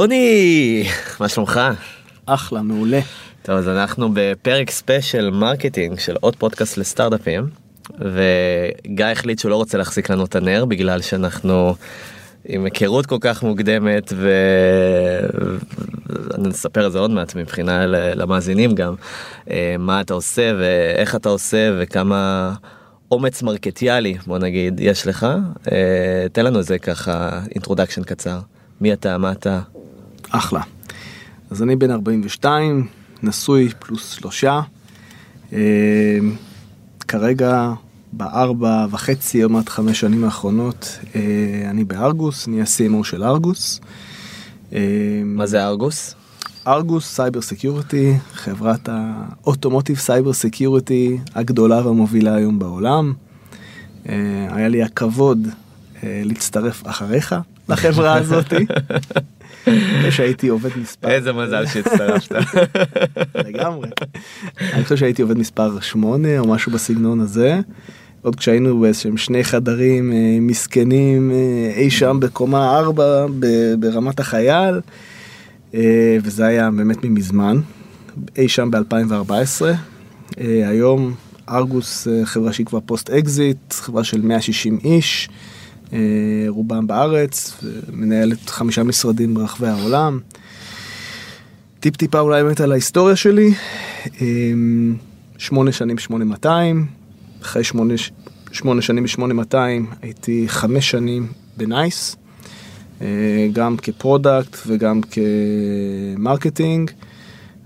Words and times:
יוני, 0.00 0.84
מה 1.20 1.28
שלומך? 1.28 1.60
אחלה, 2.26 2.62
מעולה. 2.62 3.00
טוב, 3.42 3.56
אז 3.56 3.68
אנחנו 3.68 4.08
בפרק 4.14 4.70
special 4.70 5.30
marketing 5.30 5.98
של 5.98 6.16
עוד 6.20 6.36
פודקאסט 6.36 6.76
לסטארט-אפים, 6.76 7.46
וגיא 7.98 9.06
החליט 9.06 9.38
שהוא 9.38 9.50
לא 9.50 9.56
רוצה 9.56 9.78
להחזיק 9.78 10.10
לנו 10.10 10.24
את 10.24 10.36
הנר 10.36 10.64
בגלל 10.64 11.00
שאנחנו 11.00 11.74
עם 12.44 12.64
היכרות 12.64 13.06
כל 13.06 13.16
כך 13.20 13.42
מוקדמת, 13.42 14.12
ואני 16.36 16.50
אספר 16.50 16.86
את 16.86 16.92
זה 16.92 16.98
עוד 16.98 17.10
מעט 17.10 17.34
מבחינה 17.34 17.86
למאזינים 17.86 18.74
גם, 18.74 18.94
אה, 19.50 19.76
מה 19.78 20.00
אתה 20.00 20.14
עושה 20.14 20.52
ואיך 20.58 21.16
אתה 21.16 21.28
עושה 21.28 21.70
וכמה... 21.80 22.52
אומץ 23.12 23.42
מרקטיאלי 23.42 24.16
בוא 24.26 24.38
נגיד 24.38 24.80
יש 24.80 25.06
לך 25.06 25.26
אה, 25.72 26.26
תן 26.32 26.44
לנו 26.44 26.58
איזה 26.58 26.78
ככה 26.78 27.40
introduction 27.54 28.02
קצר 28.02 28.38
מי 28.80 28.92
אתה 28.92 29.18
מה 29.18 29.32
אתה 29.32 29.60
אחלה. 30.30 30.60
אז 31.50 31.62
אני 31.62 31.76
בן 31.76 31.90
42, 31.90 32.86
נשוי 33.22 33.68
פלוס 33.78 34.10
שלושה. 34.10 34.60
אה, 35.52 36.18
כרגע 37.08 37.72
בארבע 38.12 38.86
וחצי, 38.90 39.42
עוד 39.42 39.52
מעט 39.52 39.68
חמש 39.68 40.00
שנים 40.00 40.24
האחרונות, 40.24 40.98
אה, 41.14 41.20
אני 41.70 41.84
בארגוס, 41.84 42.48
אני 42.48 42.60
ה-CMO 42.60 43.04
של 43.04 43.24
ארגוס. 43.24 43.80
אה, 44.72 44.80
מה 45.24 45.46
זה 45.46 45.66
ארגוס? 45.66 46.14
ארגוס 46.66 47.16
Cyber 47.16 47.40
Security, 47.40 48.14
חברת 48.32 48.88
ה 48.92 49.02
automotive 49.02 49.96
cyber 49.96 50.32
security 50.32 51.18
הגדולה 51.34 51.86
והמובילה 51.86 52.34
היום 52.34 52.58
בעולם. 52.58 53.12
היה 54.48 54.68
לי 54.68 54.82
הכבוד 54.82 55.48
להצטרף 56.02 56.86
אחריך 56.86 57.34
לחברה 57.68 58.16
הזאתי. 58.20 58.66
שהייתי 60.10 60.48
עובד 60.48 60.70
מספר. 60.76 61.08
איזה 61.08 61.32
מזל 61.32 61.66
שהצטרפת. 61.66 62.32
לגמרי. 63.46 63.88
אני 64.60 64.82
חושב 64.82 64.96
שהייתי 64.96 65.22
עובד 65.22 65.38
מספר 65.38 65.80
8 65.80 66.38
או 66.38 66.48
משהו 66.48 66.72
בסגנון 66.72 67.20
הזה. 67.20 67.60
עוד 68.22 68.36
כשהיינו 68.36 68.80
באיזשהם 68.80 69.16
שני 69.16 69.44
חדרים 69.44 70.12
אה, 70.12 70.38
מסכנים 70.40 71.30
אה, 71.30 71.72
אי 71.76 71.90
שם 71.90 72.16
בקומה 72.20 72.78
4 72.78 73.26
ברמת 73.78 74.20
החייל 74.20 74.80
אה, 75.74 76.16
וזה 76.22 76.46
היה 76.46 76.70
באמת 76.70 77.04
ממזמן. 77.04 77.60
אי 78.36 78.48
שם 78.48 78.70
ב2014 78.74 79.62
היום 80.66 81.14
ארגוס 81.50 82.08
חברה 82.24 82.52
שהיא 82.52 82.66
כבר 82.66 82.78
post 82.86 83.10
exit 83.10 83.72
חברה 83.72 84.04
של 84.04 84.22
160 84.22 84.78
איש. 84.84 85.28
אה, 85.92 85.98
רובם 86.48 86.86
בארץ, 86.86 87.56
מנהלת 87.92 88.50
חמישה 88.50 88.82
משרדים 88.82 89.34
ברחבי 89.34 89.66
העולם. 89.68 90.18
טיפ 91.80 91.96
טיפה 91.96 92.20
אולי 92.20 92.42
באמת 92.42 92.60
על 92.60 92.72
ההיסטוריה 92.72 93.16
שלי, 93.16 93.54
אה, 94.06 94.26
שמונה 95.38 95.72
שנים 95.72 95.98
8200, 95.98 96.86
אחרי 97.42 97.64
שמונה, 98.52 98.82
שנים 98.82 99.04
ב-8200 99.04 99.56
הייתי 100.02 100.44
חמש 100.48 100.90
שנים 100.90 101.26
בנייס, 101.56 102.16
אה, 103.02 103.48
גם 103.52 103.76
כ 103.76 103.94
product 103.94 104.56
וגם 104.66 105.00
כ 105.00 105.32
marketing. 105.32 106.90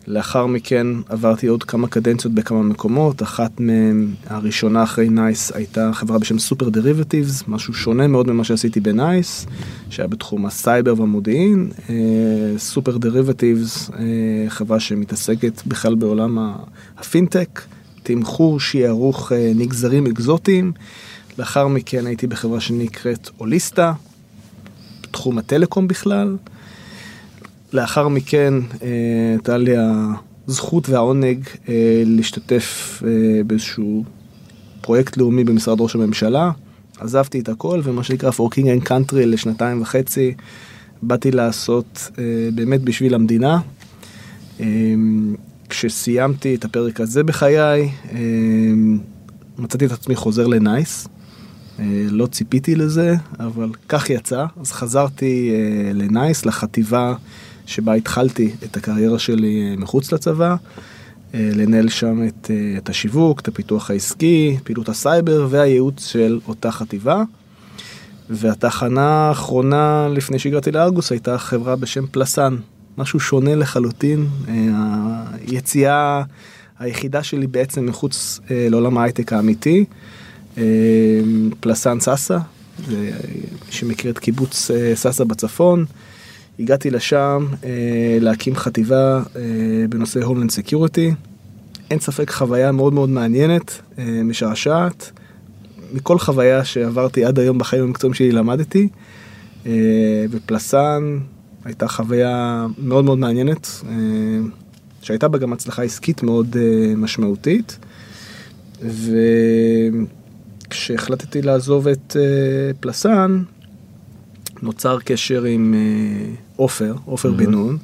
לאחר 0.07 0.47
מכן 0.47 0.87
עברתי 1.09 1.47
עוד 1.47 1.63
כמה 1.65 1.89
קדנציות 1.89 2.35
בכמה 2.35 2.63
מקומות, 2.63 3.23
אחת 3.23 3.61
מהן, 3.61 4.09
הראשונה 4.27 4.83
אחרי 4.83 5.09
נייס, 5.09 5.53
הייתה 5.53 5.91
חברה 5.93 6.19
בשם 6.19 6.39
SuperDerivatives, 6.39 7.45
משהו 7.49 7.75
שונה 7.75 8.07
מאוד 8.07 8.31
ממה 8.31 8.45
שעשיתי 8.45 8.81
בנייס, 8.81 9.47
שהיה 9.91 10.09
בתחום 10.09 10.47
הסייבר 10.47 10.95
והמודיעין. 11.01 11.71
SuperDerivatives, 12.57 13.91
חברה 14.49 14.81
שמתעסקת 14.81 15.63
בכלל 15.67 15.95
בעולם 15.95 16.55
הפינטק, 16.99 17.61
תמחור 18.05 18.61
שיערוך 18.61 19.33
אה, 19.33 19.53
נגזרים 19.55 20.07
אקזוטיים. 20.07 20.73
לאחר 21.39 21.69
מכן 21.69 22.07
הייתי 22.07 22.27
בחברה 22.27 22.61
שנקראת 22.61 23.31
הוליסטה, 23.37 23.93
תחום 25.11 25.39
הטלקום 25.39 25.89
בכלל. 25.89 26.37
לאחר 27.75 28.09
מכן 28.09 28.55
אה, 28.83 28.89
הייתה 29.31 29.57
לי 29.57 29.73
הזכות 30.49 30.89
והעונג 30.89 31.39
אה, 31.69 32.03
להשתתף 32.07 33.03
אה, 33.07 33.43
באיזשהו 33.47 34.05
פרויקט 34.81 35.17
לאומי 35.17 35.45
במשרד 35.45 35.81
ראש 35.81 35.95
הממשלה. 35.95 36.51
עזבתי 36.99 37.41
את 37.41 37.49
הכל 37.49 37.81
ומה 37.85 38.05
שנקרא 38.05 38.31
for 38.31 38.55
king 38.55 38.65
and 38.65 38.89
country 38.89 39.17
לשנתיים 39.17 39.83
וחצי. 39.83 40.35
באתי 41.03 41.31
לעשות 41.31 42.11
באמת 42.55 42.83
בשביל 42.83 43.15
המדינה. 43.15 43.61
כשסיימתי 45.69 46.55
את 46.55 46.65
הפרק 46.65 47.01
הזה 47.01 47.23
בחיי, 47.23 47.91
מצאתי 49.59 49.87
את 49.87 49.93
עצמי 49.93 50.17
חוזר 50.17 50.47
לנייס. 50.47 51.09
לא 52.11 52.27
ציפיתי 52.27 52.75
לזה, 52.75 53.15
אבל 53.41 53.71
כך 53.89 54.11
יצא. 54.11 54.47
אז 54.61 54.73
חזרתי 54.73 55.51
לנייס, 55.95 56.47
לחטיבה 56.47 57.15
שבה 57.67 57.95
התחלתי 57.95 58.51
את 58.65 58.77
הקריירה 58.77 59.19
שלי 59.19 59.71
אה, 59.71 59.77
מחוץ 59.77 60.13
לצבא, 60.13 60.57
אה, 61.35 61.51
לנהל 61.55 61.89
שם 61.89 62.27
את, 62.29 62.51
אה, 62.51 62.79
את 62.79 62.89
השיווק, 62.89 63.41
את 63.41 63.49
הפיתוח 63.49 63.91
העסקי, 63.91 64.57
פעילות 64.65 64.89
הסייבר 64.89 65.47
והייעוץ 65.51 66.07
של 66.07 66.41
אותה 66.49 66.71
חטיבה. 66.71 67.23
והתחנה 68.31 69.29
האחרונה 69.29 70.09
לפני 70.11 70.39
שהגעתי 70.39 70.71
לארגוס 70.71 71.13
הייתה 71.13 71.39
חברה 71.39 71.77
בשם 71.77 72.07
פלסן, 72.07 72.57
משהו 72.99 73.21
שונה 73.21 73.55
לחלוטין, 73.55 74.27
היציאה 75.47 76.23
היחידה 76.79 77.23
שלי 77.23 77.47
בעצם 77.47 77.87
מחוץ 77.87 78.41
לעולם 78.51 78.99
ההייטק 78.99 79.33
האמיתי, 79.33 79.85
פלסן 81.61 82.01
סאסא, 82.01 82.39
שמכיר 83.71 84.11
את 84.11 84.19
קיבוץ 84.19 84.71
סאסא 84.95 85.25
בצפון. 85.25 85.85
הגעתי 86.61 86.91
לשם 86.91 87.47
אה, 87.65 88.19
להקים 88.21 88.57
חטיבה 88.57 89.23
אה, 89.37 89.43
בנושא 89.89 90.23
homeland 90.23 90.51
security. 90.51 91.15
אין 91.91 91.99
ספק 91.99 92.31
חוויה 92.31 92.73
מאוד 92.73 92.93
מאוד 92.93 93.09
מעניינת, 93.09 93.81
אה, 93.99 94.05
משעשעת. 94.25 95.11
מכל 95.93 96.19
חוויה 96.19 96.65
שעברתי 96.65 97.25
עד 97.25 97.39
היום 97.39 97.59
בחיים 97.59 97.83
המקצועיים 97.83 98.15
שלי 98.15 98.33
למדתי. 98.33 98.89
אה, 99.67 100.25
ופלסן 100.31 101.19
הייתה 101.65 101.89
חוויה 101.89 102.67
מאוד 102.79 103.05
מאוד 103.05 103.19
מעניינת, 103.19 103.69
אה, 103.89 103.93
שהייתה 105.03 105.29
בה 105.29 105.39
גם 105.39 105.53
הצלחה 105.53 105.83
עסקית 105.83 106.23
מאוד 106.23 106.57
אה, 106.57 106.95
משמעותית. 106.97 107.79
וכשהחלטתי 110.71 111.43
לעזוב 111.43 111.89
את 111.89 112.17
אה, 112.21 112.23
פלסן, 112.81 113.43
נוצר 114.65 114.99
קשר 115.05 115.45
עם 115.45 115.75
אה, 115.75 116.35
עופר, 116.57 116.95
עופר 117.05 117.31
בן 117.31 117.51
נון, 117.51 117.79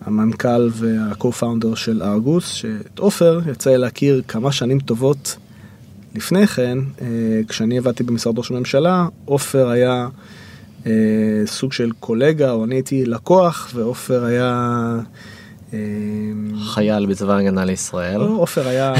המנכ"ל 0.00 0.70
והקו-פאונדר 0.72 1.74
של 1.74 2.02
ארגוס, 2.02 2.52
שאת 2.52 2.98
עופר 2.98 3.40
יצא 3.50 3.70
לי 3.70 3.78
להכיר 3.78 4.22
כמה 4.28 4.52
שנים 4.52 4.80
טובות 4.80 5.36
לפני 6.14 6.46
כן, 6.46 6.78
אה, 7.00 7.06
כשאני 7.48 7.78
עבדתי 7.78 8.02
במשרד 8.02 8.38
ראש 8.38 8.50
הממשלה, 8.50 9.06
עופר 9.24 9.68
היה 9.68 10.08
אה, 10.86 10.92
סוג 11.46 11.72
של 11.72 11.90
קולגה, 12.00 12.50
או 12.50 12.64
אני 12.64 12.74
הייתי 12.74 13.06
לקוח, 13.06 13.70
ועופר 13.74 14.24
היה... 14.24 14.98
חייל 16.64 17.06
בצבא 17.06 17.32
ההגנה 17.32 17.64
לישראל. 17.64 18.18
לא, 18.18 18.36
עופר 18.38 18.68
היה 18.68 18.94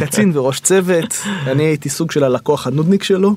קצין 0.00 0.30
וראש 0.34 0.60
צוות, 0.60 1.14
אני 1.46 1.62
הייתי 1.62 1.88
סוג 1.88 2.10
של 2.10 2.24
הלקוח 2.24 2.66
הנודניק 2.66 3.02
שלו. 3.02 3.36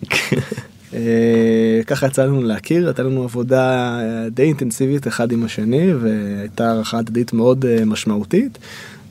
אה, 0.93 1.81
ככה 1.87 2.07
יצא 2.07 2.25
לנו 2.25 2.43
להכיר, 2.43 2.87
הייתה 2.87 3.03
לנו 3.03 3.23
עבודה 3.23 3.99
אה, 3.99 4.29
די 4.29 4.43
אינטנסיבית 4.43 5.07
אחד 5.07 5.31
עם 5.31 5.43
השני 5.43 5.93
והייתה 5.93 6.67
הערכה 6.67 6.97
הדדית 6.99 7.33
מאוד 7.33 7.65
אה, 7.65 7.85
משמעותית. 7.85 8.57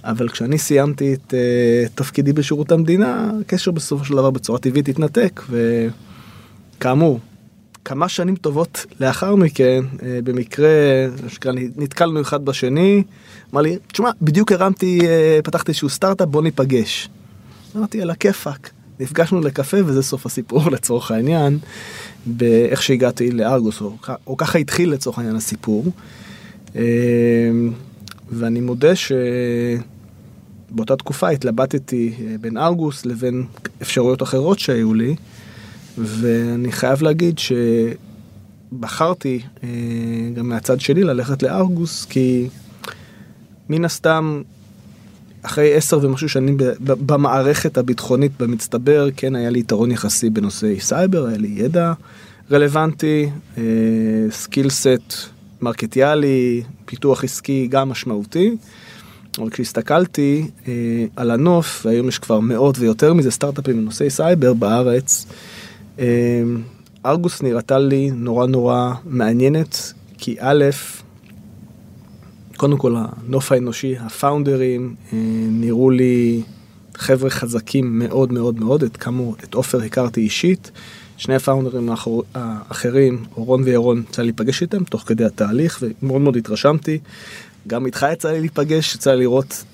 אבל 0.05 0.28
כשאני 0.28 0.58
סיימתי 0.58 1.14
את 1.14 1.34
תפקידי 1.94 2.32
בשירות 2.32 2.73
המדינה, 2.73 3.31
הקשר 3.40 3.70
בסופו 3.70 4.05
של 4.05 4.14
דבר 4.14 4.31
בצורה 4.31 4.58
טבעית 4.58 4.88
התנתק 4.88 5.43
וכאמור, 5.50 7.20
כמה 7.87 8.08
שנים 8.08 8.37
טובות 8.37 8.87
לאחר 9.00 9.34
מכן, 9.34 9.84
אה, 10.02 10.19
במקרה, 10.25 10.69
שנקרא, 11.28 11.52
נתקלנו 11.76 12.20
אחד 12.20 12.44
בשני, 12.44 13.02
אמר 13.52 13.61
לי, 13.61 13.78
תשמע, 13.93 14.11
בדיוק 14.23 14.52
הרמתי, 14.52 15.00
אה, 15.02 15.38
פתחתי 15.44 15.69
איזשהו 15.70 15.88
סטארט-אפ, 15.88 16.28
בוא 16.28 16.43
ניפגש. 16.43 17.08
אמרתי, 17.76 18.02
על 18.02 18.11
הכיפאק. 18.11 18.70
נפגשנו 19.01 19.41
לקפה 19.41 19.77
וזה 19.87 20.03
סוף 20.03 20.27
הסיפור 20.27 20.71
לצורך 20.75 21.11
העניין, 21.11 21.59
באיך 22.27 22.83
שהגעתי 22.83 23.31
לארגוס, 23.31 23.81
או, 23.81 23.97
או 24.27 24.37
ככה 24.37 24.59
התחיל 24.59 24.93
לצורך 24.93 25.19
העניין 25.19 25.37
הסיפור. 25.37 25.93
אה, 26.77 26.83
ואני 28.31 28.61
מודה 28.61 28.93
שבאותה 30.71 30.97
תקופה 30.97 31.29
התלבטתי 31.29 32.13
אה, 32.21 32.35
בין 32.41 32.57
ארגוס 32.57 33.07
לבין 33.07 33.45
אפשרויות 33.83 34.23
אחרות 34.23 34.59
שהיו 34.59 34.95
לי, 34.95 35.17
ואני 35.99 36.73
חייב 36.73 37.03
להגיד 37.03 37.39
שבחרתי 38.73 39.41
אה, 39.65 39.69
גם 40.35 40.49
מהצד 40.49 40.81
שלי 40.81 41.03
ללכת 41.03 41.43
לארגוס, 41.43 42.05
כי 42.05 42.49
מן 43.69 43.85
הסתם 43.85 44.43
אחרי 45.47 45.75
עשר 45.75 45.99
ומשהו 46.03 46.29
שנים 46.29 46.57
במערכת 46.81 47.79
הביטחונית 47.79 48.33
במצטבר, 48.41 49.09
כן 49.17 49.35
היה 49.35 49.51
לי 49.51 49.59
יתרון 49.59 49.91
יחסי 49.91 50.31
בנושאי 50.31 50.81
סייבר, 50.81 51.27
היה 51.27 51.37
לי 51.37 51.49
ידע 51.57 51.93
רלוונטי, 52.51 53.31
skill 54.31 54.71
set 54.71 55.12
מרקטיאלי, 55.61 56.63
פיתוח 56.85 57.25
עסקי 57.25 57.67
גם 57.71 57.89
משמעותי. 57.89 58.57
אבל 59.39 59.51
כשהסתכלתי 59.51 60.47
אה, 60.69 60.73
על 61.17 61.31
הנוף, 61.31 61.87
והיום 61.87 62.09
יש 62.09 62.19
כבר 62.19 62.41
מאות 62.41 62.79
ויותר 62.79 63.15
מזה 63.15 63.31
סטארט-אפים 63.31 63.77
בנושאי 63.77 64.11
סייבר 64.11 64.55
בארץ, 64.55 65.27
אה, 65.99 66.43
ארגוס 67.07 67.43
נראתה 67.43 67.79
לי 67.79 68.11
נורא 68.11 68.47
נורא 68.47 68.93
מעניינת, 69.05 69.93
כי 70.19 70.37
א', 70.41 70.65
קודם 72.56 72.76
כל 72.76 72.94
הנוף 72.99 73.53
האנושי, 73.53 73.97
הפאונדרים, 73.99 74.94
אה, 75.12 75.19
נראו 75.50 75.91
לי 75.91 76.43
חבר'ה 76.94 77.31
חזקים 77.31 77.99
מאוד 77.99 78.32
מאוד 78.32 78.61
מאוד, 78.61 78.82
את 78.82 78.97
כאמור, 78.97 79.37
את 79.44 79.55
עופר 79.55 79.82
הכרתי 79.82 80.20
אישית. 80.20 80.70
שני 81.17 81.35
הפאונדרים 81.35 81.91
האחר, 81.91 82.11
האחרים, 82.35 83.25
אורון 83.37 83.62
וירון, 83.62 84.03
יצא 84.11 84.23
לי 84.23 84.29
להיפגש 84.29 84.62
איתם 84.62 84.85
תוך 84.85 85.03
כדי 85.06 85.25
התהליך 85.25 85.82
ומאוד 85.82 86.20
מאוד 86.20 86.37
התרשמתי. 86.37 86.99
גם 87.67 87.87
איתך 87.87 88.06
יצא 88.12 88.32
לי 88.32 88.41
להיפגש, 88.41 88.94
יצא 88.94 89.11
לי 89.11 89.20
לראות 89.20 89.64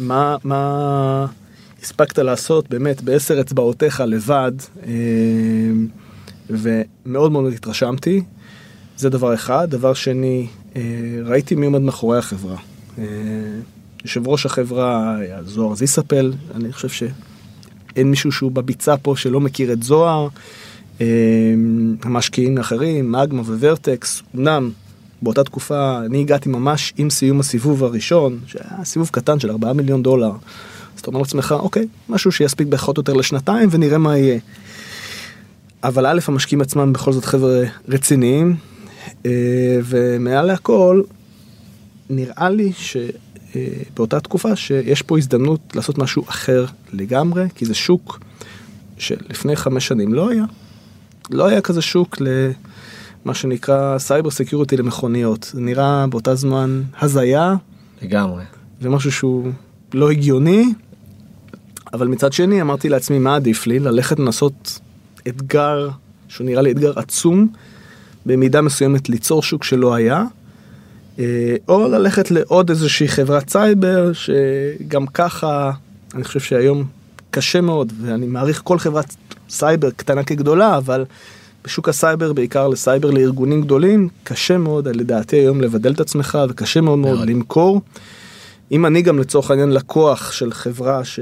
מה, 0.00 0.36
מה 0.44 1.26
הספקת 1.82 2.18
לעשות 2.18 2.70
באמת 2.70 3.02
בעשר 3.02 3.40
אצבעותיך 3.40 4.02
לבד, 4.06 4.52
אה, 4.86 4.92
ומאוד 6.50 7.32
מאוד 7.32 7.52
התרשמתי. 7.52 8.22
זה 8.96 9.08
דבר 9.10 9.34
אחד. 9.34 9.70
דבר 9.70 9.94
שני, 9.94 10.46
ראיתי 11.24 11.54
מי 11.54 11.66
עומד 11.66 11.80
מאחורי 11.80 12.18
החברה. 12.18 12.56
אה, 12.98 13.04
יושב 14.04 14.28
ראש 14.28 14.46
החברה 14.46 15.16
היה 15.16 15.42
זוהר 15.42 15.74
זיספל, 15.74 16.32
אני 16.54 16.72
חושב 16.72 16.88
שאין 16.88 18.10
מישהו 18.10 18.32
שהוא 18.32 18.52
בביצה 18.52 18.96
פה 18.96 19.14
שלא 19.16 19.40
מכיר 19.40 19.72
את 19.72 19.82
זוהר. 19.82 20.28
המשקיעים 22.02 22.58
האחרים, 22.58 23.12
מגמה 23.12 23.42
וורטקס, 23.42 24.22
אמנם 24.36 24.70
באותה 25.22 25.44
תקופה 25.44 25.98
אני 26.06 26.20
הגעתי 26.20 26.48
ממש 26.48 26.92
עם 26.96 27.10
סיום 27.10 27.40
הסיבוב 27.40 27.84
הראשון, 27.84 28.38
שהיה 28.46 28.84
סיבוב 28.84 29.08
קטן 29.12 29.40
של 29.40 29.50
4 29.50 29.72
מיליון 29.72 30.02
דולר. 30.02 30.32
אז 30.94 31.00
אתה 31.00 31.08
אומר 31.08 31.20
לעצמך, 31.20 31.54
אוקיי, 31.58 31.86
משהו 32.08 32.32
שיספיק 32.32 32.68
פחות 32.70 32.96
או 32.96 33.00
יותר 33.00 33.12
לשנתיים 33.12 33.68
ונראה 33.72 33.98
מה 33.98 34.18
יהיה. 34.18 34.38
אבל 35.84 36.06
א', 36.06 36.20
המשקיעים 36.28 36.60
עצמם 36.60 36.92
בכל 36.92 37.12
זאת 37.12 37.24
חבר'ה 37.24 37.62
רציניים, 37.88 38.48
אה, 38.50 38.79
ומעל 39.84 40.52
לכל, 40.52 41.02
נראה 42.10 42.50
לי 42.50 42.72
שבאותה 42.72 44.20
תקופה 44.20 44.56
שיש 44.56 45.02
פה 45.02 45.18
הזדמנות 45.18 45.60
לעשות 45.74 45.98
משהו 45.98 46.24
אחר 46.28 46.66
לגמרי, 46.92 47.46
כי 47.54 47.66
זה 47.66 47.74
שוק 47.74 48.20
שלפני 48.98 49.56
חמש 49.56 49.86
שנים 49.86 50.14
לא 50.14 50.30
היה. 50.30 50.44
לא 51.30 51.46
היה 51.46 51.60
כזה 51.60 51.82
שוק 51.82 52.16
למה 52.20 53.34
שנקרא 53.34 53.98
cyber 53.98 54.30
security 54.30 54.76
למכוניות. 54.76 55.50
זה 55.54 55.60
נראה 55.60 56.06
באותה 56.06 56.34
זמן 56.34 56.82
הזיה. 57.00 57.54
לגמרי. 58.02 58.44
ומשהו 58.82 59.12
שהוא 59.12 59.50
לא 59.94 60.10
הגיוני, 60.10 60.64
אבל 61.92 62.08
מצד 62.08 62.32
שני 62.32 62.60
אמרתי 62.62 62.88
לעצמי 62.88 63.18
מה 63.18 63.36
עדיף 63.36 63.66
לי, 63.66 63.78
ללכת 63.78 64.18
לנסות 64.18 64.80
אתגר 65.28 65.88
שהוא 66.28 66.44
נראה 66.44 66.62
לי 66.62 66.70
אתגר 66.70 66.98
עצום, 66.98 67.48
במידה 68.26 68.62
מסוימת 68.62 69.08
ליצור 69.08 69.42
שוק 69.42 69.64
שלא 69.64 69.94
היה, 69.94 70.24
אה, 71.18 71.56
או 71.68 71.88
ללכת 71.88 72.30
לעוד 72.30 72.70
איזושהי 72.70 73.08
חברת 73.08 73.50
סייבר 73.50 74.12
שגם 74.12 75.06
ככה, 75.06 75.70
אני 76.14 76.24
חושב 76.24 76.40
שהיום 76.40 76.84
קשה 77.30 77.60
מאוד, 77.60 77.92
ואני 78.02 78.26
מעריך 78.26 78.60
כל 78.64 78.78
חברת 78.78 79.14
סייבר 79.50 79.90
קטנה 79.90 80.22
כגדולה, 80.22 80.76
אבל 80.76 81.04
בשוק 81.64 81.88
הסייבר, 81.88 82.32
בעיקר 82.32 82.68
לסייבר 82.68 83.10
לארגונים 83.10 83.62
גדולים, 83.62 84.08
קשה 84.24 84.58
מאוד 84.58 84.88
לדעתי 84.88 85.36
היום 85.36 85.60
לבדל 85.60 85.92
את 85.92 86.00
עצמך 86.00 86.38
וקשה 86.50 86.80
מאוד 86.80 86.98
מאוד 86.98 87.28
למכור. 87.28 87.80
אם 88.72 88.86
אני 88.86 89.02
גם 89.02 89.18
לצורך 89.18 89.50
העניין 89.50 89.70
לקוח 89.70 90.32
של 90.32 90.52
חברה 90.52 91.04
ש... 91.04 91.20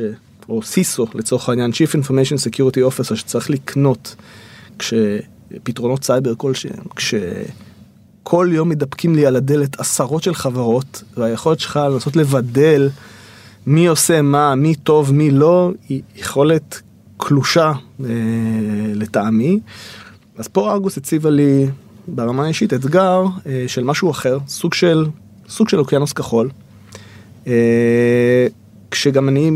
או 0.48 0.62
סיסו 0.62 1.06
לצורך 1.14 1.48
העניין, 1.48 1.70
Chief 1.70 2.04
Information 2.04 2.50
Security 2.50 2.92
Officer 2.92 3.14
שצריך 3.14 3.50
לקנות 3.50 4.16
כשפתרונות 5.50 6.04
סייבר 6.04 6.34
כלשהם, 6.34 6.84
כשכל 6.96 8.48
יום 8.52 8.68
מתדפקים 8.68 9.14
לי 9.14 9.26
על 9.26 9.36
הדלת 9.36 9.80
עשרות 9.80 10.22
של 10.22 10.34
חברות 10.34 11.02
והיכולת 11.16 11.60
שלך 11.60 11.80
לנסות 11.92 12.16
לבדל 12.16 12.90
מי 13.66 13.86
עושה 13.86 14.22
מה, 14.22 14.54
מי 14.54 14.74
טוב, 14.74 15.12
מי 15.12 15.30
לא, 15.30 15.70
היא 15.88 16.02
יכולת 16.16 16.82
קלושה 17.16 17.72
אה, 18.04 18.06
לטעמי. 18.94 19.60
אז 20.38 20.48
פה 20.48 20.72
ארגוס 20.72 20.96
הציבה 20.96 21.30
לי 21.30 21.66
ברמה 22.08 22.44
האישית 22.44 22.74
אתגר 22.74 23.24
אה, 23.46 23.64
של 23.66 23.84
משהו 23.84 24.10
אחר, 24.10 24.38
סוג 24.48 24.74
של, 24.74 25.06
סוג 25.48 25.68
של 25.68 25.78
אוקיינוס 25.78 26.12
כחול. 26.12 26.50
אה, 27.46 28.46
כשגם 28.90 29.28
אני 29.28 29.50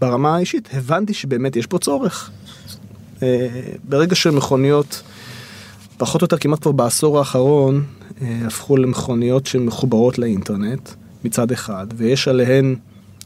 ברמה 0.00 0.36
האישית 0.36 0.68
הבנתי 0.72 1.14
שבאמת 1.14 1.56
יש 1.56 1.66
פה 1.66 1.78
צורך. 1.78 2.30
אה, 3.22 3.48
ברגע 3.88 4.14
שמכוניות, 4.14 5.02
פחות 6.02 6.22
או 6.22 6.24
יותר 6.24 6.38
כמעט 6.38 6.62
כבר 6.62 6.72
בעשור 6.72 7.18
האחרון, 7.18 7.84
אה, 8.22 8.40
הפכו 8.46 8.76
למכוניות 8.76 9.46
שמחוברות 9.46 10.18
לאינטרנט 10.18 10.90
מצד 11.24 11.52
אחד, 11.52 11.86
ויש 11.96 12.28
עליהן 12.28 12.76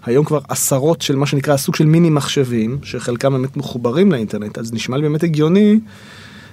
היום 0.04 0.24
כבר 0.24 0.38
עשרות 0.48 1.02
של 1.02 1.16
מה 1.16 1.26
שנקרא 1.26 1.56
סוג 1.56 1.76
של 1.76 1.84
מיני 1.84 2.10
מחשבים, 2.10 2.78
שחלקם 2.82 3.32
באמת 3.32 3.56
מחוברים 3.56 4.12
לאינטרנט, 4.12 4.58
אז 4.58 4.72
נשמע 4.72 4.96
לי 4.96 5.02
באמת 5.02 5.22
הגיוני 5.22 5.80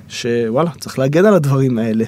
שוואלה, 0.10 0.72
צריך 0.80 1.00
להגן 1.00 1.26
על 1.26 1.34
הדברים 1.34 1.78
האלה. 1.78 2.06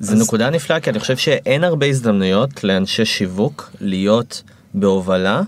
זה 0.00 0.12
אז... 0.12 0.20
נקודה 0.20 0.50
נפלאה, 0.50 0.80
כי 0.80 0.90
אני 0.90 1.00
חושב 1.00 1.16
שאין 1.16 1.64
הרבה 1.64 1.86
הזדמנויות 1.86 2.64
לאנשי 2.64 3.04
שיווק 3.04 3.70
להיות 3.80 4.42
בהובלה 4.74 5.42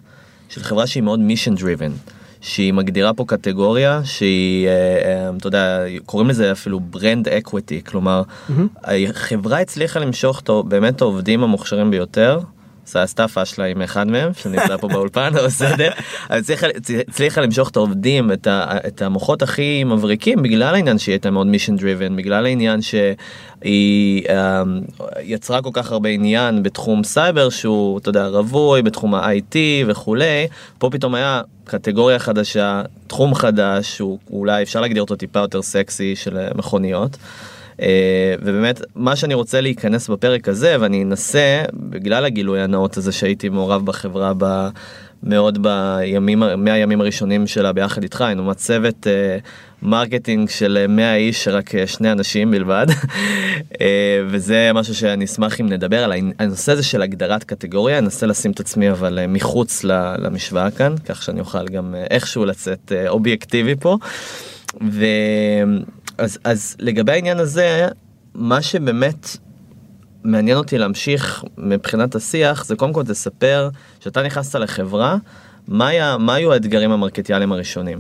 של 0.49 0.63
חברה 0.63 0.87
שהיא 0.87 1.03
מאוד 1.03 1.21
mission 1.21 1.55
driven. 1.55 1.93
שהיא 2.41 2.73
מגדירה 2.73 3.15
פה 3.15 3.25
קטגוריה 3.29 4.01
שהיא, 4.05 4.69
אה, 4.69 4.73
אה, 5.05 5.31
אתה 5.37 5.47
יודע, 5.47 5.85
קוראים 6.07 6.29
לזה 6.29 6.53
אפילו 6.53 6.81
brand 6.81 7.29
equity, 7.29 7.81
כלומר, 7.85 8.23
mm-hmm. 8.23 8.53
החברה 9.09 9.61
הצליחה 9.61 10.01
למשוך 10.01 10.43
באמת 10.69 11.01
העובדים 11.01 11.43
המוכשרים 11.43 11.91
ביותר 11.91 12.41
עשתה 12.97 13.29
פאשלה 13.29 13.65
עם 13.65 13.83
אחד 13.83 14.07
מהם 14.07 14.31
שנמצא 14.35 14.77
פה 14.77 14.89
באולפן 14.89 15.33
או 15.39 15.45
בסדר 15.45 15.91
אבל 16.31 16.41
הצליחה 17.09 17.41
למשוך 17.41 17.69
את 17.69 17.77
העובדים 17.77 18.33
את, 18.33 19.03
המוחות 19.03 19.43
הכי 19.43 19.85
מבריקים 19.85 20.43
בגלל 20.43 20.75
העניין 20.75 20.99
שהיא 20.99 21.13
הייתה 21.13 21.31
מאוד 21.31 21.47
mission 21.47 21.77
driven 21.77 22.17
בגלל 22.17 22.47
העניין 22.47 22.83
שהיא 22.83 24.25
um, 24.27 24.31
יצרה 25.23 25.63
כל 25.63 25.71
כך 25.73 25.93
הרבה 25.93 26.09
עניין 26.09 26.63
בתחום 26.63 27.05
סייבר 27.05 27.49
שהוא 27.49 27.99
אתה 27.99 28.09
יודע 28.09 28.27
רווי 28.27 28.83
בתחום 28.83 29.15
ה-IT 29.15 29.57
וכולי 29.87 30.47
פה 30.79 30.91
פתאום 30.91 31.15
היה 31.15 31.43
קטגוריה 31.65 32.19
חדשה 32.19 32.83
תחום 33.07 33.35
חדש 33.35 33.97
שהוא 33.97 34.19
אולי 34.31 34.63
אפשר 34.63 34.81
להגדיר 34.81 35.03
אותו 35.03 35.17
טיפה 35.17 35.39
יותר 35.39 35.63
סקסי 35.63 36.17
של 36.17 36.39
מכוניות. 36.55 37.17
אה, 37.83 38.35
ובאמת 38.43 38.81
מה 38.95 39.17
שאני 39.17 39.35
רוצה 39.35 39.61
להיכנס 39.61 40.09
בפרק 40.09 40.49
הזה 40.49 40.77
ואני 40.81 41.03
אנסה 41.03 41.63
בגלל 41.73 42.25
הגילוי 42.25 42.61
הנאות 42.61 42.97
הזה 42.97 43.13
שהייתי 43.13 43.49
מעורב 43.49 43.87
בחברה 43.87 44.33
ב... 44.39 44.69
מאוד 45.23 45.63
בימים 45.63 46.43
מהימים 46.57 47.01
הראשונים 47.01 47.47
שלה 47.47 47.73
ביחד 47.73 48.03
איתך 48.03 48.21
היינו 48.21 48.45
מצבת 48.45 49.07
uh, 49.07 49.11
marketing 49.83 50.49
של 50.49 50.87
100 50.89 51.17
איש 51.17 51.49
רק 51.49 51.75
uh, 51.75 51.87
שני 51.87 52.13
אנשים 52.13 52.51
בלבד 52.51 52.87
uh, 52.91 53.77
וזה 54.31 54.71
משהו 54.75 54.95
שאני 54.95 55.25
אשמח 55.25 55.61
אם 55.61 55.67
נדבר 55.67 56.05
על 56.05 56.13
הנושא 56.39 56.73
הזה 56.73 56.83
של 56.83 57.03
הגדרת 57.03 57.45
קטגוריה 57.45 57.99
אנסה 57.99 58.27
לשים 58.27 58.51
את 58.51 58.61
עצמי 58.61 58.91
אבל 58.91 59.19
uh, 59.19 59.27
מחוץ 59.29 59.85
למשוואה 60.19 60.71
כאן 60.71 60.95
כך 61.05 61.23
שאני 61.23 61.41
אוכל 61.41 61.69
גם 61.69 61.95
uh, 61.95 62.11
איכשהו 62.11 62.45
לצאת 62.45 62.93
uh, 62.93 63.09
אובייקטיבי 63.09 63.75
פה. 63.81 63.97
ו... 64.83 65.05
אז, 66.19 66.39
אז 66.45 66.77
לגבי 66.79 67.13
העניין 67.13 67.39
הזה, 67.39 67.89
מה 68.35 68.63
שבאמת 68.63 69.37
מעניין 70.25 70.57
אותי 70.57 70.79
להמשיך 70.79 71.45
מבחינת 71.59 72.15
השיח, 72.15 72.65
זה 72.65 72.77
קודם 72.77 72.93
כל 72.93 73.05
תספר 73.05 73.69
שאתה 74.01 74.23
נכנסת 74.23 74.55
לחברה, 74.55 75.17
מה, 75.69 75.87
היה, 75.87 76.17
מה 76.19 76.35
היו 76.35 76.53
האתגרים 76.53 76.91
המרקטיאליים 76.91 77.53
הראשונים? 77.53 77.99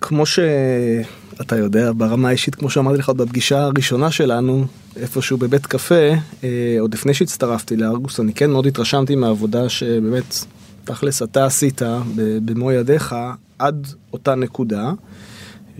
כמו 0.00 0.26
שאתה 0.26 1.56
יודע, 1.56 1.92
ברמה 1.96 2.28
האישית, 2.28 2.54
כמו 2.54 2.70
שאמרתי 2.70 2.98
לך 2.98 3.10
בפגישה 3.10 3.62
הראשונה 3.62 4.10
שלנו, 4.10 4.66
איפשהו 4.96 5.36
בבית 5.38 5.66
קפה, 5.66 6.10
אה, 6.44 6.76
עוד 6.80 6.94
לפני 6.94 7.14
שהצטרפתי 7.14 7.76
לארגוס, 7.76 8.20
אני 8.20 8.34
כן 8.34 8.50
מאוד 8.50 8.66
התרשמתי 8.66 9.14
מהעבודה 9.14 9.68
שבאמת, 9.68 10.44
תכלס, 10.84 11.22
אתה 11.22 11.46
עשית 11.46 11.82
במו 12.44 12.72
ידיך 12.72 13.14
עד 13.58 13.86
אותה 14.12 14.34
נקודה. 14.34 14.92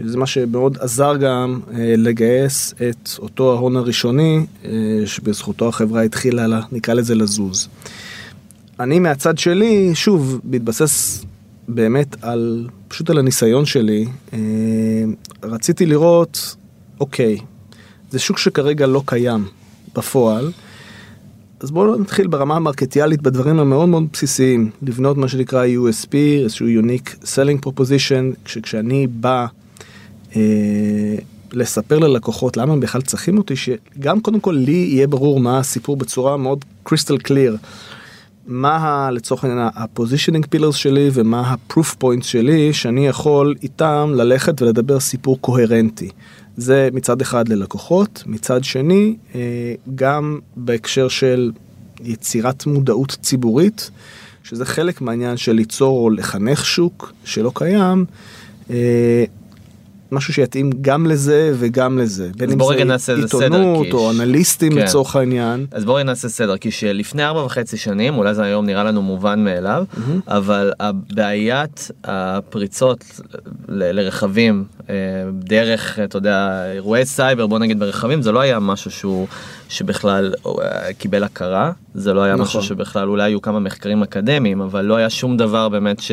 זה 0.02 0.18
מה 0.18 0.26
שמאוד 0.26 0.78
עזר 0.80 1.16
גם 1.16 1.60
אה, 1.72 1.94
לגייס 1.96 2.74
את 2.88 3.08
אותו 3.18 3.52
ההון 3.52 3.76
הראשוני, 3.76 4.46
אה, 4.64 4.70
שבזכותו 5.06 5.68
החברה 5.68 6.02
התחילה, 6.02 6.46
לה, 6.46 6.60
נקרא 6.72 6.94
לזה, 6.94 7.14
לזוז. 7.14 7.68
אני 8.80 8.98
מהצד 8.98 9.38
שלי, 9.38 9.94
שוב, 9.94 10.40
מתבסס 10.44 11.24
באמת 11.68 12.16
על, 12.22 12.68
פשוט 12.88 13.10
על 13.10 13.18
הניסיון 13.18 13.64
שלי, 13.64 14.06
אה, 14.32 14.38
רציתי 15.42 15.86
לראות, 15.86 16.56
אוקיי, 17.00 17.38
זה 18.10 18.18
שוק 18.18 18.38
שכרגע 18.38 18.86
לא 18.86 19.02
קיים 19.06 19.44
בפועל, 19.96 20.52
אז 21.60 21.70
בואו 21.70 21.96
נתחיל 21.96 22.26
ברמה 22.26 22.56
המרקטיאלית 22.56 23.22
בדברים 23.22 23.58
המאוד 23.58 23.88
מאוד 23.88 24.04
בסיסיים, 24.12 24.70
לבנות 24.82 25.16
מה 25.16 25.28
שנקרא 25.28 25.64
USP, 25.66 26.14
איזשהו 26.42 26.66
Unique 26.66 27.08
Selling 27.22 27.66
Proposition, 27.66 28.50
כשאני 28.62 29.06
בא 29.06 29.46
לספר 31.52 31.98
ללקוחות 31.98 32.56
למה 32.56 32.72
הם 32.72 32.80
בכלל 32.80 33.02
צריכים 33.02 33.38
אותי, 33.38 33.54
שגם 33.56 34.20
קודם 34.20 34.40
כל 34.40 34.52
לי 34.52 34.88
יהיה 34.92 35.06
ברור 35.06 35.40
מה 35.40 35.58
הסיפור 35.58 35.96
בצורה 35.96 36.36
מאוד 36.36 36.64
crystal 36.82 37.18
clear. 37.18 37.56
מה 38.46 38.76
ה, 38.76 39.10
לצורך 39.10 39.44
העניין 39.44 39.68
ה 39.74 39.80
positioning 39.80 40.46
pillars 40.46 40.74
שלי 40.74 41.10
ומה 41.12 41.52
ה 41.52 41.59
proof 41.59 41.94
point 41.94 42.22
שלי 42.22 42.72
שאני 42.72 43.06
יכול 43.06 43.54
איתם 43.62 44.12
ללכת 44.14 44.62
ולדבר 44.62 45.00
סיפור 45.00 45.38
קוהרנטי. 45.40 46.10
זה 46.56 46.88
מצד 46.92 47.20
אחד 47.20 47.48
ללקוחות, 47.48 48.22
מצד 48.26 48.64
שני 48.64 49.16
אה, 49.34 49.40
גם 49.94 50.38
בהקשר 50.56 51.08
של 51.08 51.52
יצירת 52.04 52.66
מודעות 52.66 53.16
ציבורית, 53.22 53.90
שזה 54.44 54.64
חלק 54.64 55.00
מהעניין 55.00 55.36
של 55.36 55.52
ליצור 55.52 56.04
או 56.04 56.10
לחנך 56.10 56.64
שוק 56.64 57.12
שלא 57.24 57.52
קיים. 57.54 58.04
משהו 60.14 60.34
שיתאים 60.34 60.70
גם 60.80 61.06
לזה 61.06 61.52
וגם 61.58 61.98
לזה. 61.98 62.30
בין 62.36 62.50
אם 62.50 62.58
זה 62.96 63.14
עיתונות 63.14 63.86
או 63.92 64.10
אנליסטים 64.10 64.72
כן. 64.72 64.78
לצורך 64.78 65.16
העניין. 65.16 65.66
אז 65.72 65.84
בואי 65.84 66.04
נעשה 66.04 66.28
סדר, 66.28 66.56
כי 66.56 66.70
שלפני 66.70 67.24
ארבע 67.24 67.44
וחצי 67.44 67.76
שנים, 67.76 68.18
אולי 68.18 68.34
זה 68.34 68.42
היום 68.42 68.66
נראה 68.66 68.84
לנו 68.84 69.02
מובן 69.02 69.44
מאליו, 69.44 69.84
mm-hmm. 69.94 70.00
אבל 70.28 70.72
בעיית 71.14 71.90
הפריצות 72.04 73.20
ל- 73.68 74.00
לרכבים 74.00 74.64
אה, 74.90 74.94
דרך, 75.32 75.98
אתה 75.98 76.18
יודע, 76.18 76.64
אירועי 76.72 77.06
סייבר, 77.06 77.46
בוא 77.46 77.58
נגיד 77.58 77.78
ברכבים, 77.78 78.22
זה 78.22 78.32
לא 78.32 78.40
היה 78.40 78.58
משהו 78.58 78.90
שהוא, 78.90 79.26
שבכלל 79.68 80.34
אה, 80.46 80.92
קיבל 80.98 81.24
הכרה, 81.24 81.72
זה 81.94 82.12
לא 82.14 82.22
היה 82.22 82.34
נכון. 82.34 82.44
משהו 82.46 82.62
שבכלל, 82.62 83.08
אולי 83.08 83.22
היו 83.22 83.42
כמה 83.42 83.60
מחקרים 83.60 84.02
אקדמיים, 84.02 84.60
אבל 84.60 84.84
לא 84.84 84.96
היה 84.96 85.10
שום 85.10 85.36
דבר 85.36 85.68
באמת 85.68 86.00
ש... 86.00 86.12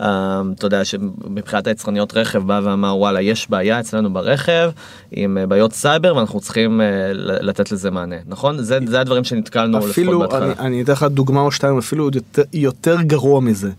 אה, 0.00 0.42
אתה 0.54 0.66
יודע, 0.66 0.84
שמבחינת 0.84 1.66
היצרניות 1.66 2.16
רכב 2.16 2.46
בא 2.46 2.60
ואמר, 2.64 2.96
וואלה, 2.96 3.20
יש 3.20 3.50
בעיה 3.50 3.80
אצלנו 3.80 4.12
ברכב 4.12 4.70
עם 5.12 5.38
בעיות 5.48 5.72
סייבר 5.72 6.16
ואנחנו 6.16 6.40
צריכים 6.40 6.80
לתת 7.14 7.72
לזה 7.72 7.90
מענה, 7.90 8.16
נכון? 8.26 8.62
זה, 8.62 8.78
זה 8.86 9.00
הדברים 9.00 9.24
שנתקלנו 9.24 9.78
לפחות 9.78 10.20
בהתחלה. 10.20 10.52
אפילו, 10.52 10.66
אני 10.66 10.82
אתן 10.82 10.92
לך 10.92 11.02
דוגמה 11.02 11.40
או 11.40 11.50
שתיים, 11.50 11.78
אפילו 11.78 12.10
יותר, 12.14 12.42
יותר 12.52 13.02
גרוע 13.02 13.40
מזה. 13.40 13.70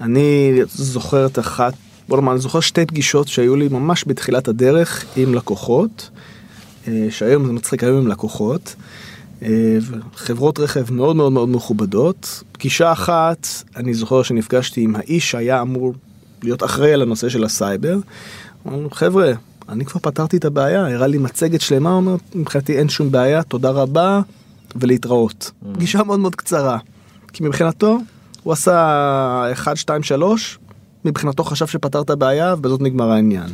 אני 0.00 0.60
זוכר 0.66 1.26
את 1.26 1.38
אחת 1.38 1.72
בוא 2.08 2.16
נאמר, 2.16 2.32
אני 2.32 2.40
זוכר 2.40 2.60
שתי 2.60 2.86
פגישות 2.86 3.28
שהיו 3.28 3.56
לי 3.56 3.68
ממש 3.68 4.04
בתחילת 4.06 4.48
הדרך 4.48 5.04
עם 5.16 5.34
לקוחות, 5.34 6.10
אה, 6.14 6.21
שהיום 7.10 7.46
זה 7.46 7.52
מצחיק, 7.52 7.84
היום 7.84 7.96
עם 7.96 8.06
לקוחות, 8.06 8.74
אה, 9.42 9.78
חברות 10.14 10.58
רכב 10.58 10.92
מאוד 10.92 11.16
מאוד 11.16 11.32
מאוד 11.32 11.48
מכובדות. 11.48 12.42
פגישה 12.52 12.92
אחת, 12.92 13.46
אני 13.76 13.94
זוכר 13.94 14.22
שנפגשתי 14.22 14.80
עם 14.80 14.96
האיש 14.96 15.30
שהיה 15.30 15.62
אמור 15.62 15.94
להיות 16.42 16.62
אחראי 16.64 16.92
על 16.92 17.02
הנושא 17.02 17.28
של 17.28 17.44
הסייבר. 17.44 17.98
אמרנו, 18.66 18.90
חבר'ה, 18.90 19.32
אני 19.68 19.84
כבר 19.84 20.00
פתרתי 20.00 20.36
את 20.36 20.44
הבעיה, 20.44 20.86
הראה 20.86 21.06
לי 21.06 21.18
מצגת 21.18 21.60
שלמה, 21.60 21.90
הוא 21.90 21.96
אומר, 21.96 22.16
מבחינתי 22.34 22.78
אין 22.78 22.88
שום 22.88 23.10
בעיה, 23.10 23.42
תודה 23.42 23.70
רבה, 23.70 24.20
ולהתראות. 24.76 25.50
Mm. 25.50 25.74
פגישה 25.74 26.02
מאוד 26.02 26.20
מאוד 26.20 26.34
קצרה, 26.34 26.78
כי 27.32 27.44
מבחינתו, 27.44 27.98
הוא 28.42 28.52
עשה 28.52 29.52
1, 29.52 29.76
2, 29.76 30.02
3, 30.02 30.58
מבחינתו 31.04 31.44
חשב 31.44 31.66
שפתר 31.66 32.00
את 32.00 32.10
הבעיה 32.10 32.54
ובזאת 32.58 32.80
נגמר 32.80 33.10
העניין. 33.10 33.48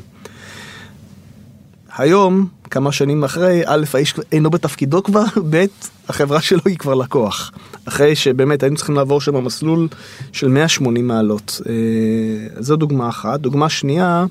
היום, 1.99 2.47
כמה 2.71 2.93
שנים 2.93 3.25
אחרי, 3.25 3.63
א', 3.67 3.85
האיש 3.95 4.15
אינו 4.33 4.51
בתפקידו 4.51 5.03
כבר, 5.03 5.25
ב', 5.51 5.65
החברה 6.09 6.41
שלו 6.41 6.61
היא 6.65 6.79
כבר 6.79 6.95
לקוח. 6.95 7.53
אחרי 7.85 8.17
שבאמת 8.17 8.63
היינו 8.63 8.77
צריכים 8.77 8.95
לעבור 8.95 9.21
שם 9.21 9.45
מסלול 9.45 9.89
של 10.33 10.49
180 10.49 11.09
מעלות. 11.09 11.61
אה, 11.69 12.63
זו 12.63 12.77
דוגמה 12.77 13.09
אחת. 13.09 13.41
דוגמה 13.41 13.69
שנייה, 13.69 14.27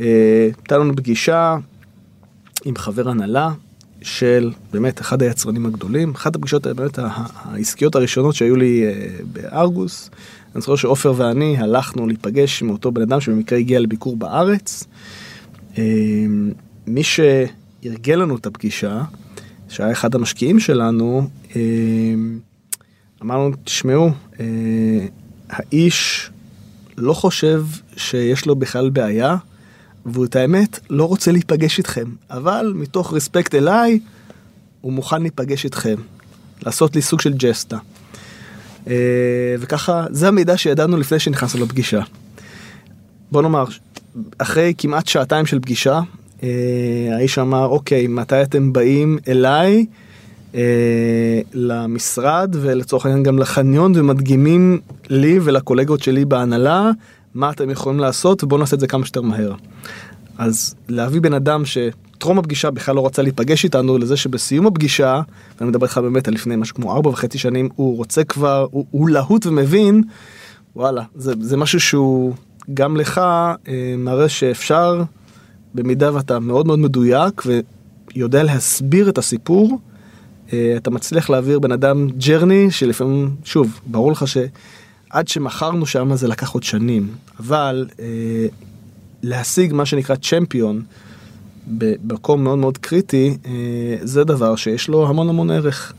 אה, 0.00 0.48
הייתה 0.56 0.78
לנו 0.78 0.96
פגישה 0.96 1.56
עם 2.64 2.76
חבר 2.76 3.08
הנהלה 3.08 3.50
של 4.02 4.50
באמת 4.72 5.00
אחד 5.00 5.22
היצרנים 5.22 5.66
הגדולים, 5.66 6.12
אחת 6.14 6.36
הפגישות 6.36 6.66
באמת 6.66 6.98
העסקיות 6.98 7.94
הראשונות 7.94 8.34
שהיו 8.34 8.56
לי 8.56 8.84
אה, 8.84 8.92
בארגוס. 9.32 10.10
אני 10.54 10.60
זוכר 10.60 10.76
שעופר 10.76 11.12
ואני 11.16 11.58
הלכנו 11.58 12.06
להיפגש 12.06 12.62
עם 12.62 12.70
אותו 12.70 12.92
בן 12.92 13.02
אדם 13.02 13.20
שבמקרה 13.20 13.58
הגיע 13.58 13.80
לביקור 13.80 14.16
בארץ. 14.16 14.84
מי 16.86 17.02
שארגן 17.02 18.18
לנו 18.18 18.36
את 18.36 18.46
הפגישה, 18.46 19.02
שהיה 19.68 19.92
אחד 19.92 20.14
המשקיעים 20.14 20.60
שלנו, 20.60 21.28
אמ, 21.56 22.38
אמרנו, 23.22 23.50
תשמעו, 23.64 24.10
אה, 24.40 25.06
האיש 25.50 26.30
לא 26.96 27.12
חושב 27.12 27.64
שיש 27.96 28.46
לו 28.46 28.56
בכלל 28.56 28.90
בעיה, 28.90 29.36
והוא 30.06 30.24
את 30.24 30.36
האמת 30.36 30.78
לא 30.90 31.04
רוצה 31.04 31.32
להיפגש 31.32 31.78
איתכם, 31.78 32.04
אבל 32.30 32.72
מתוך 32.74 33.14
רספקט 33.14 33.54
אליי, 33.54 34.00
הוא 34.80 34.92
מוכן 34.92 35.22
להיפגש 35.22 35.64
איתכם, 35.64 35.96
לעשות 36.62 36.96
לי 36.96 37.02
סוג 37.02 37.20
של 37.20 37.32
ג'סטה. 37.36 37.78
אה, 38.88 39.54
וככה, 39.60 40.06
זה 40.10 40.28
המידע 40.28 40.56
שידענו 40.56 40.96
לפני 40.96 41.18
שנכנסנו 41.18 41.64
לפגישה. 41.64 42.00
בוא 43.32 43.42
נאמר, 43.42 43.64
אחרי 44.38 44.74
כמעט 44.78 45.06
שעתיים 45.06 45.46
של 45.46 45.60
פגישה, 45.60 45.94
אה, 45.94 46.02
האיש 47.12 47.38
אמר, 47.38 47.66
אוקיי, 47.66 48.06
מתי 48.06 48.42
אתם 48.42 48.72
באים 48.72 49.18
אליי 49.28 49.86
אה, 50.54 51.40
למשרד 51.54 52.56
ולצורך 52.60 53.06
העניין 53.06 53.22
גם 53.22 53.38
לחניון 53.38 53.92
ומדגימים 53.96 54.80
לי 55.08 55.38
ולקולגות 55.42 56.02
שלי 56.02 56.24
בהנהלה 56.24 56.90
מה 57.34 57.50
אתם 57.50 57.70
יכולים 57.70 58.00
לעשות 58.00 58.44
ובואו 58.44 58.60
נעשה 58.60 58.76
את 58.76 58.80
זה 58.80 58.86
כמה 58.86 59.04
שיותר 59.04 59.20
מהר. 59.20 59.54
אז 60.38 60.74
להביא 60.88 61.20
בן 61.20 61.34
אדם 61.34 61.64
ש... 61.64 61.78
טרום 62.18 62.38
הפגישה 62.38 62.70
בכלל 62.70 62.94
לא 62.94 63.06
רצה 63.06 63.22
להיפגש 63.22 63.64
איתנו, 63.64 63.98
לזה 63.98 64.16
שבסיום 64.16 64.66
הפגישה, 64.66 65.20
ואני 65.58 65.70
מדבר 65.70 65.86
איתך 65.86 65.98
באמת 65.98 66.28
על 66.28 66.34
לפני 66.34 66.56
משהו 66.56 66.74
כמו 66.74 66.92
ארבע 66.92 67.10
וחצי 67.10 67.38
שנים, 67.38 67.68
הוא 67.76 67.96
רוצה 67.96 68.24
כבר, 68.24 68.66
הוא, 68.70 68.86
הוא 68.90 69.08
להוט 69.08 69.46
ומבין, 69.46 70.02
וואלה, 70.76 71.02
זה, 71.14 71.34
זה 71.40 71.56
משהו 71.56 71.80
שהוא 71.80 72.34
גם 72.74 72.96
לך 72.96 73.18
אה, 73.18 73.94
מראה 73.98 74.28
שאפשר, 74.28 75.02
במידה 75.76 76.14
ואתה 76.14 76.38
מאוד 76.38 76.66
מאוד 76.66 76.78
מדויק 76.78 77.42
ויודע 77.46 78.42
להסביר 78.42 79.08
את 79.08 79.18
הסיפור, 79.18 79.78
אה, 80.52 80.74
אתה 80.76 80.90
מצליח 80.90 81.30
להעביר 81.30 81.58
בן 81.58 81.72
אדם 81.72 82.08
ג'רני 82.10 82.70
שלפעמים, 82.70 83.30
שוב, 83.44 83.80
ברור 83.86 84.12
לך 84.12 84.24
שעד 84.28 85.28
שמכרנו 85.28 85.86
שם 85.86 86.16
זה 86.16 86.28
לקח 86.28 86.50
עוד 86.50 86.62
שנים, 86.62 87.08
אבל 87.40 87.86
אה, 88.00 88.46
להשיג 89.22 89.72
מה 89.72 89.86
שנקרא 89.86 90.16
צ'מפיון, 90.16 90.82
במקום 91.66 92.44
מאוד 92.44 92.58
מאוד 92.58 92.78
קריטי, 92.78 93.36
אה, 93.46 93.52
זה 94.02 94.24
דבר 94.24 94.56
שיש 94.56 94.88
לו 94.88 95.08
המון 95.08 95.28
המון 95.28 95.50
ערך. 95.50 95.92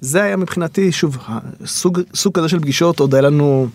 זה 0.00 0.22
היה 0.22 0.36
מבחינתי, 0.36 0.92
שוב, 0.92 1.18
סוג, 1.66 2.00
סוג 2.14 2.34
כזה 2.34 2.48
של 2.48 2.60
פגישות 2.60 3.00
עוד 3.00 3.14
היה 3.14 3.22
לנו 3.22 3.68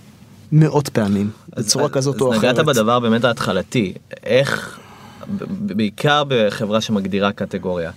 מאות 0.51 0.89
פעמים, 0.89 1.29
בצורה 1.57 1.89
כזאת 1.89 2.21
או 2.21 2.31
אחרת. 2.31 2.43
אז 2.43 2.59
נגעת 2.59 2.65
בדבר 2.65 2.99
באמת 2.99 3.23
ההתחלתי, 3.23 3.93
איך, 4.23 4.79
בעיקר 5.49 6.23
בחברה 6.27 6.81
שמגדירה 6.81 7.31
קטגוריה, 7.31 7.91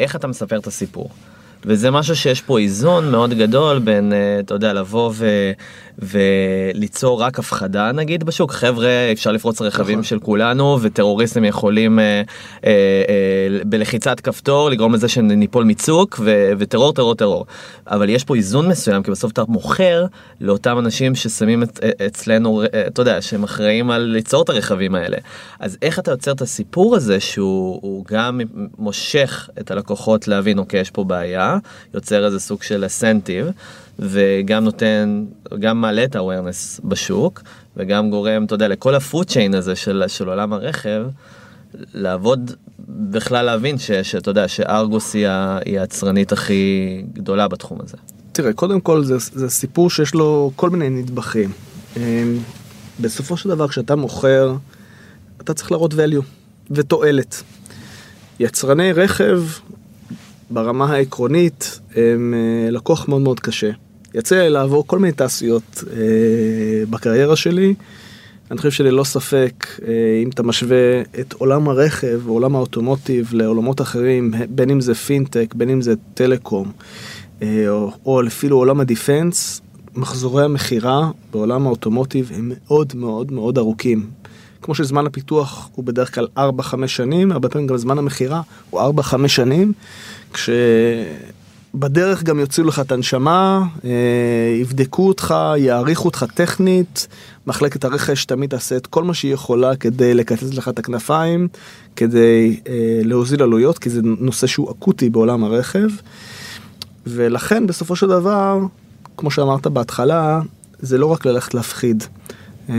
איך 0.00 0.16
אתה 0.16 0.26
מספר 0.26 0.58
את 0.58 0.66
הסיפור? 0.66 1.10
וזה 1.64 1.90
משהו 1.90 2.16
שיש 2.16 2.42
פה 2.42 2.58
איזון 2.58 3.10
מאוד 3.10 3.34
גדול 3.34 3.78
בין, 3.78 4.12
אה, 4.12 4.40
אתה 4.40 4.54
יודע, 4.54 4.72
לבוא 4.72 5.12
ו, 5.14 5.26
וליצור 6.00 7.22
רק 7.22 7.38
הפחדה 7.38 7.92
נגיד 7.92 8.24
בשוק. 8.24 8.52
חבר'ה, 8.52 8.88
אפשר 9.12 9.32
לפרוץ 9.32 9.62
רכבים 9.62 9.98
נכון. 9.98 10.04
של 10.04 10.18
כולנו, 10.18 10.78
וטרוריסטים 10.80 11.44
יכולים 11.44 11.98
אה, 11.98 12.04
אה, 12.04 12.22
אה, 12.64 13.58
בלחיצת 13.64 14.20
כפתור 14.20 14.70
לגרום 14.70 14.94
לזה 14.94 15.08
שניפול 15.08 15.64
מצוק, 15.64 16.20
ו, 16.24 16.52
וטרור, 16.58 16.92
טרור, 16.92 17.14
טרור. 17.14 17.46
אבל 17.86 18.08
יש 18.08 18.24
פה 18.24 18.34
איזון 18.34 18.68
מסוים, 18.68 19.02
כי 19.02 19.10
בסוף 19.10 19.32
אתה 19.32 19.42
מוכר 19.48 20.06
לאותם 20.40 20.78
אנשים 20.78 21.14
ששמים 21.14 21.62
את, 21.62 21.80
אה, 21.82 22.06
אצלנו, 22.06 22.62
אה, 22.62 22.86
אתה 22.86 23.02
יודע, 23.02 23.22
שהם 23.22 23.42
אחראים 23.42 23.90
על 23.90 24.02
ליצור 24.02 24.42
את 24.42 24.48
הרכבים 24.48 24.94
האלה. 24.94 25.16
אז 25.58 25.78
איך 25.82 25.98
אתה 25.98 26.10
יוצר 26.10 26.32
את 26.32 26.40
הסיפור 26.40 26.96
הזה 26.96 27.20
שהוא 27.20 27.78
הוא 27.82 28.04
גם 28.10 28.40
מושך 28.78 29.48
את 29.60 29.70
הלקוחות 29.70 30.28
להבין, 30.28 30.58
אוקיי, 30.58 30.80
יש 30.80 30.90
פה 30.90 31.04
בעיה, 31.04 31.49
יוצר 31.94 32.26
איזה 32.26 32.40
סוג 32.40 32.62
של 32.62 32.86
אסנטיב, 32.86 33.46
וגם 33.98 34.64
נותן, 34.64 35.24
גם 35.58 35.80
מעלה 35.80 36.04
את 36.04 36.16
ה-awareness 36.16 36.80
בשוק, 36.84 37.42
וגם 37.76 38.10
גורם, 38.10 38.44
אתה 38.44 38.54
יודע, 38.54 38.68
לכל 38.68 38.94
הפוד 38.94 39.26
צ'יין 39.26 39.54
הזה 39.54 39.76
של, 39.76 40.04
של 40.06 40.28
עולם 40.28 40.52
הרכב, 40.52 41.02
לעבוד, 41.94 42.50
בכלל 42.88 43.44
להבין 43.44 43.76
שאתה 43.78 44.30
יודע, 44.30 44.48
שארגוס 44.48 45.14
היא 45.14 45.28
היא 45.64 45.80
היצרנית 45.80 46.32
הכי 46.32 47.02
גדולה 47.12 47.48
בתחום 47.48 47.78
הזה. 47.84 47.96
תראה, 48.32 48.52
קודם 48.52 48.80
כל 48.80 49.04
זה, 49.04 49.16
זה 49.18 49.50
סיפור 49.50 49.90
שיש 49.90 50.14
לו 50.14 50.52
כל 50.56 50.70
מיני 50.70 50.90
נדבכים. 50.90 51.52
אמ, 51.96 52.02
בסופו 53.00 53.36
של 53.36 53.48
דבר 53.48 53.68
כשאתה 53.68 53.96
מוכר, 53.96 54.54
אתה 55.40 55.54
צריך 55.54 55.72
להראות 55.72 55.94
value 55.94 56.24
ותועלת. 56.70 57.42
יצרני 58.40 58.92
רכב, 58.92 59.42
ברמה 60.50 60.92
העקרונית, 60.92 61.80
הם 61.96 62.34
אה, 62.36 62.70
לקוח 62.70 63.08
מאוד 63.08 63.20
מאוד 63.20 63.40
קשה. 63.40 63.70
יצא 64.14 64.48
לעבור 64.48 64.86
כל 64.86 64.98
מיני 64.98 65.12
תעשיות 65.12 65.84
אה, 65.92 66.84
בקריירה 66.90 67.36
שלי. 67.36 67.74
אני 68.50 68.58
חושב 68.58 68.70
שללא 68.70 69.04
ספק, 69.04 69.66
אה, 69.88 69.92
אם 70.22 70.28
אתה 70.28 70.42
משווה 70.42 71.00
את 71.20 71.32
עולם 71.32 71.68
הרכב 71.68 72.20
ועולם 72.24 72.56
האוטומוטיב 72.56 73.28
לעולמות 73.32 73.80
אחרים, 73.80 74.32
בין 74.48 74.70
אם 74.70 74.80
זה 74.80 74.94
פינטק, 74.94 75.54
בין 75.54 75.70
אם 75.70 75.82
זה 75.82 75.94
טלקום, 76.14 76.72
אה, 77.42 77.64
או, 77.68 77.92
או 78.06 78.26
אפילו 78.26 78.56
עולם 78.56 78.80
הדיפנס, 78.80 79.60
מחזורי 79.94 80.44
המכירה 80.44 81.10
בעולם 81.32 81.66
האוטומוטיב 81.66 82.30
הם 82.34 82.52
מאוד 82.54 82.92
מאוד 82.96 83.32
מאוד 83.32 83.58
ארוכים. 83.58 84.10
כמו 84.62 84.74
שזמן 84.74 85.06
הפיתוח 85.06 85.70
הוא 85.74 85.84
בדרך 85.84 86.14
כלל 86.14 86.26
4-5 86.38 86.86
שנים, 86.86 87.32
הרבה 87.32 87.48
פעמים 87.48 87.66
גם 87.66 87.76
זמן 87.76 87.98
המכירה 87.98 88.42
הוא 88.70 88.80
4-5 89.00 89.28
שנים, 89.28 89.72
כשבדרך 90.32 92.22
גם 92.22 92.38
יוציאו 92.38 92.66
לך 92.66 92.80
את 92.80 92.92
הנשמה, 92.92 93.62
אה, 93.84 93.90
יבדקו 94.60 95.08
אותך, 95.08 95.34
יעריכו 95.56 96.04
אותך 96.04 96.24
טכנית, 96.34 97.08
מחלקת 97.46 97.84
הרכש 97.84 98.24
תמיד 98.24 98.50
תעשה 98.50 98.76
את 98.76 98.86
כל 98.86 99.04
מה 99.04 99.14
שהיא 99.14 99.34
יכולה 99.34 99.76
כדי 99.76 100.14
לקצץ 100.14 100.54
לך 100.54 100.68
את 100.68 100.78
הכנפיים, 100.78 101.48
כדי 101.96 102.60
אה, 102.68 103.00
להוזיל 103.04 103.42
עלויות, 103.42 103.78
כי 103.78 103.90
זה 103.90 104.00
נושא 104.02 104.46
שהוא 104.46 104.70
אקוטי 104.70 105.10
בעולם 105.10 105.44
הרכב. 105.44 105.88
ולכן 107.06 107.66
בסופו 107.66 107.96
של 107.96 108.06
דבר, 108.06 108.58
כמו 109.16 109.30
שאמרת 109.30 109.66
בהתחלה, 109.66 110.40
זה 110.78 110.98
לא 110.98 111.06
רק 111.06 111.26
ללכת 111.26 111.54
להפחיד. 111.54 112.04
אה, 112.70 112.74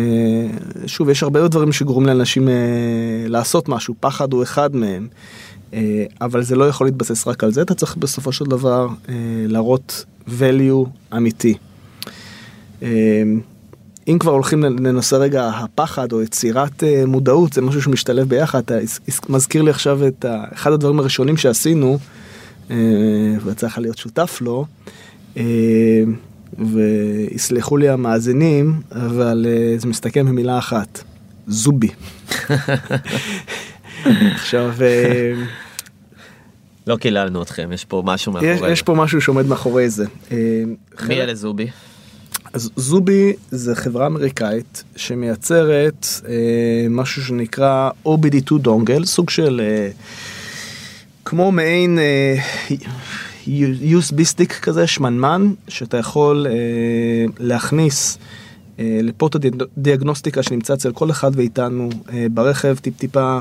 שוב, 0.86 1.10
יש 1.10 1.24
הרבה 1.24 1.48
דברים 1.48 1.72
שגורמים 1.72 2.08
לאנשים 2.08 2.50
אה, 2.50 2.54
לעשות 3.28 3.70
משהו, 3.70 3.96
פחד 4.00 4.34
הוא 4.34 4.44
אחד 4.44 4.76
מהם, 4.76 5.08
אבל 6.22 6.44
זה 6.44 6.56
לא 6.56 6.68
יכול 6.68 6.88
להתבסס 6.88 7.28
רק 7.28 7.44
על 7.44 7.52
זה, 7.52 7.62
אתה 7.62 7.74
צריך 7.74 7.98
בסופו 7.98 8.32
של 8.32 8.46
דבר 8.46 8.88
אה, 9.10 9.14
להראות 9.48 10.06
value 10.28 11.16
אמיתי. 11.18 11.54
אה, 12.84 13.24
אם 14.08 14.18
כבר 14.20 14.32
הולכים 14.32 14.64
לנושא 14.64 15.16
רגע 15.16 15.48
הפחד 15.48 16.12
או 16.12 16.22
יצירת 16.22 16.84
אה, 16.84 17.04
מודעות, 17.08 17.54
זה 17.54 17.62
משהו 17.62 17.82
שמשתלב 17.82 18.30
ביחד. 18.30 18.60
אתה 18.60 18.78
מזכיר 19.30 19.62
לי 19.62 19.70
עכשיו 19.70 20.08
את 20.08 20.26
אחד 20.54 20.72
הדברים 20.72 21.00
הראשונים 21.00 21.38
שעשינו, 21.38 21.98
אה, 22.72 22.76
ויצא 23.44 23.68
לך 23.68 23.78
להיות 23.78 23.98
שותף 23.98 24.38
לו, 24.42 24.66
אה, 25.38 25.44
ויסלחו 26.60 27.78
לי 27.78 27.90
המאזינים, 27.90 28.82
אבל 28.92 29.46
אה, 29.50 29.78
זה 29.78 29.88
מסתכם 29.88 30.26
במילה 30.26 30.58
אחת, 30.58 31.04
זובי. 31.48 31.90
עכשיו, 34.34 34.72
אה, 34.82 35.34
לא 36.88 36.96
קיללנו 36.96 37.42
אתכם, 37.42 37.70
יש 37.74 37.86
פה 37.86 38.04
משהו 38.06 38.38
יש, 38.38 38.44
מאחורי. 38.44 38.72
יש 38.72 38.82
פה 38.82 38.94
משהו 38.94 39.22
שעומד 39.22 39.46
מאחורי 39.46 39.90
זה. 39.90 40.06
אה, 40.32 40.64
מי 41.08 41.22
אלה 41.22 41.36
זובי? 41.36 41.68
אז 42.54 42.70
זובי 42.76 43.34
זה 43.52 43.76
חברה 43.76 44.08
אמריקאית 44.08 44.84
שמייצרת 44.96 46.08
אה, 46.28 46.86
משהו 46.90 47.24
שנקרא 47.24 47.90
OBD2 48.06 48.58
דונגל, 48.58 49.06
סוג 49.06 49.30
של 49.30 49.62
אה, 49.64 49.90
כמו 51.26 51.52
מעין 51.52 52.00
אה, 52.00 52.36
USB 53.92 54.24
סטיק 54.24 54.54
כזה, 54.54 54.88
שמנמן, 54.88 55.54
שאתה 55.68 55.98
יכול 55.98 56.48
אה, 56.50 56.54
להכניס 57.40 58.18
אה, 58.80 59.00
לפורט 59.04 59.36
הדיאגנוסטיקה 59.78 60.44
שנמצא 60.44 60.74
אצל 60.74 60.92
כל 60.92 61.12
אחד 61.12 61.36
מאיתנו 61.36 61.90
אה, 62.14 62.26
ברכב, 62.32 62.76
טיפ-טיפה 62.82 63.20
אה, 63.20 63.40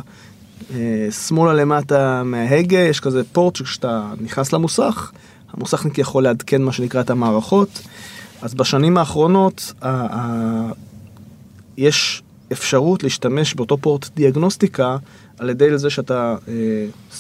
שמאלה 1.11 1.53
למטה 1.55 2.23
מההגה, 2.25 2.79
יש 2.79 3.01
כזה 3.01 3.23
פורט 3.33 3.57
שכשאתה 3.57 4.13
נכנס 4.21 4.53
למוסך, 4.53 5.13
המוסכניק 5.53 5.99
יכול 5.99 6.23
לעדכן 6.23 6.63
מה 6.63 6.73
שנקרא 6.73 7.01
את 7.01 7.11
המערכות. 7.11 7.83
אז 8.43 8.55
בשנים 8.55 8.99
האחרונות 8.99 9.73
יש 11.77 12.23
אפשרות 12.53 13.03
להשתמש 13.03 13.55
באותו 13.55 13.79
פורט 13.79 14.09
דיאגנוסטיקה 14.17 14.97
על 15.39 15.51
ידי 15.51 15.79
זה 15.79 15.91
שאתה 15.91 16.37
אה, 16.49 16.55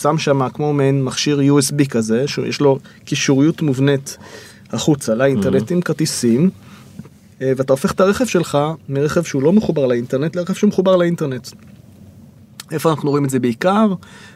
שם 0.00 0.18
שם 0.18 0.48
כמו 0.48 0.72
מעין 0.72 1.04
מכשיר 1.04 1.40
USB 1.40 1.88
כזה, 1.88 2.28
שיש 2.28 2.60
לו 2.60 2.78
קישוריות 3.04 3.62
מובנית 3.62 4.16
החוצה 4.70 5.14
לאינטרנט 5.14 5.72
עם 5.72 5.80
כרטיסים, 5.80 6.50
אה, 7.42 7.52
ואתה 7.56 7.72
הופך 7.72 7.92
את 7.92 8.00
הרכב 8.00 8.26
שלך 8.26 8.58
מרכב 8.88 9.22
שהוא 9.22 9.42
לא 9.42 9.52
מחובר 9.52 9.86
לאינטרנט 9.86 10.36
לרכב 10.36 10.54
שהוא 10.54 10.68
מחובר 10.68 10.96
לאינטרנט. 10.96 11.48
איפה 12.70 12.90
אנחנו 12.90 13.10
רואים 13.10 13.24
את 13.24 13.30
זה 13.30 13.38
בעיקר? 13.38 13.94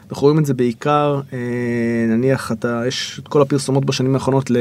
אנחנו 0.09 0.21
רואים 0.21 0.39
את 0.39 0.45
זה 0.45 0.53
בעיקר, 0.53 1.21
אה, 1.33 1.39
נניח 2.07 2.51
אתה, 2.51 2.83
יש 2.87 3.19
את 3.23 3.27
כל 3.27 3.41
הפרסומות 3.41 3.85
בשנים 3.85 4.13
האחרונות 4.15 4.51
ל, 4.51 4.57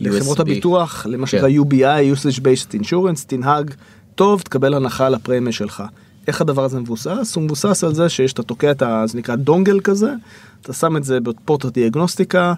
לחברות. 0.00 0.40
הביטוח, 0.40 1.06
למה 1.06 1.26
כן. 1.26 1.30
שנקרא 1.30 1.48
UBI, 1.48 2.16
usage 2.16 2.40
based 2.40 2.80
insurance, 2.80 3.24
תנהג 3.26 3.70
טוב, 4.14 4.40
תקבל 4.40 4.74
הנחה 4.74 5.06
על 5.06 5.14
הפרמיה 5.14 5.52
שלך. 5.52 5.82
איך 6.26 6.40
הדבר 6.40 6.64
הזה 6.64 6.80
מבוסס? 6.80 7.32
הוא 7.36 7.44
מבוסס 7.44 7.84
על 7.84 7.94
זה 7.94 8.08
שיש, 8.08 8.32
אתה 8.32 8.42
תוקע 8.42 8.70
את 8.70 8.82
ה... 8.82 9.02
זה 9.06 9.18
נקרא 9.18 9.36
דונגל 9.36 9.80
כזה, 9.80 10.12
אתה 10.60 10.72
שם 10.72 10.96
את 10.96 11.04
זה 11.04 11.20
בפורט 11.20 11.64
הדיאגנוסטיקה, 11.64 12.54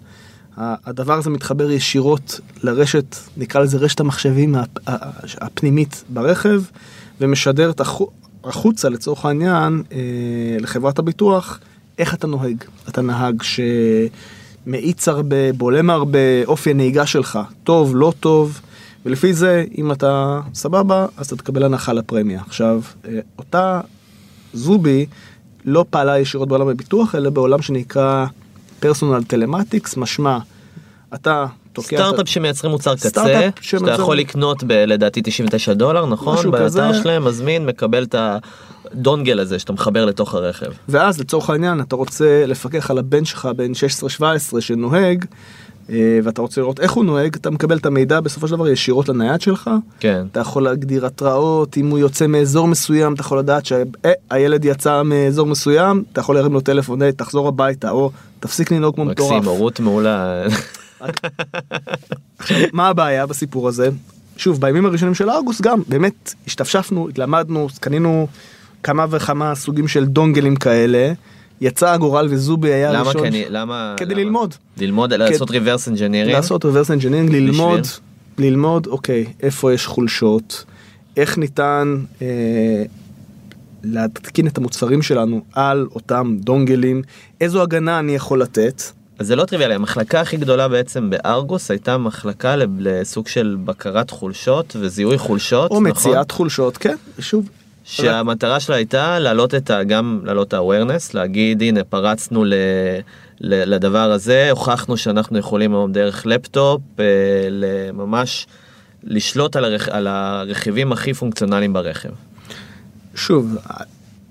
הדבר 0.56 1.14
הזה 1.14 1.30
מתחבר 1.30 1.70
ישירות 1.70 2.40
לרשת, 2.62 3.16
נקרא 3.36 3.60
לזה 3.60 3.78
רשת 3.78 4.00
המחשבים 4.00 4.54
הפנימית 5.40 6.04
ברכב, 6.08 6.62
ומשדר 7.20 7.70
את 7.70 7.80
החוצה 8.44 8.88
לצורך 8.88 9.24
העניין 9.24 9.82
אה, 9.92 9.98
לחברת 10.60 10.98
הביטוח, 10.98 11.60
איך 11.98 12.14
אתה 12.14 12.26
נוהג. 12.26 12.64
אתה 12.88 13.02
נהג 13.02 13.42
שמאיץ 13.42 15.08
הרבה, 15.08 15.52
בולם 15.52 15.90
הרבה, 15.90 16.44
אופי 16.46 16.70
הנהיגה 16.70 17.06
שלך, 17.06 17.38
טוב, 17.64 17.92
לא 17.94 18.12
טוב, 18.20 18.60
ולפי 19.06 19.34
זה, 19.34 19.64
אם 19.78 19.92
אתה 19.92 20.40
סבבה, 20.54 21.06
אז 21.16 21.26
אתה 21.26 21.36
תקבל 21.36 21.62
הנחה 21.62 21.92
לפרמיה. 21.92 22.40
עכשיו, 22.46 22.80
אה, 23.08 23.18
אותה 23.38 23.80
זובי 24.52 25.06
לא 25.64 25.84
פעלה 25.90 26.18
ישירות 26.18 26.48
בעולם 26.48 26.68
הביטוח, 26.68 27.14
אלא 27.14 27.30
בעולם 27.30 27.62
שנקרא 27.62 28.26
פרסונל 28.80 29.24
טלמטיקס, 29.24 29.96
משמע, 29.96 30.38
אתה 31.14 31.46
סטארט-אפ 31.82 32.28
שמייצרים 32.28 32.70
מוצר 32.70 32.94
קצה, 32.94 33.48
שאתה 33.60 33.90
יכול 33.90 34.16
לקנות 34.16 34.62
בלדעתי 34.62 35.20
99 35.24 35.74
דולר, 35.74 36.06
נכון? 36.06 36.34
משהו 36.38 36.50
באתר. 36.50 36.92
שלהם, 36.92 37.24
מזמין, 37.24 37.66
מקבל 37.66 38.02
את 38.02 38.14
הדונגל 38.94 39.40
הזה 39.40 39.58
שאתה 39.58 39.72
מחבר 39.72 40.04
לתוך 40.04 40.34
הרכב. 40.34 40.72
ואז 40.88 41.20
לצורך 41.20 41.50
העניין 41.50 41.80
אתה 41.80 41.96
רוצה 41.96 42.46
לפקח 42.46 42.90
על 42.90 42.98
הבן 42.98 43.24
שלך 43.24 43.48
בן 43.56 43.72
16-17 44.54 44.60
שנוהג, 44.60 45.24
אה, 45.90 46.18
ואתה 46.24 46.42
רוצה 46.42 46.60
לראות 46.60 46.80
איך 46.80 46.92
הוא 46.92 47.04
נוהג, 47.04 47.34
אתה 47.34 47.50
מקבל 47.50 47.76
את 47.76 47.86
המידע 47.86 48.20
בסופו 48.20 48.48
של 48.48 48.56
דבר 48.56 48.68
ישירות 48.68 49.08
לנייד 49.08 49.40
שלך. 49.40 49.70
כן. 50.00 50.26
אתה 50.32 50.40
יכול 50.40 50.62
להגדיר 50.62 51.06
התראות, 51.06 51.76
אם 51.76 51.90
הוא 51.90 51.98
יוצא 51.98 52.26
מאזור 52.26 52.68
מסוים, 52.68 53.14
אתה 53.14 53.20
יכול 53.20 53.38
לדעת 53.38 53.66
שהילד 53.66 54.64
יצא 54.64 55.02
מאזור 55.02 55.46
מסוים, 55.46 56.04
אתה 56.12 56.20
יכול 56.20 56.34
להרים 56.34 56.52
לו 56.52 56.60
טלפון, 56.60 57.02
"היי, 57.02 57.12
תחזור 57.12 57.48
הביתה, 57.48 57.90
או 57.90 58.10
תפסיק 58.40 58.70
לנהוג 58.72 58.94
כמו 58.94 59.04
מטורף. 59.04 59.32
מקסים, 59.32 59.48
הורות 59.48 59.80
מעולה. 59.80 60.42
מה 62.72 62.88
הבעיה 62.88 63.26
בסיפור 63.26 63.68
הזה? 63.68 63.88
שוב, 64.36 64.60
בימים 64.60 64.86
הראשונים 64.86 65.14
של 65.14 65.30
אוגוסט 65.30 65.60
גם, 65.60 65.82
באמת, 65.88 66.34
השתפשפנו, 66.46 67.08
התלמדנו, 67.08 67.68
קנינו 67.80 68.26
כמה 68.82 69.06
וכמה 69.10 69.54
סוגים 69.54 69.88
של 69.88 70.04
דונגלים 70.04 70.56
כאלה, 70.56 71.12
יצא 71.60 71.90
הגורל 71.92 72.26
וזובי 72.30 72.72
היה 72.72 72.92
למה 72.92 73.00
הראשון. 73.00 73.32
ש- 73.32 73.34
למה? 73.48 73.94
כדי 73.96 74.14
למה? 74.14 74.22
ללמוד. 74.22 74.54
ללמוד, 74.76 75.12
לעשות 75.14 75.50
reverse 75.50 75.88
engineering? 75.94 76.32
לעשות 76.32 76.64
reverse 76.64 76.88
engineering, 77.00 77.32
ללמוד, 77.32 77.80
בשביל? 77.80 78.46
ללמוד, 78.50 78.86
אוקיי, 78.86 79.24
איפה 79.42 79.72
יש 79.72 79.86
חולשות, 79.86 80.64
איך 81.16 81.38
ניתן 81.38 81.96
אה, 82.22 82.82
להתקין 83.84 84.46
את 84.46 84.58
המוצרים 84.58 85.02
שלנו 85.02 85.40
על 85.52 85.86
אותם 85.94 86.36
דונגלים, 86.40 87.02
איזו 87.40 87.62
הגנה 87.62 87.98
אני 87.98 88.14
יכול 88.14 88.42
לתת. 88.42 88.82
אז 89.18 89.26
זה 89.26 89.36
לא 89.36 89.44
טריוויאלי, 89.44 89.74
המחלקה 89.74 90.20
הכי 90.20 90.36
גדולה 90.36 90.68
בעצם 90.68 91.10
בארגוס 91.10 91.70
הייתה 91.70 91.98
מחלקה 91.98 92.54
לסוג 92.78 93.28
של 93.28 93.56
בקרת 93.64 94.10
חולשות 94.10 94.76
וזיהוי 94.80 95.18
חולשות, 95.18 95.70
או 95.70 95.80
נכון? 95.80 95.90
מציאת 95.90 96.30
חולשות, 96.30 96.76
כן, 96.76 96.96
שוב. 97.18 97.48
שהמטרה 97.84 98.60
שלה 98.60 98.76
הייתה 98.76 99.18
להעלות 99.18 99.54
את 99.54 99.70
ה... 99.70 99.84
גם 99.84 100.20
להעלות 100.24 100.48
את 100.48 100.54
ה-awareness, 100.54 101.10
להגיד 101.14 101.62
הנה 101.62 101.84
פרצנו 101.84 102.44
ל... 102.44 102.54
ל- 103.40 103.74
לדבר 103.74 104.12
הזה, 104.12 104.50
הוכחנו 104.50 104.96
שאנחנו 104.96 105.38
יכולים 105.38 105.74
היום 105.74 105.92
דרך 105.92 106.26
לפטופ 106.26 106.80
אה, 106.98 107.04
ל- 107.50 107.92
ממש 107.92 108.46
לשלוט 109.04 109.56
על, 109.56 109.64
הרכ... 109.64 109.88
על 109.88 110.06
הרכיבים 110.06 110.92
הכי 110.92 111.14
פונקציונליים 111.14 111.72
ברכב. 111.72 112.08
שוב, 113.14 113.56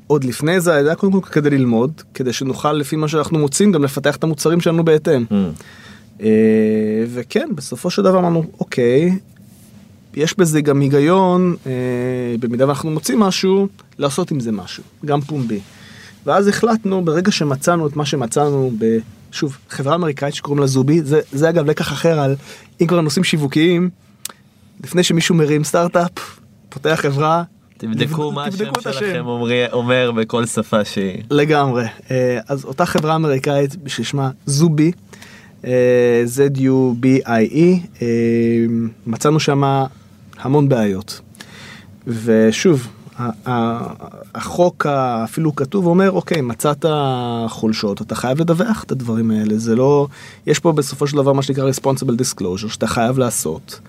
עוד 0.08 0.24
לפני 0.24 0.62
זה 0.62 0.76
היה 0.76 0.96
קודם 0.96 1.22
כל 1.22 1.30
כדי 1.30 1.50
ללמוד, 1.50 2.02
כדי 2.13 2.34
שנוכל 2.34 2.74
לפי 2.74 2.96
מה 2.96 3.08
שאנחנו 3.08 3.39
מוצאים 3.39 3.72
גם 3.72 3.84
לפתח 3.84 4.15
את 4.15 4.24
המוצרים 4.24 4.62
שלנו 4.62 4.86
בהתאם. 4.86 5.26
Mm. 5.30 5.34
אה, 6.22 6.28
וכן, 7.13 7.50
בסופו 7.56 7.89
של 7.89 8.02
דבר 8.02 8.20
אמרנו, 8.20 8.43
אוקיי, 8.60 9.17
יש 10.15 10.38
בזה 10.38 10.62
גם 10.62 10.82
היגיון, 10.82 11.56
אה, 11.67 11.72
במידה 12.39 12.67
ואנחנו 12.67 12.91
מוצאים 12.91 13.20
משהו, 13.20 13.67
לעשות 13.98 14.32
עם 14.32 14.39
זה 14.39 14.52
משהו, 14.52 14.84
גם 15.06 15.22
פומבי. 15.22 15.60
ואז 16.26 16.48
החלטנו, 16.48 17.06
ברגע 17.06 17.32
שמצאנו 17.32 17.88
את 17.88 17.96
מה 17.96 18.06
שמצאנו 18.06 18.72
ב... 18.80 18.98
שוב, 19.32 19.58
חברה 19.70 19.96
אמריקאית 19.96 20.36
שקוראים 20.36 20.60
לה 20.60 20.67
זובי, 20.67 21.02
זה, 21.02 21.20
זה 21.32 21.50
אגב 21.50 21.65
לקח 21.65 21.91
אחר 21.91 22.20
על, 22.20 22.36
אם 22.82 22.88
כבר 22.88 23.02
נושאים 23.02 23.24
שיווקיים, 23.24 23.89
לפני 24.84 25.04
שמישהו 25.04 25.36
מרים 25.36 25.63
סטארט-אפ, 25.63 26.39
פותח 26.70 27.00
חברה, 27.02 27.43
תבדקו 27.78 28.32
מה 28.32 28.46
השם. 28.46 28.66
שלכם 28.82 29.26
אומר, 29.26 29.68
אומר 29.74 30.12
בכל 30.12 30.46
שפה 30.46 30.86
שהיא. 30.86 31.24
לגמרי. 31.32 31.86
אה, 32.12 32.40
אז 32.48 32.66
אותה 32.66 32.86
חברה 32.86 33.16
אמריקאית 33.16 33.76
ששמה 33.88 34.30
זובי, 34.46 34.92
אה, 35.66 36.24
Z-U-B-I-E, 36.26 37.60
אה, 38.02 38.08
מצאנו 39.08 39.40
שם 39.40 39.63
המון 40.40 40.70
בעיות. 40.70 41.22
ושוב, 42.08 42.88
החוק 44.36 44.86
אפילו 45.24 45.56
כתוב 45.56 45.86
אומר 45.86 46.12
אוקיי 46.12 46.42
מצאת 46.42 46.86
חולשות 47.48 48.02
אתה 48.02 48.16
חייב 48.16 48.42
לדווח 48.42 48.84
את 48.84 48.92
הדברים 48.92 49.32
האלה 49.32 49.58
זה 49.58 49.76
לא 49.76 50.08
יש 50.48 50.60
פה 50.60 50.72
בסופו 50.72 51.08
של 51.08 51.18
דבר 51.18 51.34
מה 51.34 51.42
שנקרא 51.42 51.72
responsible 51.72 52.12
disclosure 52.22 52.70
שאתה 52.70 52.88
חייב 52.88 53.18
לעשות. 53.18 53.80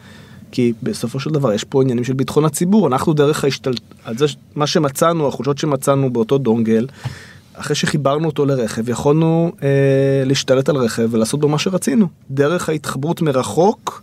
כי 0.52 0.72
בסופו 0.82 1.20
של 1.20 1.30
דבר 1.30 1.52
יש 1.52 1.64
פה 1.64 1.82
עניינים 1.82 2.04
של 2.04 2.12
ביטחון 2.12 2.44
הציבור. 2.44 2.87
אנחנו 2.87 3.12
דרך 3.12 3.44
ההשתלט... 3.44 3.80
על 4.04 4.18
זה 4.18 4.26
מה 4.56 4.66
שמצאנו 4.66 5.28
החולשות 5.28 5.58
שמצאנו 5.58 6.12
באותו 6.12 6.38
דונגל. 6.38 6.87
אחרי 7.54 7.76
שחיברנו 7.76 8.26
אותו 8.26 8.44
לרכב 8.44 8.88
יכולנו 8.88 9.52
אה, 9.62 9.68
להשתלט 10.26 10.68
על 10.68 10.76
רכב 10.76 11.08
ולעשות 11.11 11.40
בו 11.40 11.48
מה 11.48 11.58
שרצינו. 11.58 12.06
דרך 12.30 12.68
ההתחברות 12.68 13.22
מרחוק 13.22 14.02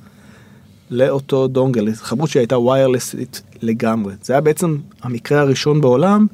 לאותו 0.91 1.47
דונגל. 1.47 1.87
התחברות 1.87 2.29
שהייתה 2.29 2.59
ויירלסית 2.59 3.41
לגמרי. 3.61 4.13
זה 4.23 4.33
היה 4.33 4.41
בעצם 4.41 4.77
המקרה 5.01 5.39
הראשון 5.39 5.81
בעולם 5.81 6.27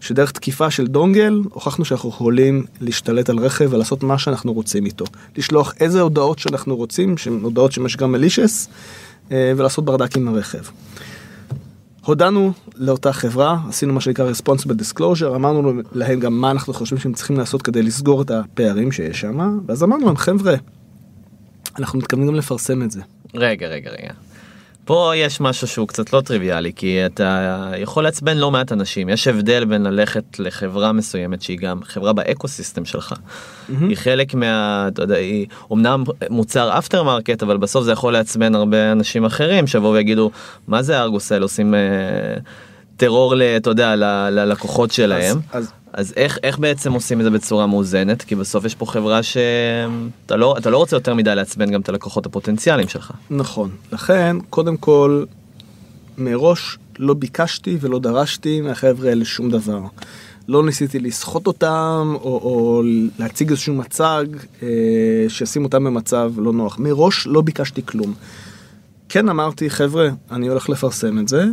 שדרך 0.00 0.32
תקיפה 0.32 0.70
של 0.70 0.86
דונגל 0.86 1.42
הוכחנו 1.52 1.84
שאנחנו 1.84 2.08
יכולים 2.08 2.64
להשתלט 2.80 3.30
על 3.30 3.38
רכב 3.38 3.68
ולעשות 3.70 4.02
מה 4.02 4.18
שאנחנו 4.18 4.52
רוצים 4.52 4.86
איתו. 4.86 5.04
לשלוח 5.36 5.74
איזה 5.80 6.00
הודעות 6.00 6.38
שאנחנו 6.38 6.76
רוצים 6.76 7.16
שהן 7.16 7.40
הודעות 7.42 7.72
שיש 7.72 7.96
גם 7.96 8.12
מלישס 8.12 8.68
ולעשות 9.30 9.84
ברדק 9.84 10.16
עם 10.16 10.28
הרכב. 10.28 10.62
הודענו 12.04 12.52
לאותה 12.76 13.12
חברה, 13.12 13.58
עשינו 13.68 13.94
מה 13.94 14.00
שנקרא 14.00 14.30
responsible 14.32 14.72
disclosure, 14.72 15.34
אמרנו 15.34 15.72
להם 15.92 16.20
גם 16.20 16.40
מה 16.40 16.50
אנחנו 16.50 16.74
חושבים 16.74 17.00
שהם 17.00 17.12
צריכים 17.12 17.38
לעשות 17.38 17.62
כדי 17.62 17.82
לסגור 17.82 18.22
את 18.22 18.30
הפערים 18.30 18.92
שיש 18.92 19.20
שם, 19.20 19.58
ואז 19.66 19.82
אמרנו 19.82 20.06
להם 20.06 20.16
חבר'ה, 20.16 20.54
אנחנו 21.78 21.98
מתכוונים 21.98 22.28
גם 22.28 22.34
לפרסם 22.34 22.82
את 22.82 22.90
זה. 22.90 23.00
רגע, 23.34 23.68
רגע, 23.68 23.90
רגע. 23.90 24.12
פה 24.86 25.12
יש 25.16 25.40
משהו 25.40 25.66
שהוא 25.66 25.88
קצת 25.88 26.12
לא 26.12 26.20
טריוויאלי, 26.20 26.72
כי 26.76 27.06
אתה 27.06 27.72
יכול 27.78 28.04
לעצבן 28.04 28.36
לא 28.36 28.50
מעט 28.50 28.72
אנשים. 28.72 29.08
יש 29.08 29.28
הבדל 29.28 29.64
בין 29.64 29.82
ללכת 29.82 30.24
לחברה 30.38 30.92
מסוימת 30.92 31.42
שהיא 31.42 31.58
גם 31.58 31.80
חברה 31.82 32.12
בה 32.12 32.25
ecosystem 32.25 32.84
שלך. 32.84 33.14
היא 33.80 33.96
חלק 33.96 34.34
מה... 34.34 34.84
אתה 34.88 35.02
יודע, 35.02 35.16
היא 35.16 35.46
אומנם 35.70 36.04
מוצר 36.30 36.78
after 36.78 37.02
market, 37.02 37.42
אבל 37.42 37.56
בסוף 37.56 37.84
זה 37.84 37.92
יכול 37.92 38.12
לעצבן 38.12 38.54
הרבה 38.54 38.92
אנשים 38.92 39.24
אחרים 39.24 39.66
שיבואו 39.66 39.92
ויגידו, 39.92 40.30
מה 40.68 40.82
זה 40.82 41.00
ארגוס 41.00 41.32
האלה 41.32 41.44
עושים 41.44 41.74
אה, 41.74 41.80
טרור, 42.96 43.34
אתה 43.56 43.70
יודע, 43.70 43.96
ללקוחות 44.30 44.90
שלהם. 44.90 45.36
אז, 45.52 45.62
אז 45.62 45.72
איך, 46.16 46.38
איך 46.42 46.58
בעצם 46.58 46.92
עושים 46.92 47.20
את 47.20 47.24
זה 47.24 47.30
בצורה 47.30 47.66
מאוזנת? 47.66 48.22
כי 48.22 48.34
בסוף 48.34 48.64
יש 48.64 48.74
פה 48.74 48.86
חברה 48.86 49.22
שאתה 49.22 50.36
לא, 50.36 50.54
אתה 50.58 50.70
לא 50.70 50.76
רוצה 50.76 50.96
יותר 50.96 51.14
מדי 51.14 51.34
לעצבן 51.34 51.70
גם 51.70 51.80
את 51.80 51.88
הלקוחות 51.88 52.26
הפוטנציאליים 52.26 52.88
שלך. 52.88 53.12
נכון, 53.30 53.70
לכן 53.92 54.36
קודם 54.50 54.76
כל 54.76 55.24
מראש 56.18 56.78
לא 56.98 57.14
ביקשתי 57.14 57.78
ולא 57.80 57.98
דרשתי 57.98 58.60
מהחבר'ה 58.60 59.08
האלה 59.08 59.24
שום 59.24 59.50
דבר. 59.50 59.80
לא 60.48 60.66
ניסיתי 60.66 60.98
לסחוט 60.98 61.46
אותם 61.46 62.14
או, 62.14 62.40
או 62.42 62.82
להציג 63.18 63.50
איזשהו 63.50 63.74
מצג 63.74 64.26
אה, 64.62 64.68
שישים 65.28 65.64
אותם 65.64 65.84
במצב 65.84 66.32
לא 66.36 66.52
נוח. 66.52 66.78
מראש 66.78 67.26
לא 67.26 67.40
ביקשתי 67.40 67.82
כלום. 67.86 68.14
כן 69.08 69.28
אמרתי 69.28 69.70
חבר'ה 69.70 70.08
אני 70.30 70.48
הולך 70.48 70.68
לפרסם 70.68 71.18
את 71.18 71.28
זה. 71.28 71.44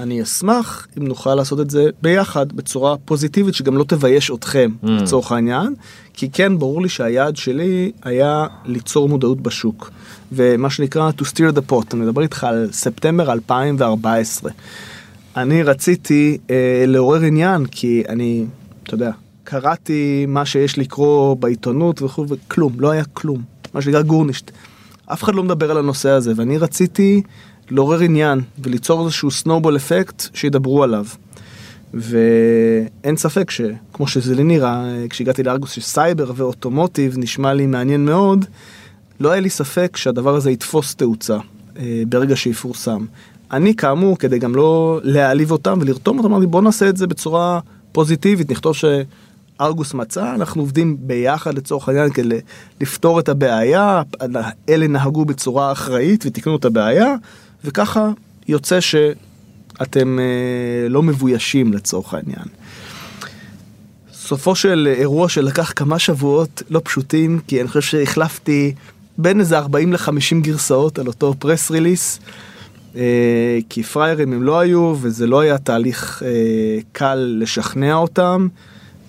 אני 0.00 0.22
אשמח 0.22 0.86
אם 0.98 1.06
נוכל 1.06 1.34
לעשות 1.34 1.60
את 1.60 1.70
זה 1.70 1.90
ביחד 2.02 2.52
בצורה 2.52 2.96
פוזיטיבית 3.04 3.54
שגם 3.54 3.76
לא 3.76 3.84
תבייש 3.84 4.30
אתכם 4.30 4.70
Mm. 4.84 4.86
לצורך 4.90 5.32
העניין 5.32 5.74
כי 6.14 6.30
כן 6.30 6.58
ברור 6.58 6.82
לי 6.82 6.88
שהיעד 6.88 7.36
שלי 7.36 7.92
היה 8.02 8.46
ליצור 8.64 9.08
מודעות 9.08 9.40
בשוק 9.40 9.90
ומה 10.32 10.70
שנקרא 10.70 11.10
to 11.10 11.24
steer 11.24 11.56
the 11.56 11.72
pot 11.72 11.94
אני 11.94 12.00
מדבר 12.00 12.22
איתך 12.22 12.44
על 12.44 12.68
ספטמבר 12.72 13.32
2014. 13.32 14.50
אני 15.36 15.62
רציתי 15.62 16.38
אה, 16.50 16.84
לעורר 16.86 17.20
עניין 17.20 17.66
כי 17.66 18.02
אני 18.08 18.44
אתה 18.82 18.94
יודע 18.94 19.10
קראתי 19.44 20.26
מה 20.28 20.46
שיש 20.46 20.78
לקרוא 20.78 21.34
בעיתונות 21.34 22.02
וכו' 22.02 22.26
וכלום 22.28 22.72
לא 22.78 22.90
היה 22.90 23.04
כלום 23.04 23.42
מה 23.74 23.82
שנקרא 23.82 24.02
גורנישט. 24.02 24.50
אף 25.06 25.22
אחד 25.22 25.34
לא 25.34 25.42
מדבר 25.42 25.70
על 25.70 25.78
הנושא 25.78 26.08
הזה 26.08 26.32
ואני 26.36 26.58
רציתי 26.58 27.22
לעורר 27.70 28.00
עניין 28.00 28.40
וליצור 28.58 29.04
איזשהו 29.04 29.30
סנובול 29.30 29.76
אפקט 29.76 30.22
שידברו 30.34 30.82
עליו. 30.82 31.04
ואין 31.94 33.16
ספק 33.16 33.50
שכמו 33.50 34.06
שזה 34.08 34.34
לי 34.34 34.44
נראה 34.44 34.84
כשהגעתי 35.10 35.42
לארגוס 35.42 35.72
שסייבר 35.72 36.32
ואוטומוטיב 36.36 37.14
נשמע 37.18 37.54
לי 37.54 37.66
מעניין 37.66 38.04
מאוד 38.04 38.44
לא 39.20 39.30
היה 39.30 39.40
לי 39.40 39.50
ספק 39.50 39.96
שהדבר 39.96 40.34
הזה 40.34 40.50
יתפוס 40.50 40.94
תאוצה 40.94 41.38
אה, 41.78 42.02
ברגע 42.08 42.36
שיפורסם. 42.36 43.04
אני 43.52 43.74
כאמור 43.74 44.18
כדי 44.18 44.38
גם 44.38 44.54
לא 44.54 45.00
להעליב 45.02 45.50
אותם 45.50 45.78
ולרתום 45.80 46.18
אותם 46.18 46.32
אמרתי 46.32 46.46
בוא 46.46 46.62
נעשה 46.62 46.88
את 46.88 46.96
זה 46.96 47.06
בצורה 47.06 47.60
פוזיטיבית 47.92 48.50
נכתוב 48.50 48.74
שארגוס 48.76 49.94
מצא 49.94 50.34
אנחנו 50.34 50.62
עובדים 50.62 50.96
ביחד 51.00 51.54
לצורך 51.54 51.88
העניין 51.88 52.10
כדי 52.10 52.40
לפתור 52.80 53.20
את 53.20 53.28
הבעיה 53.28 54.02
אלה 54.68 54.86
נהגו 54.86 55.24
בצורה 55.24 55.72
אחראית 55.72 56.24
ותיקנו 56.26 56.56
את 56.56 56.64
הבעיה 56.64 57.14
וככה 57.64 58.10
יוצא 58.48 58.80
שאתם 58.80 60.18
אה, 60.18 60.88
לא 60.88 61.02
מבוישים 61.02 61.72
לצורך 61.72 62.14
העניין. 62.14 62.46
סופו 64.12 64.54
של 64.54 64.94
אירוע 64.98 65.28
שלקח 65.28 65.72
כמה 65.76 65.98
שבועות 65.98 66.62
לא 66.70 66.80
פשוטים 66.84 67.40
כי 67.46 67.60
אני 67.60 67.68
חושב 67.68 67.80
שהחלפתי 67.80 68.74
בין 69.18 69.40
איזה 69.40 69.58
40 69.58 69.92
ל-50 69.92 70.40
גרסאות 70.40 70.98
על 70.98 71.06
אותו 71.06 71.34
פרס 71.38 71.70
ריליס. 71.70 72.20
אה, 72.96 73.58
כי 73.68 73.82
פריירים 73.82 74.32
הם 74.32 74.42
לא 74.42 74.60
היו 74.60 74.94
וזה 75.00 75.26
לא 75.26 75.40
היה 75.40 75.58
תהליך 75.58 76.22
אה, 76.26 76.28
קל 76.92 77.36
לשכנע 77.38 77.94
אותם 77.94 78.48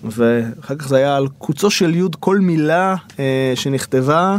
ואחר 0.04 0.76
כך 0.76 0.88
זה 0.88 0.96
היה 0.96 1.16
על 1.16 1.28
קוצו 1.38 1.70
של 1.70 1.94
יוד 1.94 2.16
כל 2.16 2.38
מילה 2.38 2.94
אה, 3.18 3.52
שנכתבה 3.54 4.36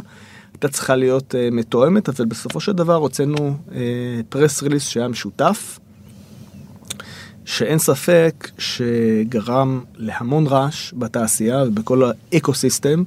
הייתה 0.64 0.74
צריכה 0.74 0.96
להיות 0.96 1.36
אה, 1.36 1.50
מתואמת 1.52 2.10
אבל 2.10 2.26
בסופו 2.26 2.60
של 2.60 2.72
דבר 2.72 2.96
הוצאנו 2.96 3.58
אה, 3.76 3.82
פרס 4.30 4.64
ריליס 4.64 4.88
שהיה 4.88 5.08
משותף. 5.08 5.80
שאין 7.46 7.80
ספק 7.80 8.52
שגרם 8.58 9.82
להמון 9.96 10.48
רעש 10.48 10.94
בתעשייה 10.94 11.64
ובכל 11.64 12.04
האקו 12.34 12.54
סיסטם. 12.54 13.04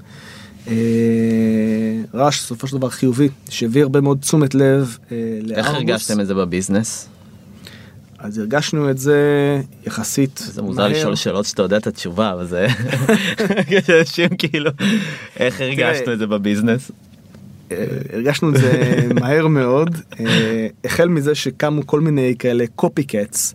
אה, 0.68 0.74
רעש 2.14 2.40
בסופו 2.40 2.66
של 2.66 2.76
דבר 2.76 2.88
חיובי 2.88 3.28
שהביא 3.48 3.82
הרבה 3.82 4.00
מאוד 4.00 4.18
תשומת 4.20 4.54
לב 4.54 4.98
אה, 5.12 5.16
לארגוס. 5.42 5.56
איך 5.56 5.74
הרגשתם 5.74 6.20
את 6.20 6.26
זה 6.26 6.34
בביזנס? 6.34 7.08
אז 8.18 8.38
הרגשנו 8.38 8.90
את 8.90 8.98
זה 8.98 9.16
יחסית 9.86 10.44
זה 10.52 10.62
מוזר 10.62 10.88
לשאול 10.88 11.14
שאלות 11.14 11.46
שאתה 11.46 11.62
יודע 11.62 11.76
את 11.76 11.86
התשובה, 11.86 12.32
אבל 12.32 12.46
זה... 12.46 12.66
אנשים 14.00 14.28
כאילו, 14.38 14.70
איך 15.36 15.60
הרגשנו 15.60 16.12
את 16.12 16.18
זה 16.18 16.26
ב 16.26 16.33
business? 16.33 16.90
אה, 17.72 17.84
הרגשנו 18.12 18.50
את 18.50 18.56
זה 18.56 19.00
מהר 19.20 19.46
מאוד, 19.46 19.96
אה, 20.20 20.66
החל 20.84 21.08
מזה 21.08 21.34
שקמו 21.34 21.86
כל 21.86 22.00
מיני 22.00 22.34
כאלה 22.38 22.64
copycats, 22.74 23.54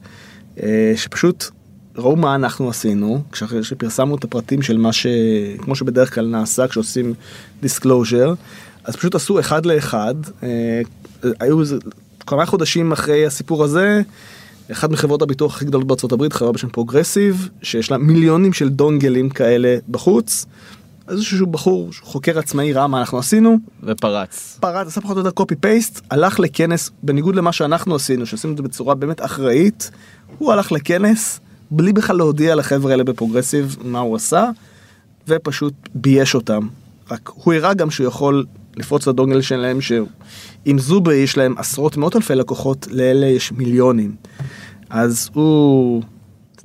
שפשוט 0.96 1.46
ראו 1.96 2.16
מה 2.16 2.36
אנחנו 2.36 2.70
עשינו, 2.70 3.24
כשאחרי 3.32 3.64
שפרסמנו 3.64 4.16
את 4.16 4.24
הפרטים 4.24 4.62
של 4.62 4.78
מה 4.78 4.94
ש... 4.94 5.08
כמו 5.58 5.76
שבדרך 5.76 6.16
כלל 6.16 6.26
נעשה 6.26 6.68
כשעושים 6.68 7.14
disclosure, 7.62 8.34
אז 8.84 8.96
פשוט 8.96 9.16
עשו 9.16 9.40
אחד 9.40 9.66
לאחד, 9.66 10.16
אה, 10.44 10.82
היו 11.40 11.62
איזה 11.62 11.78
כמה 12.28 12.46
חודשים 12.46 12.92
אחרי 12.92 13.26
הסיפור 13.26 13.64
הזה, 13.64 14.02
אחת 14.72 14.90
מחברות 14.90 15.22
הביטוח 15.22 15.56
הכי 15.56 15.66
גדולות 15.66 15.88
בארצות 15.88 16.12
הברית, 16.12 16.34
חברה 16.34 16.52
בשם 16.52 16.70
פרוגרסיב, 16.70 17.50
שיש 17.62 17.92
לה 17.92 17.98
מיליונים 17.98 18.54
של 18.54 18.70
דונגלים 18.70 19.30
כאלה 19.30 19.78
בחוץ. 19.90 20.46
איזשהו 21.12 21.48
בחור, 21.48 21.90
חוקר 22.02 22.40
עצמאי, 22.40 22.74
ראה 22.74 22.88
מה 22.88 23.00
אנחנו 23.00 23.18
עשינו. 23.18 23.58
ופרץ. 23.84 24.58
פרץ, 24.62 24.88
עשה 24.88 25.02
פחות 25.02 25.18
או 25.18 25.22
יותר 25.22 25.32
copy 25.32 25.56
paste, 25.56 26.02
הלך 26.12 26.40
לכנס, 26.40 26.92
בניגוד 27.04 27.36
למה 27.36 27.52
שאנחנו 27.52 27.96
עשינו, 27.96 28.26
שעשינו 28.26 28.54
את 28.54 28.58
זה 28.58 28.64
בצורה 28.64 28.96
באמת 28.96 29.26
אחראית, 29.26 29.92
הוא 30.38 30.52
הלך 30.52 30.72
לכנס, 30.72 31.40
בלי 31.72 31.94
בכלל 31.94 32.18
להודיע 32.18 32.56
לחבר'ה 32.56 32.92
האלה 32.92 33.04
בפרוגרסיב 33.04 33.78
מה 33.84 34.00
הוא 34.00 34.16
עשה, 34.16 34.50
ופשוט 35.28 35.74
בייש 35.96 36.36
אותם. 36.36 36.68
רק 37.12 37.32
הוא 37.34 37.54
הראה 37.54 37.74
גם 37.74 37.92
שהוא 37.92 38.08
יכול 38.08 38.46
לפרוץ 38.78 39.08
לדונגל 39.08 39.42
שלהם, 39.42 39.82
שעם 39.82 40.78
זובי 40.78 41.16
יש 41.16 41.38
להם 41.38 41.56
עשרות 41.58 41.98
מאות 41.98 42.16
אלפי 42.16 42.36
לקוחות, 42.36 42.88
לאלה 42.92 43.26
יש 43.26 43.52
מיליונים. 43.52 44.16
אז 44.90 45.30
הוא... 45.34 46.02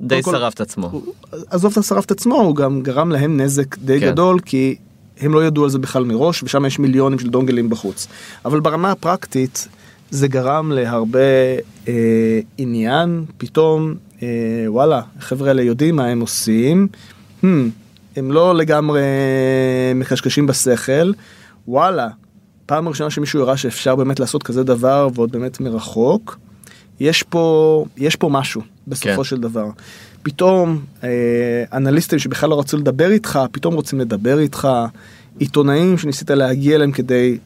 די 0.01 0.23
שרף 0.23 0.53
את 0.53 0.61
עצמו. 0.61 0.87
הוא- 0.91 1.03
עזוב 1.49 1.71
את 1.71 1.77
השרף 1.77 2.05
את 2.05 2.11
עצמו, 2.11 2.35
הוא 2.35 2.55
גם 2.55 2.81
גרם 2.81 3.11
להם 3.11 3.41
נזק 3.41 3.77
די 3.77 3.99
כן. 3.99 4.11
גדול, 4.11 4.39
כי 4.39 4.75
הם 5.19 5.33
לא 5.33 5.45
ידעו 5.45 5.63
על 5.63 5.69
זה 5.69 5.79
בכלל 5.79 6.03
מראש, 6.03 6.43
ושם 6.43 6.65
יש 6.65 6.79
מיליונים 6.79 7.19
של 7.19 7.29
דונגלים 7.29 7.69
בחוץ. 7.69 8.07
אבל 8.45 8.59
ברמה 8.59 8.91
הפרקטית, 8.91 9.67
זה 10.11 10.27
גרם 10.27 10.71
להרבה 10.71 11.19
אה, 11.87 11.93
עניין, 12.57 13.25
פתאום, 13.37 13.93
אה, 14.23 14.27
וואלה, 14.67 15.01
החבר'ה 15.19 15.47
האלה 15.47 15.61
יודעים 15.61 15.95
מה 15.95 16.05
הם 16.05 16.19
עושים, 16.19 16.87
hmm, 17.43 17.45
הם 18.15 18.31
לא 18.31 18.55
לגמרי 18.55 19.01
מקשקשים 19.95 20.47
בשכל, 20.47 21.11
וואלה, 21.67 22.07
פעם 22.65 22.87
ראשונה 22.87 23.09
שמישהו 23.09 23.41
הראה 23.41 23.57
שאפשר 23.57 23.95
באמת 23.95 24.19
לעשות 24.19 24.43
כזה 24.43 24.63
דבר, 24.63 25.07
ועוד 25.13 25.31
באמת 25.31 25.59
מרחוק, 25.59 26.37
יש 26.99 27.23
פה, 27.23 27.85
יש 27.97 28.15
פה 28.15 28.29
משהו 28.29 28.61
בסופו 28.87 29.15
כן. 29.17 29.23
של 29.23 29.37
דבר. 29.37 29.65
פתאום 30.23 30.79
אה, 31.03 31.09
אנליסטים 31.73 32.19
שבכלל 32.19 32.49
לא 32.49 32.59
רצו 32.59 32.77
לדבר 32.77 33.11
איתך, 33.11 33.39
פתאום 33.51 33.73
רוצים 33.73 33.99
לדבר 33.99 34.39
איתך, 34.39 34.67
עיתונאים 35.39 35.97
שניסית 35.97 36.29
להגיע 36.31 36.75
אליהם 36.75 36.91
כדי, 36.91 37.37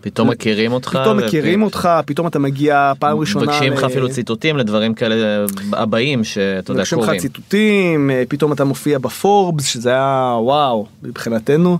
פתאום 0.00 0.30
מכירים 0.30 0.72
אותך. 0.72 0.88
פתאום 0.88 1.18
ו- 1.18 1.26
מכירים 1.26 1.62
אותך, 1.62 1.88
פתאום 2.06 2.26
אתה 2.26 2.38
מגיע 2.38 2.92
פעם 2.98 3.18
ראשונה, 3.18 3.44
מבקשים 3.46 3.72
לך 3.72 3.82
ל- 3.82 3.86
אפילו 3.86 4.08
ציטוטים 4.10 4.56
לדברים 4.56 4.94
כאלה 4.94 5.46
הבאים 5.72 6.24
שאתה 6.24 6.70
יודע 6.70 6.80
מבקשים 6.80 6.98
לך. 7.00 7.10
ציטוטים, 7.20 8.10
אה, 8.10 8.22
פתאום 8.28 8.52
אתה 8.52 8.64
מופיע 8.64 8.98
בפורבס, 8.98 9.64
שזה 9.66 9.90
היה 9.90 10.36
וואו 10.40 10.86
מבחינתנו. 11.02 11.78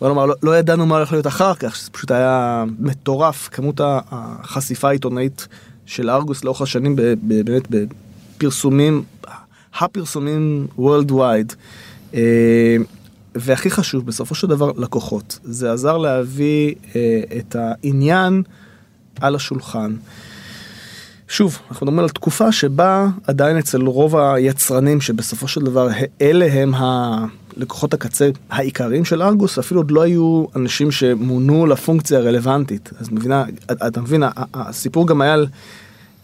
בוא 0.00 0.08
נאמר, 0.08 0.26
לא, 0.26 0.34
לא 0.42 0.58
ידענו 0.58 0.86
מה 0.86 0.96
הולך 0.96 1.12
להיות 1.12 1.26
אחר 1.26 1.54
כך, 1.54 1.76
שזה 1.76 1.90
פשוט 1.90 2.10
היה 2.10 2.64
מטורף, 2.78 3.48
כמות 3.52 3.80
החשיפה 3.84 4.88
העיתונאית 4.88 5.48
של 5.86 6.10
ארגוס 6.10 6.44
לאורך 6.44 6.62
השנים, 6.62 6.96
באמת 7.22 7.62
בפרסומים, 8.36 9.02
הפרסומים 9.80 10.66
worldwide. 10.78 11.54
אה, 12.14 12.76
והכי 13.34 13.70
חשוב, 13.70 14.06
בסופו 14.06 14.34
של 14.34 14.46
דבר, 14.46 14.72
לקוחות. 14.76 15.38
זה 15.44 15.72
עזר 15.72 15.98
להביא 15.98 16.74
אה, 16.96 17.20
את 17.38 17.56
העניין 17.58 18.42
על 19.20 19.34
השולחן. 19.34 19.96
שוב, 21.28 21.58
אנחנו 21.70 21.86
מדברים 21.86 22.04
על 22.04 22.08
תקופה 22.08 22.52
שבה 22.52 23.08
עדיין 23.26 23.58
אצל 23.58 23.82
רוב 23.82 24.16
היצרנים 24.16 25.00
שבסופו 25.00 25.48
של 25.48 25.60
דבר 25.60 25.88
אלה 26.20 26.52
הם 26.52 26.74
הלקוחות 26.76 27.94
הקצה 27.94 28.30
העיקריים 28.50 29.04
של 29.04 29.22
ארגוס, 29.22 29.58
אפילו 29.58 29.80
עוד 29.80 29.90
לא 29.90 30.02
היו 30.02 30.44
אנשים 30.56 30.90
שמונו 30.90 31.66
לפונקציה 31.66 32.18
הרלוונטית. 32.18 32.90
אז 32.98 33.10
מבינה, 33.10 33.44
אתה 33.72 34.00
מבין, 34.00 34.22
הסיפור 34.54 35.06
גם 35.06 35.20
היה 35.20 35.36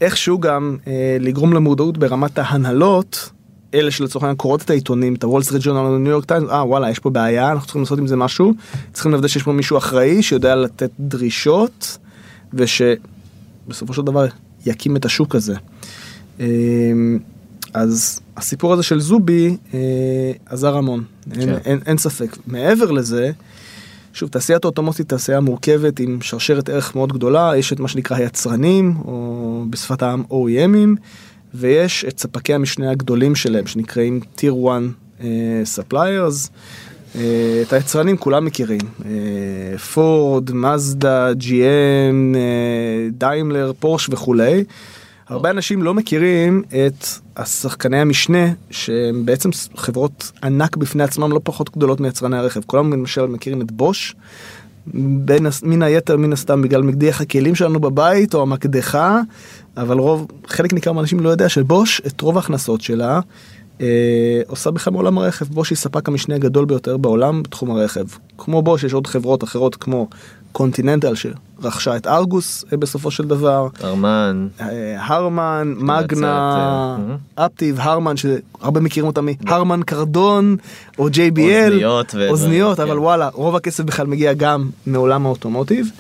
איכשהו 0.01 0.39
גם 0.39 0.77
אה, 0.87 1.17
לגרום 1.21 1.53
למודעות 1.53 1.99
ברמת 1.99 2.39
ההנהלות, 2.39 3.31
אלה 3.75 3.91
שלצורך 3.91 4.23
העניין 4.23 4.37
קוראות 4.37 4.63
את 4.63 4.71
העיתונים, 4.71 5.15
את 5.15 5.25
הוול 5.25 5.43
סטריט 5.43 5.63
ג'ורנל, 5.65 5.99
ניו 5.99 6.11
יורק 6.11 6.25
טיימס, 6.25 6.51
אה 6.51 6.67
וואלה, 6.67 6.91
יש 6.91 6.99
פה 6.99 7.11
בעיה, 7.11 7.53
אנחנו 7.53 7.67
צריכים 7.67 7.83
לעשות 7.83 7.99
עם 7.99 8.07
זה 8.07 8.17
משהו, 8.17 8.55
צריכים 8.93 9.13
לוודא 9.13 9.29
שיש 9.29 9.43
פה 9.43 9.53
מישהו 9.53 9.79
אחראי 9.79 10.23
שיודע 10.23 10.57
לתת 10.57 10.91
דרישות, 11.01 11.99
ושבסופו 12.55 13.95
של 13.95 14.03
דבר 14.03 14.27
יקים 14.67 14.97
את 14.97 15.05
השוק 15.05 15.35
הזה. 15.35 15.55
אמ, 16.41 17.19
אז 17.75 18.21
הסיפור 18.37 18.73
הזה 18.73 18.83
של 18.83 19.01
זובי 19.01 19.57
אה, 19.75 19.79
עזר 20.47 20.77
המון, 20.77 21.05
אין, 21.33 21.47
כן. 21.47 21.55
אין, 21.65 21.79
אין 21.87 21.99
ספק. 21.99 22.37
מעבר 22.47 22.91
לזה, 22.91 23.31
שוב, 24.13 24.29
תעשיית 24.29 24.65
האוטומטית 24.65 25.09
תעשייה 25.09 25.41
מורכבת 25.41 26.01
עם 26.01 26.19
שרשרת 26.23 26.69
ערך 26.69 26.95
מאוד 26.95 27.13
גדולה, 27.13 27.53
יש 27.57 27.73
את 27.73 27.81
מה 27.81 27.89
שנקרא 27.89 28.17
היצרנים, 28.17 28.95
או 29.05 29.65
בשפת 29.71 30.03
העם 30.03 30.23
OEMים, 30.31 31.01
ויש 31.55 32.05
את 32.09 32.19
ספקי 32.19 32.55
המשנה 32.55 32.91
הגדולים 32.91 33.35
שלהם, 33.35 33.67
שנקראים 33.67 34.21
Tier 34.37 34.69
1 34.69 34.83
uh, 35.19 35.23
Suppliers. 35.77 36.49
Uh, 37.15 37.19
את 37.63 37.73
היצרנים 37.73 38.17
כולם 38.17 38.45
מכירים, 38.45 38.81
פורד, 39.95 40.53
מזדה, 40.53 41.33
GM, 41.33 42.37
דיימלר, 43.11 43.73
פורש 43.79 44.09
וכולי. 44.09 44.65
הרבה 45.31 45.51
אנשים 45.51 45.83
לא 45.83 45.95
מכירים 45.95 46.63
את 46.69 47.05
השחקני 47.37 48.01
המשנה 48.01 48.47
שהם 48.71 49.27
בעצם 49.27 49.51
חברות 49.77 50.33
ענק 50.43 50.77
בפני 50.77 51.03
עצמם 51.03 51.33
לא 51.33 51.41
פחות 51.45 51.77
גדולות 51.77 52.01
מיצרני 52.01 52.37
הרכב. 52.37 52.61
כולם 52.67 52.93
למשל 52.93 53.27
מכירים 53.27 53.61
את 53.63 53.73
בוש, 53.73 54.15
בין, 54.95 55.47
מן 55.63 55.83
היתר 55.83 56.17
מן 56.17 56.33
הסתם 56.33 56.63
בגלל 56.63 56.83
מגדיח 56.83 57.21
הכלים 57.21 57.55
שלנו 57.55 57.81
בבית 57.81 58.35
או 58.35 58.43
המקדחה, 58.43 59.21
אבל 59.77 59.99
רוב, 59.99 60.27
חלק 60.47 60.73
ניכר 60.73 60.93
מהאנשים 60.93 61.21
לא 61.21 61.29
יודע 61.29 61.49
שבוש 61.49 62.01
את 62.07 62.21
רוב 62.21 62.37
ההכנסות 62.37 62.81
שלה 62.81 63.21
אה, 63.81 64.41
עושה 64.47 64.71
בכלל 64.71 64.93
מעולם 64.93 65.19
הרכב. 65.19 65.47
בוש 65.47 65.71
היא 65.71 65.77
ספק 65.77 66.09
המשנה 66.09 66.35
הגדול 66.35 66.65
ביותר 66.65 66.97
בעולם 66.97 67.43
בתחום 67.43 67.71
הרכב. 67.71 68.05
כמו 68.39 68.63
בוש 68.63 68.85
יש 68.85 68.93
עוד 68.93 69.07
חברות 69.07 69.45
אחרות 69.45 69.75
כמו 69.75 70.09
קונטיננטל 70.53 71.15
שרכשה 71.63 71.97
את 71.97 72.07
ארגוס 72.07 72.65
אה, 72.73 72.77
בסופו 72.77 73.11
של 73.11 73.29
דבר. 73.29 73.69
ארמן. 73.85 74.49
אה, 74.61 74.97
הרמן, 74.99 75.75
מגנה, 75.77 76.97
אה, 77.39 77.47
אפטיב, 77.47 77.81
הרמן, 77.81 78.15
שהרבה 78.17 78.81
מכירים 78.81 79.07
אותם 79.07 79.27
מהרמן 79.45 79.81
קרדון 79.83 80.57
או 80.99 81.09
JBL, 81.09 81.73
אוזניות 81.73 82.15
אוזניות, 82.29 82.77
כן. 82.77 82.83
אבל 82.83 82.99
וואלה, 82.99 83.29
רוב 83.33 83.57
הכסף 83.57 83.85
בכלל 83.85 84.07
מגיע 84.07 84.33
גם 84.33 84.71
מעולם 84.87 85.27
האוטומוטיב. 85.27 85.91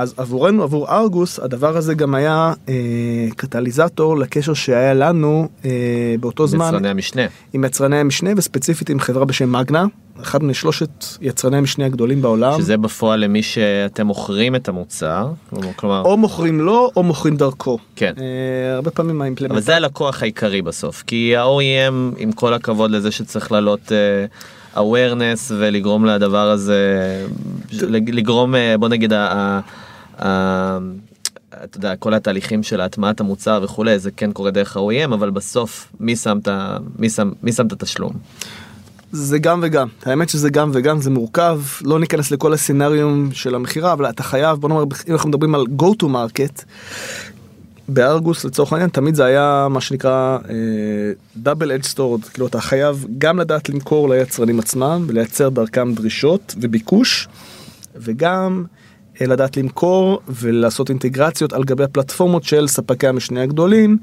אז 0.00 0.14
עבורנו, 0.16 0.62
עבור 0.62 0.88
ארגוס, 0.88 1.38
הדבר 1.38 1.76
הזה 1.76 1.94
גם 1.94 2.14
היה 2.14 2.52
אה, 2.68 2.74
קטליזטור 3.36 4.18
לקשר 4.18 4.54
שהיה 4.54 4.94
לנו 4.94 5.48
אה, 5.64 5.70
באותו 6.20 6.46
זמן 6.46 6.68
יצרני 6.68 6.88
המשנה. 6.88 7.22
עם 7.52 7.64
יצרני 7.64 7.96
המשנה 7.96 8.30
וספציפית 8.36 8.90
עם 8.90 9.00
חברה 9.00 9.24
בשם 9.24 9.52
מגנה, 9.52 9.86
אחד 10.22 10.44
משלושת 10.44 11.04
יצרני 11.20 11.56
המשנה 11.56 11.86
הגדולים 11.86 12.22
בעולם. 12.22 12.58
שזה 12.58 12.76
בפועל 12.76 13.20
למי 13.20 13.42
שאתם 13.42 14.06
מוכרים 14.06 14.56
את 14.56 14.68
המוצר. 14.68 15.28
כלומר, 15.76 16.02
או 16.02 16.16
מוכרים 16.16 16.60
לו 16.60 16.90
או 16.96 17.02
מוכרים 17.02 17.36
דרכו. 17.36 17.78
כן. 17.96 18.12
אה, 18.18 18.74
הרבה 18.74 18.90
פעמים 18.90 19.16
אבל 19.16 19.22
האימפלמנט... 19.22 19.62
זה 19.62 19.76
הלקוח 19.76 20.22
העיקרי 20.22 20.62
בסוף 20.62 21.02
כי 21.06 21.36
ה-OEM 21.36 22.18
עם 22.18 22.32
כל 22.32 22.54
הכבוד 22.54 22.90
לזה 22.90 23.10
שצריך 23.10 23.52
לעלות 23.52 23.92
uh, 24.74 24.76
awareness 24.76 25.52
ולגרום 25.58 26.04
לדבר 26.04 26.50
הזה 26.50 26.86
לגרום 27.92 28.54
אה, 28.54 28.78
בוא 28.78 28.88
נגיד 28.88 29.12
אתה 30.20 31.76
יודע 31.76 31.96
כל 31.96 32.14
התהליכים 32.14 32.62
של 32.62 32.80
הטמעת 32.80 33.20
המוצר 33.20 33.60
וכולי 33.62 33.98
זה 33.98 34.10
כן 34.10 34.32
קורה 34.32 34.50
דרך 34.50 34.76
ה-OEM 34.76 35.14
אבל 35.14 35.30
בסוף 35.30 35.92
מי 36.00 36.16
שם 36.16 36.38
את 37.66 37.72
התשלום. 37.72 38.12
זה 39.12 39.38
גם 39.38 39.60
וגם. 39.62 39.88
האמת 40.02 40.28
שזה 40.28 40.50
גם 40.50 40.70
וגם, 40.74 41.00
זה 41.00 41.10
מורכב. 41.10 41.60
לא 41.82 42.00
ניכנס 42.00 42.30
לכל 42.30 42.52
הסצנריום 42.52 43.28
של 43.32 43.54
המכירה, 43.54 43.92
אבל 43.92 44.08
אתה 44.08 44.22
חייב, 44.22 44.58
בוא 44.58 44.68
נאמר, 44.68 44.82
אם 44.82 45.12
אנחנו 45.12 45.28
מדברים 45.28 45.54
על 45.54 45.64
go 45.78 46.02
to 46.02 46.04
market, 46.04 46.64
בארגוס 47.88 48.44
לצורך 48.44 48.72
העניין 48.72 48.90
תמיד 48.90 49.14
זה 49.14 49.24
היה 49.24 49.66
מה 49.70 49.80
שנקרא 49.80 50.38
double 51.36 51.72
edged 51.72 51.82
sword 51.82 52.24
כאילו 52.24 52.46
אתה 52.46 52.60
חייב 52.60 53.06
גם 53.18 53.38
לדעת 53.38 53.68
למכור 53.68 54.08
ליצרנים 54.08 54.58
עצמם 54.58 55.04
ולייצר 55.06 55.48
דרכם 55.48 55.94
דרישות 55.94 56.54
וביקוש 56.60 57.28
וגם 57.96 58.64
לדעת 59.26 59.56
למכור 59.56 60.20
ולעשות 60.28 60.88
אינטגרציות 60.90 61.52
על 61.52 61.64
גבי 61.64 61.84
הפלטפורמות 61.84 62.44
של 62.44 62.66
ספקי 62.66 63.06
המשנה 63.06 63.42
הגדולים 63.42 63.98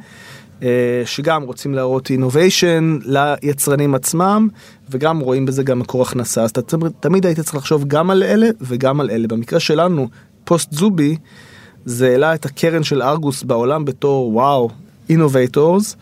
אה, 0.63 1.01
שגם 1.05 1.43
רוצים 1.43 1.73
להראות 1.73 2.09
innovation 2.09 2.97
ליצרנים 3.05 3.95
עצמם, 3.95 4.47
וגם 4.89 5.19
רואים 5.19 5.45
בזה 5.45 5.63
גם 5.63 5.79
מקור 5.79 6.01
הכנסה, 6.01 6.43
אז 6.43 6.49
אתה 6.49 6.61
תמיד- 6.99 7.25
היית 7.25 7.39
צריך 7.39 7.55
לחשוב 7.55 7.83
גם 7.87 8.09
על 8.09 8.23
אלה 8.23 8.47
וגם 8.61 8.99
על 8.99 9.09
אלה. 9.09 9.27
במקרה 9.27 9.59
שלנו, 9.59 10.07
פוסט 10.43 10.71
זובי, 10.71 11.17
זה 11.85 12.07
העלה 12.09 12.33
את 12.33 12.45
הקרן 12.45 12.83
של 12.83 13.01
ארגוס 13.01 13.43
בעולם 13.43 13.85
בתור 13.85 14.33
וואו, 14.35 14.69
innovators, 15.09 15.95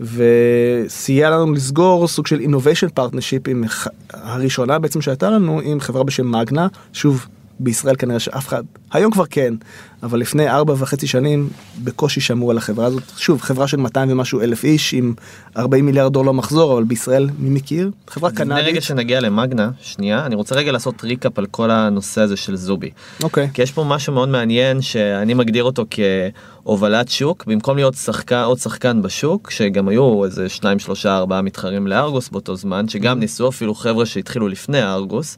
וסייע 0.00 1.30
לנו 1.30 1.52
לסגור 1.52 2.08
סוג 2.08 2.26
של 2.26 2.40
innovation 2.40 2.88
partnership 2.88 3.48
עם 3.48 3.64
הראשונה 4.12 4.78
בעצם 4.78 5.00
שהייתה 5.00 5.30
לנו 5.30 5.60
עם 5.60 5.80
חברה 5.80 6.04
בשם 6.04 6.30
מגנה, 6.32 6.66
שוב, 6.92 7.26
בישראל 7.62 7.96
כנראה 7.96 8.18
שאף 8.18 8.48
אחד, 8.48 8.62
היום 8.92 9.12
כבר 9.12 9.24
כן, 9.30 9.54
אבל 10.02 10.18
לפני 10.20 10.50
ארבע 10.50 10.74
וחצי 10.78 11.06
שנים 11.06 11.48
בקושי 11.84 12.20
שמעו 12.20 12.50
על 12.50 12.58
החברה 12.58 12.86
הזאת, 12.86 13.02
שוב, 13.16 13.40
חברה 13.40 13.68
של 13.68 13.76
200 13.76 14.12
ומשהו 14.12 14.40
אלף 14.40 14.64
איש 14.64 14.94
עם 14.94 15.14
40 15.56 15.86
מיליארד 15.86 16.12
דולר 16.12 16.32
מחזור, 16.32 16.72
אבל 16.72 16.84
בישראל 16.84 17.30
מי 17.38 17.50
מכיר? 17.50 17.90
חברה 18.08 18.30
לפני 18.30 18.44
קנדית. 18.44 18.64
רגע 18.64 18.80
שנגיע 18.80 19.20
למאגנה, 19.20 19.70
שנייה, 19.80 20.26
אני 20.26 20.34
רוצה 20.34 20.54
רגע 20.54 20.72
לעשות 20.72 21.04
ריקאפ 21.04 21.38
על 21.38 21.46
כל 21.46 21.70
הנושא 21.70 22.20
הזה 22.20 22.36
של 22.36 22.56
זובי. 22.56 22.90
אוקיי. 23.22 23.50
כי 23.54 23.62
יש 23.62 23.72
פה 23.72 23.84
משהו 23.84 24.12
מאוד 24.12 24.28
מעניין 24.28 24.82
שאני 24.82 25.34
מגדיר 25.34 25.64
אותו 25.64 25.86
כהובלת 25.90 27.08
שוק, 27.08 27.44
במקום 27.46 27.76
להיות 27.76 27.94
שחקן, 27.94 28.42
עוד 28.42 28.58
שחקן 28.58 29.02
בשוק, 29.02 29.50
שגם 29.50 29.88
היו 29.88 30.24
איזה 30.24 30.48
שניים, 30.48 30.78
שלושה, 30.78 31.16
ארבעה 31.16 31.42
מתחרים 31.42 31.86
לארגוס 31.86 32.28
באותו 32.28 32.56
זמן, 32.56 32.88
שגם 32.88 33.18
ניסו 33.18 33.48
אפילו 33.48 33.74
חבר'ה 33.74 34.06
שהתחילו 34.06 34.48
לפני 34.48 34.82
ארגוס. 34.82 35.36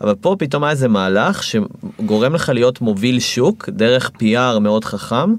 אבל 0.00 0.14
פה 0.20 0.36
פתאום 0.38 0.64
היה 0.64 0.70
איזה 0.70 0.88
מהלך 0.88 1.42
שגורם 1.42 2.34
לך 2.34 2.48
להיות 2.48 2.80
מוביל 2.80 3.20
שוק 3.20 3.68
דרך 3.68 4.10
PR 4.22 4.58
מאוד 4.58 4.84
חכם 4.84 5.34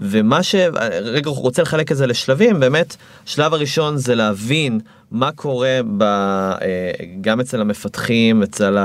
ומה 0.00 0.42
ש... 0.42 0.54
רגע 1.02 1.30
רוצה 1.30 1.62
לחלק 1.62 1.92
את 1.92 1.96
זה 1.96 2.06
לשלבים 2.06 2.60
באמת 2.60 2.96
שלב 3.26 3.54
הראשון 3.54 3.96
זה 3.96 4.14
להבין 4.14 4.80
מה 5.10 5.32
קורה 5.32 5.80
ב... 5.96 6.02
אה, 6.02 6.90
גם 7.20 7.40
אצל 7.40 7.60
המפתחים 7.60 8.42
אצל 8.42 8.76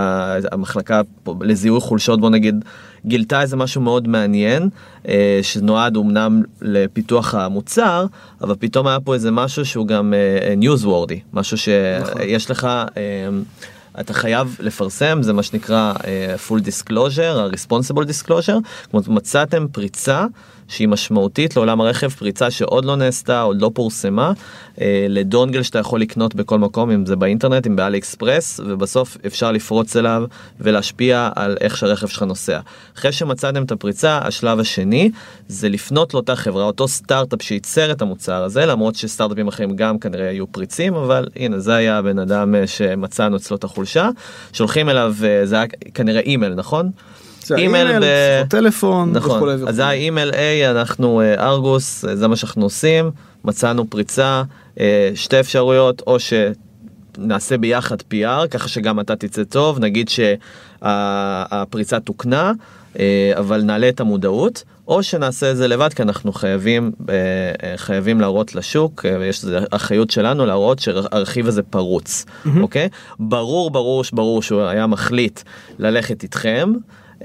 המחלקה 0.51 1.01
לזיהוי 1.41 1.79
חולשות 1.79 2.19
בוא 2.19 2.29
נגיד 2.29 2.65
גילתה 3.05 3.41
איזה 3.41 3.55
משהו 3.55 3.81
מאוד 3.81 4.07
מעניין 4.07 4.69
אה, 5.07 5.39
שנועד 5.41 5.97
אמנם 5.97 6.43
לפיתוח 6.61 7.35
המוצר 7.35 8.05
אבל 8.41 8.55
פתאום 8.59 8.87
היה 8.87 8.99
פה 8.99 9.13
איזה 9.13 9.31
משהו 9.31 9.65
שהוא 9.65 9.87
גם 9.87 10.13
אה, 10.13 10.55
ניוזוורדי 10.55 11.19
משהו 11.33 11.57
שיש 11.57 12.51
לך. 12.51 12.67
אה, 12.97 13.29
אתה 13.99 14.13
חייב 14.13 14.57
לפרסם 14.59 15.23
זה 15.23 15.33
מה 15.33 15.43
שנקרא 15.43 15.93
uh, 15.93 16.03
full 16.49 16.61
disclosure, 16.61 17.39
ה-responsible 17.39 18.03
disclosure, 18.03 18.87
כלומר 18.91 19.05
מצאתם 19.07 19.65
פריצה 19.71 20.25
שהיא 20.67 20.87
משמעותית 20.87 21.55
לעולם 21.55 21.81
הרכב, 21.81 22.09
פריצה 22.09 22.51
שעוד 22.51 22.85
לא 22.85 22.95
נעשתה, 22.95 23.41
עוד 23.41 23.61
לא 23.61 23.71
פורסמה, 23.73 24.31
uh, 24.75 24.79
לדונגל 25.09 25.63
שאתה 25.63 25.79
יכול 25.79 26.01
לקנות 26.01 26.35
בכל 26.35 26.59
מקום, 26.59 26.91
אם 26.91 27.05
זה 27.05 27.15
באינטרנט, 27.15 27.67
אם 27.67 27.75
באלי 27.75 27.97
אקספרס, 27.97 28.59
ובסוף 28.65 29.17
אפשר 29.25 29.51
לפרוץ 29.51 29.95
אליו 29.95 30.23
ולהשפיע 30.59 31.29
על 31.35 31.57
איך 31.61 31.77
שהרכב 31.77 32.07
שלך 32.07 32.23
נוסע. 32.23 32.59
אחרי 32.97 33.11
שמצאתם 33.11 33.63
את 33.63 33.71
הפריצה, 33.71 34.19
השלב 34.23 34.59
השני 34.59 35.11
זה 35.47 35.69
לפנות 35.69 36.13
לאותה 36.13 36.35
חברה, 36.35 36.63
אותו 36.63 36.87
סטארט-אפ 36.87 37.41
שייצר 37.41 37.91
את 37.91 38.01
המוצר 38.01 38.43
הזה, 38.43 38.65
למרות 38.65 38.95
שסטארט-אפים 38.95 39.47
אחרים 39.47 39.75
גם 39.75 39.99
כנראה 39.99 40.25
יהיו 40.31 40.47
פריצים, 40.47 40.95
אבל 40.95 41.27
הנה 41.35 41.59
זה 41.59 41.75
היה 41.75 41.97
הבן 41.97 42.19
אדם 42.19 42.55
אה, 42.55 42.67
שמצאנו 42.67 43.37
אצלו 43.37 43.57
את 43.57 43.63
החולשה, 43.63 44.09
שולחים 44.53 44.89
אליו, 44.89 45.15
אה, 45.23 45.45
זה 45.45 45.55
היה 45.55 45.65
כנראה 45.93 46.19
אימייל, 46.19 46.53
נכון? 46.53 46.91
האימייל, 47.51 47.87
שיחות 47.87 48.49
טלפון 48.49 49.11
נכון, 49.11 49.37
וכולי 49.37 49.53
אז. 49.53 49.75
זה 49.75 49.85
האימייל 49.85 50.31
A, 50.31 50.71
אנחנו 50.71 51.21
אה, 51.21 51.47
ארגוס, 51.47 52.05
אה, 52.05 52.15
זה 52.15 52.27
מה 52.27 52.35
שאנחנו 52.35 52.63
עושים, 52.63 53.11
מצאנו 53.45 53.89
פריצה, 53.89 54.43
אה, 54.79 55.11
שתי 55.15 55.39
אפשרויות, 55.39 56.03
או 56.07 56.17
שנעשה 56.19 57.57
ביחד 57.57 57.97
PR, 58.01 58.47
ככה 58.51 58.67
שגם 58.67 58.99
אתה 58.99 59.15
תצא 59.15 59.43
טוב, 59.43 59.79
נגיד 59.79 60.09
שהפריצה 60.81 61.99
תוקנה, 61.99 62.51
אבל 63.37 63.61
נעלה 63.61 63.89
את 63.89 63.99
המודעות, 63.99 64.63
או 64.87 65.03
שנעשה 65.03 65.51
את 65.51 65.57
זה 65.57 65.67
לבד, 65.67 65.93
כי 65.93 66.01
אנחנו 66.01 66.33
חייבים, 66.33 66.91
חייבים 67.75 68.21
להראות 68.21 68.55
לשוק, 68.55 69.05
ויש 69.19 69.43
לזה 69.43 69.59
אחריות 69.71 70.09
שלנו 70.09 70.45
להראות 70.45 70.79
שהרכיב 70.79 71.47
הזה 71.47 71.63
פרוץ, 71.63 72.25
אוקיי? 72.61 72.89
ברור, 73.19 73.71
ברור, 73.71 74.03
ברור 74.13 74.41
שהוא 74.41 74.61
היה 74.61 74.87
מחליט 74.87 75.41
ללכת 75.79 76.23
איתכם. 76.23 76.73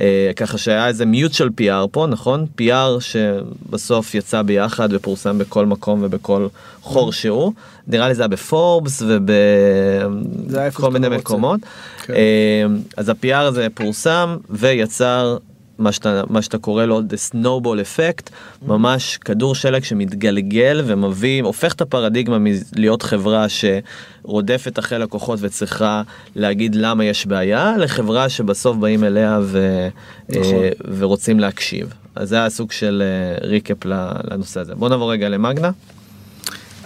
אה, 0.00 0.30
ככה 0.36 0.58
שהיה 0.58 0.88
איזה 0.88 1.04
mutual 1.04 1.60
PR 1.60 1.88
פה, 1.90 2.06
נכון? 2.06 2.46
PR 2.60 3.00
שבסוף 3.00 4.14
יצא 4.14 4.42
ביחד 4.42 4.88
ופורסם 4.92 5.38
בכל 5.38 5.66
מקום 5.66 6.00
ובכל 6.02 6.46
חור 6.82 7.12
שהוא. 7.12 7.52
נראה 7.86 8.08
לי 8.08 8.14
זה 8.14 8.22
היה 8.22 8.28
בפורבס 8.28 9.02
ובכל 9.02 10.90
מיני. 10.90 11.08
מקומות. 11.08 11.60
כן. 12.02 12.14
אה, 12.14 12.64
אז 12.96 13.08
ה-PR 13.08 13.34
הזה 13.34 13.66
פורסם 13.74 14.36
ויצר 14.50 15.36
מה 15.82 15.92
שאתה, 15.92 16.22
מה 16.30 16.42
שאתה 16.42 16.58
קורא 16.58 16.84
לו 16.84 17.00
the 17.00 17.32
snowball 17.32 17.98
effect, 17.98 18.30
ממש 18.66 19.16
כדור 19.16 19.54
שלג 19.54 19.84
שמתגלגל 19.84 20.82
ומביא, 20.86 21.42
הופך 21.42 21.72
את 21.72 21.80
הפרדיגמה 21.80 22.36
מלהיות 22.38 23.02
חברה 23.02 23.46
שרודפת 23.48 24.78
אחרי 24.78 24.98
לקוחות 24.98 25.38
וצריכה 25.42 26.02
להגיד 26.36 26.74
למה 26.74 27.04
יש 27.04 27.26
בעיה, 27.26 27.76
לחברה 27.78 28.28
שבסוף 28.28 28.76
באים 28.76 29.04
אליה 29.04 29.40
ו, 29.42 29.88
נכון. 30.28 30.42
אה, 30.42 30.70
ורוצים 30.98 31.40
להקשיב. 31.40 31.92
אז 32.14 32.28
זה 32.28 32.36
היה 32.36 32.50
סוג 32.50 32.72
של 32.72 33.02
אה, 33.02 33.48
ריקאפ 33.48 33.78
לנושא 33.84 34.60
הזה. 34.60 34.74
בוא 34.74 34.88
נעבור 34.88 35.12
רגע 35.12 35.28
למאגנה. 35.28 35.70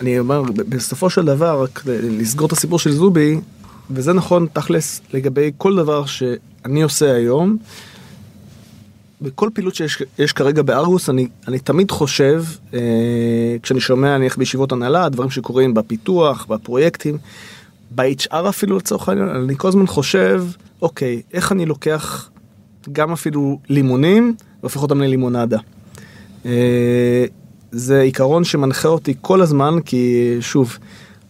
אני 0.00 0.18
אומר, 0.18 0.42
בסופו 0.68 1.10
של 1.10 1.24
דבר, 1.24 1.62
רק 1.62 1.82
לסגור 1.86 2.46
את 2.46 2.52
הסיפור 2.52 2.78
של 2.78 2.92
זובי, 2.92 3.40
וזה 3.90 4.12
נכון 4.12 4.46
תכלס 4.52 5.00
לגבי 5.12 5.50
כל 5.58 5.76
דבר 5.76 6.06
שאני 6.06 6.82
עושה 6.82 7.14
היום. 7.14 7.56
בכל 9.20 9.48
פעילות 9.54 9.74
שיש 9.74 10.02
יש 10.18 10.32
כרגע 10.32 10.62
בארגוס, 10.62 11.10
אני, 11.10 11.28
אני 11.48 11.58
תמיד 11.58 11.90
חושב, 11.90 12.44
אה, 12.74 12.80
כשאני 13.62 13.80
שומע 13.80 14.18
נניח 14.18 14.36
בישיבות 14.36 14.72
הנהלה, 14.72 15.08
דברים 15.08 15.30
שקורים 15.30 15.74
בפיתוח, 15.74 16.46
בפרויקטים, 16.46 17.18
ב-HR 17.94 18.48
אפילו 18.48 18.76
לצורך 18.76 19.08
העניין, 19.08 19.28
אני 19.28 19.56
כל 19.56 19.68
הזמן 19.68 19.86
חושב, 19.86 20.44
אוקיי, 20.82 21.22
איך 21.32 21.52
אני 21.52 21.66
לוקח 21.66 22.30
גם 22.92 23.12
אפילו 23.12 23.58
לימונים 23.68 24.34
והופך 24.62 24.82
אותם 24.82 25.00
ללימונדה. 25.00 25.58
אה, 26.46 27.24
זה 27.72 28.00
עיקרון 28.00 28.44
שמנחה 28.44 28.88
אותי 28.88 29.14
כל 29.20 29.40
הזמן 29.40 29.74
כי 29.84 30.34
שוב 30.40 30.78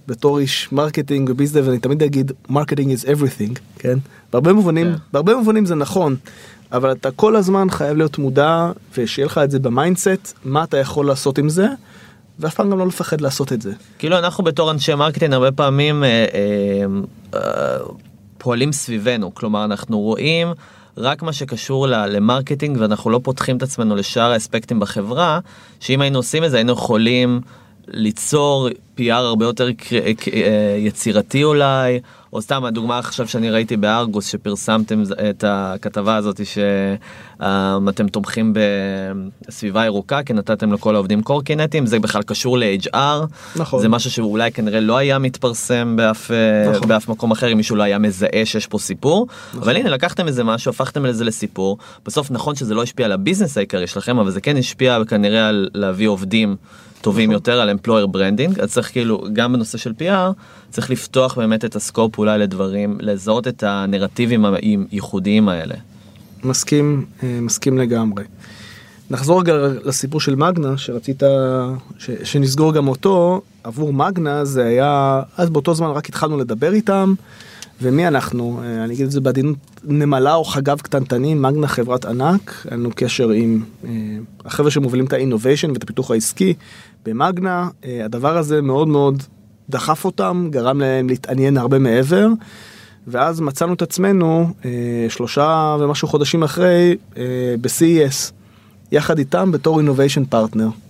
בתור 0.09 0.39
איש 0.39 0.69
marketing 0.73 1.31
ו 1.31 1.36
bizdev 1.36 1.69
אני 1.69 1.79
תמיד 1.79 2.03
אגיד 2.03 2.33
marketing 2.49 2.99
is 2.99 3.03
everything 3.03 3.59
כן 3.79 3.99
בהרבה 4.33 4.53
מובנים 4.53 4.87
כן. 4.87 4.99
בהרבה 5.13 5.37
מובנים 5.37 5.67
זה 5.67 5.75
נכון 5.75 6.17
אבל 6.73 6.93
אתה 6.93 7.11
כל 7.11 7.37
הזמן 7.37 7.71
חייב 7.71 7.97
להיות 7.97 8.19
מודע 8.19 8.71
ושיהיה 8.99 9.27
לך 9.27 9.39
את 9.39 9.51
זה 9.51 9.59
ב 9.59 9.69
mindset 9.69 10.39
מה 10.45 10.65
אתה 10.65 10.77
יכול 10.77 11.07
לעשות 11.07 11.39
עם 11.39 11.49
זה 11.49 11.67
ואף 12.39 12.55
פעם 12.55 12.71
גם 12.71 12.79
לא 12.79 12.87
לפחד 12.87 13.21
לעשות 13.21 13.53
את 13.53 13.63
זה. 13.63 13.73
כאילו 13.99 14.19
אנחנו 14.19 14.45
בתור 14.45 14.71
אנשי 14.71 14.95
marketing 14.95 15.33
הרבה 15.33 15.53
פעמים 15.53 16.05
אה, 16.05 16.27
אה, 16.35 17.41
אה, 17.41 17.79
פועלים 18.39 18.73
סביבנו, 18.73 19.35
כלומר 19.35 19.65
אנחנו 19.65 19.99
רואים 20.01 20.49
רק 20.97 21.23
מה 21.23 21.33
שקשור 21.33 21.87
ל 21.89 21.98
marketing 21.98 22.77
ואנחנו 22.81 23.11
לא 23.11 23.21
פותחים 23.23 23.57
את 23.57 23.63
עצמנו 23.63 23.97
לשאר 23.97 24.33
האספקטים 24.33 24.81
בחברה, 24.81 25.41
שאם 25.81 26.01
היינו 26.01 26.19
עושים 26.19 26.45
את 26.45 26.51
זה 26.51 26.57
היינו 26.57 26.73
יכולים 26.73 27.41
ליצור 27.89 28.69
PR 28.99 29.13
הרבה 29.13 29.45
יותר 29.45 29.69
אה, 29.93 30.77
יצירתי 30.79 31.45
אולי, 31.45 32.01
או 32.37 32.43
סתם 32.43 32.65
הדוגמה 32.65 32.99
עכשיו 32.99 33.29
שאני 33.29 33.51
ראיתי 33.51 33.77
בארגוס 33.77 34.27
שפרסמתם 34.27 35.03
את 35.31 35.45
הכתבה 35.47 36.17
הזאת 36.17 36.41
שאתם 36.47 38.09
תומכים 38.13 38.53
בסביבה 39.49 39.85
ירוקה 39.85 40.23
כי 40.23 40.33
נתתם 40.33 40.73
לכל 40.73 40.95
העובדים 40.95 41.23
קורקינטים 41.23 41.87
זה 41.87 41.99
בכלל 41.99 42.23
קשור 42.23 42.59
ל-HR 42.59 42.99
נכון. 43.57 43.81
זה 43.81 43.89
משהו 43.89 44.11
שאולי 44.11 44.53
כנראה 44.53 44.81
לא 44.81 44.97
היה 44.97 45.19
מתפרסם 45.19 45.97
באף, 45.97 46.31
אה, 46.31 46.71
נכון. 46.71 46.89
באף 46.89 47.09
מקום 47.09 47.31
אחר 47.31 47.53
אם 47.53 47.57
מישהו 47.57 47.77
לא 47.77 47.83
היה 47.83 47.99
מזהה 47.99 48.45
שיש 48.45 48.67
פה 48.67 48.79
סיפור 48.79 49.27
אבל 49.55 49.77
הנה 49.77 49.91
לקחתם 49.91 50.27
איזה 50.27 50.45
משהו 50.45 50.71
הפכתם 50.71 51.07
את 51.07 51.17
זה 51.17 51.25
לסיפור 51.25 51.79
בסוף 52.07 52.31
נכון 52.31 52.55
שזה 52.55 52.75
לא 52.75 52.83
השפיע 52.83 53.07
על 53.07 53.13
הביזנס 53.13 53.57
העיקרי 53.59 53.87
שלכם 53.87 54.19
אבל 54.19 54.31
זה 54.31 54.41
כן 54.41 54.57
השפיע 54.57 54.99
כנראה 55.09 55.49
על 55.49 55.69
להביא 55.75 56.09
עובדים 56.09 56.57
טובים 57.07 57.31
יותר 57.31 57.61
על 57.61 57.71
employer 57.71 58.17
branding 58.17 58.63
אז 58.63 58.73
צריך 58.73 58.93
כאילו 58.93 59.25
גם 59.33 59.53
בנושא 59.53 59.79
של 59.79 59.93
PR 59.99 60.33
צריך 60.71 60.91
לפתוח 60.91 61.39
באמת 61.39 61.65
את 61.65 61.77
הסקופ 61.77 62.19
אולי 62.19 62.39
לדברים 62.39 62.99
לזהות 63.01 63.49
את 63.49 63.63
הנרטיבים 63.63 64.45
הייחודיים 64.91 65.49
האלה. 65.49 65.75
מסכים 66.45 67.05
אה, 67.23 67.39
מסכים 67.43 67.79
לגמרי. 67.79 68.25
נחזור 69.11 69.41
רגע 69.41 69.55
לסיפור 69.85 70.21
של 70.21 70.35
מגנה 70.35 70.79
שרצית 70.79 71.23
ש, 71.99 72.11
שנסגור 72.25 72.73
גם 72.73 72.89
אותו 72.89 73.43
עבור 73.65 73.93
מגנה 73.93 74.45
זה 74.45 74.65
היה, 74.65 75.23
אז 75.37 75.51
באותו 75.51 75.75
זמן 75.75 75.89
רק 75.89 76.09
התחלנו 76.09 76.39
לדבר 76.39 76.73
איתם, 76.73 77.15
ומי 77.83 78.09
אנחנו? 78.09 78.61
אה, 78.63 78.85
אני 78.85 78.95
אגיד 78.95 79.05
את 79.05 79.11
זה 79.11 79.21
בעדינות 79.21 79.57
נמלה 79.85 80.35
או 80.35 80.45
חגב 80.45 80.81
קטנטנים, 80.81 81.43
מגנה 81.43 81.67
חברת 81.67 82.05
ענק, 82.05 82.63
היה 82.65 82.77
לנו 82.77 82.91
קשר 82.95 83.31
עם 83.31 83.63
אה, 83.85 83.91
החבר'ה 84.45 84.71
שמובילים 84.71 85.07
את 85.07 85.13
האינוביישן 85.13 85.71
ואת 85.71 85.83
הפיתוח 85.83 86.11
העסקי 86.11 86.55
במגנה, 87.07 87.69
אה, 87.85 88.05
הדבר 88.05 88.37
הזה 88.37 88.63
מאוד 88.63 88.89
מאוד 88.89 89.23
דחף 89.71 90.05
אותם, 90.05 90.49
גרם 90.51 90.81
להם 90.81 91.09
להתעניין 91.09 91.57
הרבה 91.57 91.79
מעבר. 91.79 92.29
ואז 93.09 93.41
מצאנו 93.41 93.75
את 93.75 93.83
עצמנו 93.83 94.51
שלושה 95.09 95.77
ומשהו 95.81 96.09
חודשים 96.09 96.43
אחרי 96.43 96.97
ב-CES, 97.61 98.33
יחד 98.93 99.19
איתם 99.19 99.53
בתור 99.53 99.81
innovation 99.81 100.35
partner. 100.35 100.86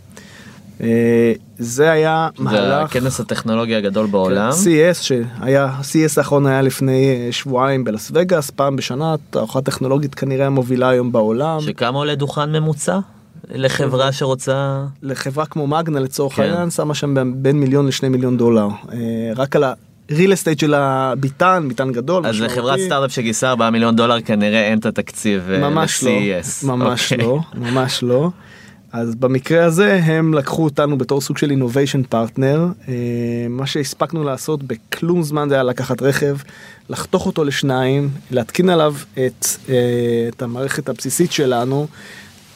אה, 0.80 1.32
זה 1.58 1.90
היה 1.90 2.28
זה 2.36 2.44
מהלך... 2.44 2.90
הכנס 2.90 3.20
הטכנולוגי 3.20 3.74
הגדול 3.74 4.06
בעולם. 4.06 4.50
CES 4.50 5.02
שהיה, 5.02 5.70
CES 5.82 6.12
האחרון 6.16 6.46
היה 6.46 6.62
לפני 6.62 7.26
אה, 7.26 7.32
שבועיים 7.32 7.84
בלאס 7.84 8.10
וגאס, 8.14 8.50
פעם 8.50 8.76
בשנה, 8.76 9.14
תערוכה 9.30 9.60
טכנולוגית 9.60 10.14
כנראה 10.14 10.46
המובילה 10.46 10.88
היום 10.88 11.12
בעולם. 11.12 11.60
שכמה 11.60 11.98
עולה 11.98 12.14
דוכן 12.14 12.52
ממוצע 12.52 12.98
לחברה 13.54 14.12
שרוצה 14.12 14.84
לחברה 15.02 15.46
כמו 15.46 15.66
מגנה 15.66 16.00
לצורך 16.00 16.34
כן. 16.34 16.42
העניין, 16.42 16.70
שמה 16.70 16.94
שם 16.94 17.32
בין 17.36 17.60
מיליון 17.60 17.86
לשני 17.86 18.08
מיליון 18.08 18.36
דולר. 18.36 18.68
אה, 18.92 18.98
רק 19.36 19.56
על 19.56 19.64
ה-real 19.64 20.12
estate 20.12 20.60
של 20.60 20.74
הביתן, 20.74 21.64
ביתן 21.68 21.92
גדול, 21.92 22.26
אז. 22.26 22.40
לחברת 22.40 22.78
סטארט-אפ 22.80 23.12
שגייסה 23.12 23.50
4 23.50 23.70
מיליון 23.70 23.96
דולר 23.96 24.20
כנראה 24.20 24.60
אין 24.60 24.78
את 24.78 24.86
התקציב 24.86 25.50
אה, 25.50 25.58
ממש 25.58 26.04
לא, 26.04 26.10
ל-CES. 26.10 26.66
ממש 26.66 27.12
אוקיי. 27.12 27.26
לא, 27.26 27.38
ממש 27.54 28.02
לא. 28.02 28.30
אז 28.96 29.14
במקרה 29.14 29.64
הזה 29.64 30.00
הם 30.04 30.34
לקחו 30.34 30.64
אותנו 30.64 30.98
בתור 30.98 31.20
סוג 31.20 31.38
של 31.38 31.50
innovation 31.50 32.14
partner. 32.14 32.88
אה, 32.88 32.94
מה 33.50 33.66
שהספקנו 33.66 34.24
לעשות 34.24 34.62
בכלום 34.62 35.22
זמן 35.22 35.48
זה 35.48 35.54
היה 35.54 35.62
לקחת 35.62 36.02
רכב, 36.02 36.36
לחתוך 36.90 37.26
אותו 37.26 37.44
לשניים, 37.44 38.10
להתקין 38.30 38.70
עליו 38.70 38.94
את, 39.12 39.46
אה, 39.68 40.28
את 40.28 40.42
המערכת 40.42 40.88
הבסיסית 40.88 41.32
שלנו, 41.32 41.86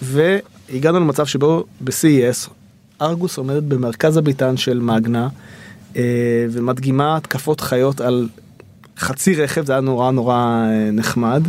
והגענו 0.02 1.00
למצב 1.00 1.26
שבו 1.26 1.64
ב-CES 1.80 2.50
ארגוס 3.02 3.38
עומדת 3.38 3.62
במרכז 3.62 4.16
הביתן 4.16 4.56
של 4.56 4.80
מגנה, 4.80 5.28
אה, 5.96 6.46
ומדגימה 6.50 7.16
התקפות 7.16 7.60
חיות 7.60 8.00
על 8.00 8.28
חצי 8.98 9.34
רכב, 9.34 9.66
זה 9.66 9.72
היה 9.72 9.80
נורא 9.80 10.10
נורא 10.10 10.66
נחמד. 10.92 11.42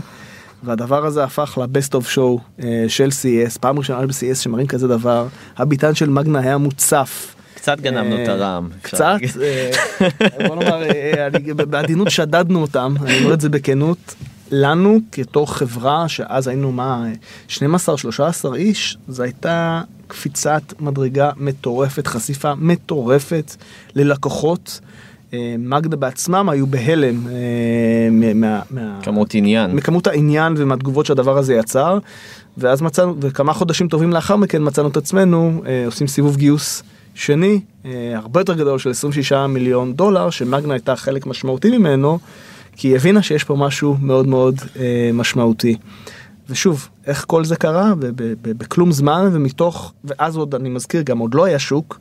והדבר 0.64 1.06
הזה 1.06 1.24
הפך 1.24 1.58
לבסט 1.62 1.94
אוף 1.94 2.10
שואו 2.10 2.40
של 2.88 3.10
CES, 3.10 3.60
פעם 3.60 3.80
ראשונה 3.80 4.08
ב-CES 4.08 4.36
שמראים 4.36 4.68
כזה 4.68 4.88
דבר, 4.88 5.28
הביתן 5.58 5.96
של 5.96 6.10
מגנה 6.10 6.40
היה 6.40 6.58
מוצף. 6.58 7.36
קצת 7.62 7.80
גנבנו 7.80 8.16
אה, 8.16 8.24
את 8.24 8.28
הרעם. 8.28 8.70
קצת. 8.82 9.18
אה, 9.42 9.72
בוא 10.48 10.56
נאמר, 10.56 10.84
אה, 10.84 11.28
בעדינות 11.66 12.12
שדדנו 12.12 12.62
אותם, 12.62 12.94
אני 13.02 13.20
אומר 13.20 13.34
את 13.34 13.42
זה 13.42 13.50
בכנות. 13.50 14.16
לנו 14.52 15.00
כתור 15.12 15.54
חברה 15.54 16.08
שאז 16.08 16.48
היינו 16.48 16.72
מה 16.72 17.06
12-13 17.50 17.52
איש 18.56 18.98
זו 19.08 19.24
הייתה 19.24 19.82
קפיצת 20.08 20.62
מדרגה 20.80 21.32
מטורפת 21.38 22.08
חשיפה 22.08 22.56
מטורפת 22.56 23.56
ללקוחות. 23.96 24.80
מגדה 25.60 25.98
בעצמם 25.98 26.50
היו 26.50 26.68
בהלם 26.68 27.28
אה, 27.28 27.34
מה- 28.12 28.34
מה- 28.34 28.62
מה- 28.72 29.00
כמות 29.04 29.34
עניין. 29.36 29.72
מכמות 29.76 30.08
העניין 30.08 30.54
ומהתגובות 30.58 31.06
שהדבר 31.06 31.38
הזה 31.38 31.54
יצר 31.54 31.98
ואז 32.58 32.82
מצאנו 32.82 33.16
וכמה 33.22 33.54
חודשים 33.54 33.88
טובים 33.88 34.14
לאחר 34.14 34.36
מכן 34.36 34.62
מצאנו 34.68 34.88
את 34.88 34.98
עצמנו 34.98 35.62
אה, 35.66 35.84
עושים 35.86 36.08
סיבוב 36.08 36.38
גיוס 36.38 36.84
שני 37.16 37.60
אה, 37.86 37.92
הרבה 38.16 38.40
יותר 38.40 38.54
גדול 38.54 38.80
של 38.80 38.90
26 38.90 39.34
מיליון 39.50 39.94
דולר 39.94 40.30
שמגנה 40.30 40.74
הייתה 40.74 40.96
חלק 40.96 41.28
משמעותי 41.28 41.78
ממנו 41.78 42.20
כי 42.76 42.88
היא 42.88 42.96
הבינה 42.96 43.22
שיש 43.22 43.44
פה 43.44 43.56
משהו 43.56 43.98
מאוד 44.02 44.28
מאוד 44.28 44.56
משמעותי. 45.14 45.76
ושוב 46.50 46.88
איך 47.08 47.26
כל 47.28 47.46
זה 47.46 47.56
קרה 47.56 47.96
ב- 47.96 48.06
ב- 48.06 48.14
ב- 48.42 48.58
בכלום 48.58 48.92
זמן 48.92 49.30
ומתוך 49.34 49.94
ואז 50.04 50.38
עוד 50.38 50.56
אני 50.56 50.70
מזכיר 50.70 51.02
גם 51.02 51.18
עוד 51.20 51.34
לא 51.34 51.46
היה 51.46 51.60
שוק 51.60 52.00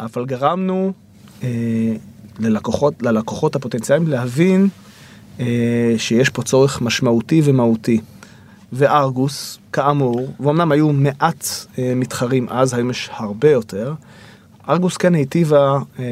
אבל 0.00 0.24
גרמנו 0.26 0.92
ללקוחות 2.38 2.94
ללקוחות 3.02 3.56
הפוטנציאליים 3.56 4.08
להבין 4.08 4.68
אה, 5.40 5.94
שיש 5.98 6.28
פה 6.28 6.42
צורך 6.42 6.80
משמעותי 6.80 7.42
ומהותי. 7.44 8.00
וארגוס, 8.72 9.58
כאמור, 9.72 10.28
ואומנם 10.40 10.72
היו 10.72 10.92
מעט 10.92 11.46
אה, 11.78 11.92
מתחרים 11.96 12.46
אז, 12.48 12.74
היום 12.74 12.90
יש 12.90 13.10
הרבה 13.12 13.50
יותר, 13.50 13.94
ארגוס 14.68 14.96
כן 14.96 15.14
היטיבה 15.14 15.78
אה, 15.98 16.04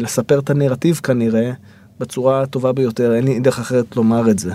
לספר 0.00 0.38
את 0.38 0.50
הנרטיב 0.50 1.00
כנראה 1.02 1.52
בצורה 2.00 2.42
הטובה 2.42 2.72
ביותר, 2.72 3.14
אין 3.14 3.24
לי 3.24 3.40
דרך 3.40 3.58
אחרת 3.58 3.96
לומר 3.96 4.30
את 4.30 4.38
זה. 4.38 4.52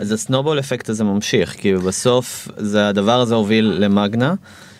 אז 0.00 0.12
הסנובול 0.12 0.58
אפקט 0.58 0.88
הזה 0.88 1.04
ממשיך 1.04 1.50
כי 1.50 1.74
בסוף 1.74 2.48
זה 2.56 2.88
הדבר 2.88 3.20
הזה 3.20 3.34
הוביל 3.34 3.64
למגנה 3.78 4.34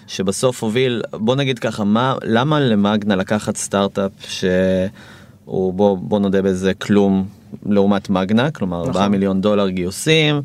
שבסוף 0.07 0.63
הוביל 0.63 1.03
בוא 1.13 1.37
נגיד 1.37 1.59
ככה 1.59 1.85
מה 1.85 2.15
למה 2.25 2.61
למגנה 2.61 3.17
לקחת 3.17 3.57
סטארט-אפ 3.57 4.13
שהוא 5.45 5.75
בוא 5.75 5.99
בוא 5.99 6.19
נודה 6.19 6.43
בזה 6.43 6.75
כלום 6.75 7.27
לעומת 7.67 8.11
מגנה 8.11 8.51
כלומר 8.51 8.81
4 8.81 8.91
נכון. 8.91 9.07
מיליון 9.09 9.41
דולר 9.41 9.69
גיוסים 9.69 10.43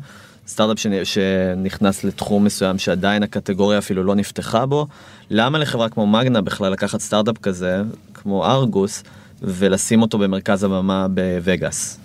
סטארט-אפ 0.48 0.78
שנ- 0.78 1.04
שנכנס 1.04 2.04
לתחום 2.04 2.44
מסוים 2.44 2.78
שעדיין 2.78 3.22
הקטגוריה 3.22 3.78
אפילו 3.78 4.04
לא 4.04 4.14
נפתחה 4.14 4.66
בו 4.66 4.86
למה 5.30 5.58
לחברה 5.58 5.88
כמו 5.88 6.06
מגנה 6.06 6.40
בכלל 6.40 6.72
לקחת 6.72 7.00
סטארט-אפ 7.00 7.38
כזה 7.38 7.82
כמו 8.14 8.46
ארגוס 8.46 9.02
ולשים 9.42 10.02
אותו 10.02 10.18
במרכז 10.18 10.64
הבמה 10.64 11.06
בווגאס. 11.08 11.98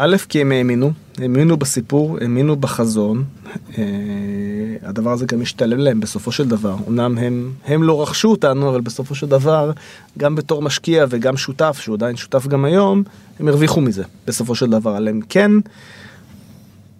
א', 0.00 0.16
כי 0.28 0.40
הם 0.40 0.52
האמינו, 0.52 0.92
האמינו 1.18 1.56
בסיפור, 1.56 2.18
האמינו 2.20 2.56
בחזון. 2.56 3.24
אה, 3.78 3.84
הדבר 4.82 5.12
הזה 5.12 5.26
גם 5.26 5.40
משתלם 5.40 5.78
להם 5.78 6.00
בסופו 6.00 6.32
של 6.32 6.48
דבר. 6.48 6.76
אמנם 6.88 7.18
הם, 7.18 7.52
הם 7.66 7.82
לא 7.82 8.02
רכשו 8.02 8.30
אותנו, 8.30 8.68
אבל 8.68 8.80
בסופו 8.80 9.14
של 9.14 9.26
דבר, 9.26 9.72
גם 10.18 10.34
בתור 10.34 10.62
משקיע 10.62 11.04
וגם 11.08 11.36
שותף, 11.36 11.78
שהוא 11.80 11.94
עדיין 11.94 12.16
שותף 12.16 12.46
גם 12.46 12.64
היום, 12.64 13.02
הם 13.40 13.48
הרוויחו 13.48 13.80
מזה, 13.80 14.02
בסופו 14.26 14.54
של 14.54 14.70
דבר. 14.70 14.90
אבל 14.90 15.08
הם 15.08 15.20
כן 15.28 15.50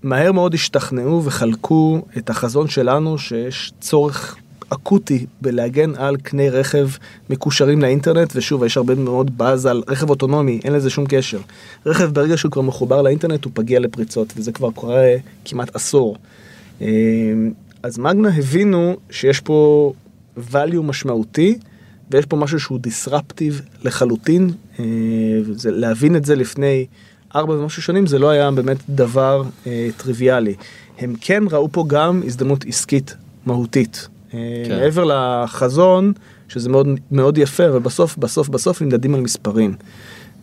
מהר 0.03 0.33
מאוד 0.33 0.55
השתכנעו 0.55 1.25
וחלקו 1.25 2.03
את 2.19 2.31
החזון 2.31 2.69
שלנו 2.69 3.19
שיש 3.19 3.73
צורך 3.81 4.37
אקוטי 4.69 5.27
בלהגן 5.41 5.95
על 5.95 6.17
קני 6.17 6.51
רכב 6.51 6.89
מקושרים 7.31 7.83
לאינטרנט 7.83 8.33
ושוב 8.35 8.65
יש 8.65 8.77
הרבה 8.77 8.95
מאוד 8.95 9.39
באז 9.39 9.67
על 9.67 9.83
רכב 9.89 10.11
אוטונומי 10.11 10.61
אין 10.65 10.73
לזה 10.73 10.91
שום 10.91 11.05
קשר. 11.09 11.41
רכב 11.87 12.11
ברגע 12.15 12.37
שהוא 12.37 12.53
כבר 12.53 12.63
מחובר 12.63 13.03
לאינטרנט 13.03 13.45
הוא 13.45 13.53
פגיע 13.55 13.81
לפריצות 13.81 14.33
וזה 14.37 14.53
כבר 14.53 14.71
קורה 14.71 15.15
כמעט 15.45 15.77
עשור. 15.77 16.17
אה, 16.81 16.87
אז 17.83 17.99
מגנה 17.99 18.29
הבינו 18.37 18.97
שיש 19.11 19.41
פה 19.41 19.93
value 20.53 20.83
משמעותי 20.83 21.59
ויש 22.11 22.27
פה 22.27 22.37
משהו 22.37 22.61
שהוא 22.61 22.81
disruptive 22.87 23.85
לחלוטין 23.85 24.51
וזה, 25.45 25.71
להבין 25.71 26.17
את 26.17 26.25
זה 26.25 26.37
לפני 26.37 26.87
ארבע 27.35 27.55
ומשהו 27.55 27.83
שנים 27.83 28.07
זה 28.07 28.19
לא 28.19 28.31
היה 28.31 28.51
באמת 28.51 28.77
דבר 28.89 29.43
אה, 29.67 29.89
טריוויאלי. 29.97 30.55
הם 30.99 31.15
כן 31.21 31.43
ראו 31.51 31.69
פה 31.73 31.85
גם 31.89 32.23
הזדמנות 32.27 32.65
עסקית 32.69 33.17
מהותית. 33.47 34.09
אה, 34.35 34.63
כן. 34.67 34.79
מעבר 34.79 35.05
לחזון 35.05 36.13
שזה 36.49 36.69
מאוד 36.69 36.89
מאוד 37.11 37.39
יפה 37.39 37.73
ובסוף 37.73 38.17
בסוף 38.17 38.49
בסוף 38.49 38.83
נמדדים 38.83 39.15
על 39.15 39.21
מספרים. 39.21 39.75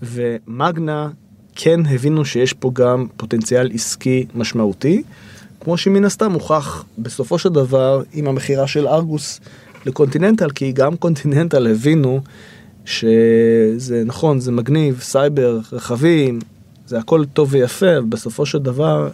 ומגנה 0.02 1.10
כן 1.56 1.80
הבינו 1.86 2.26
שיש 2.26 2.54
פה 2.54 2.72
גם 2.74 3.08
פוטנציאל 3.18 3.72
עסקי 3.74 4.26
משמעותי. 4.36 5.04
כמו 5.60 5.78
שמן 5.78 6.06
הסתם 6.06 6.32
הוכח 6.32 6.86
בסופו 6.98 7.40
של 7.40 7.50
דבר 7.50 8.04
עם 8.14 8.28
המכירה 8.28 8.68
של 8.68 8.88
ארגוס 8.88 9.40
לקונטיננטל 9.86 10.50
כי 10.50 10.72
גם 10.72 10.98
קונטיננטל 10.98 11.68
הבינו 11.68 12.22
שזה 12.86 14.04
נכון 14.06 14.40
זה 14.40 14.52
מגניב 14.52 15.00
סייבר 15.02 15.60
רכבים 15.72 16.40
זה 16.88 17.00
הכל 17.00 17.26
טוב 17.34 17.50
ויפה 17.52 18.02
בסופו 18.10 18.46
של 18.46 18.60
דבר 18.60 19.10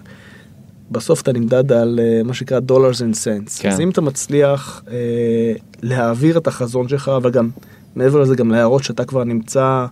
בסוף 0.92 1.22
אתה 1.22 1.32
נמדד 1.32 1.72
על 1.72 2.00
אה, 2.04 2.24
מה 2.24 2.34
שנקרא 2.34 2.60
dollars 2.68 2.98
and 2.98 3.16
cents 3.16 3.62
כן. 3.62 3.70
אז 3.70 3.80
אם 3.80 3.90
אתה 3.90 4.02
מצליח 4.02 4.84
אה, 4.92 5.54
להעביר 5.82 6.38
את 6.38 6.48
החזון 6.48 6.88
שלך 6.88 7.12
אבל 7.18 7.32
גם 7.32 7.50
מעבר 7.96 8.22
לזה 8.22 8.36
גם 8.36 8.52
להראות 8.52 8.84
שאתה 8.84 9.06
כבר 9.06 9.24
נמצא 9.24 9.86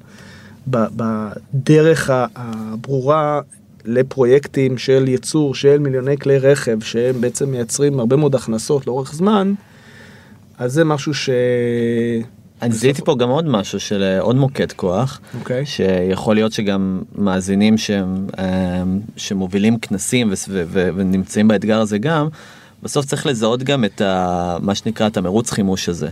בדרך 0.67 2.09
הברורה 2.35 3.41
לפרויקטים 3.85 4.77
של 4.77 5.07
ייצור 5.07 5.55
של 5.55 5.79
מיליוני 5.79 6.17
כלי 6.17 6.37
רכב 6.37 6.79
שהם 6.81 7.21
בעצם 7.21 7.51
מייצרים 7.51 7.99
הרבה 7.99 8.15
מאוד 8.15 8.35
הכנסות 8.35 8.87
לאורך 8.87 9.13
זמן, 9.13 9.53
אז 10.57 10.73
זה 10.73 10.83
משהו 10.83 11.13
ש... 11.13 11.29
אני 12.61 12.73
זיהיתי 12.73 13.01
פה 13.05 13.15
גם 13.15 13.29
עוד 13.29 13.45
משהו 13.47 13.79
של 13.79 14.03
אה, 14.03 14.19
עוד 14.19 14.35
מוקד 14.35 14.71
כוח 14.71 15.19
אוקיי. 15.39 15.65
שיכול 15.65 16.35
להיות 16.35 16.51
שגם 16.51 17.01
מאזינים 17.15 17.77
שהם 17.77 18.27
אה, 18.39 18.83
שמובילים 19.17 19.79
כנסים 19.79 20.27
וס- 20.31 20.45
ו- 20.49 20.63
ו- 20.67 20.89
ונמצאים 20.95 21.47
באתגר 21.47 21.79
הזה 21.79 21.97
גם 21.97 22.27
בסוף 22.83 23.05
צריך 23.05 23.25
לזהות 23.25 23.63
גם 23.63 23.85
את 23.85 24.01
ה, 24.01 24.57
מה 24.61 24.75
שנקרא 24.75 25.07
את 25.07 25.17
המרוץ 25.17 25.51
חימוש 25.51 25.89
הזה. 25.89 26.09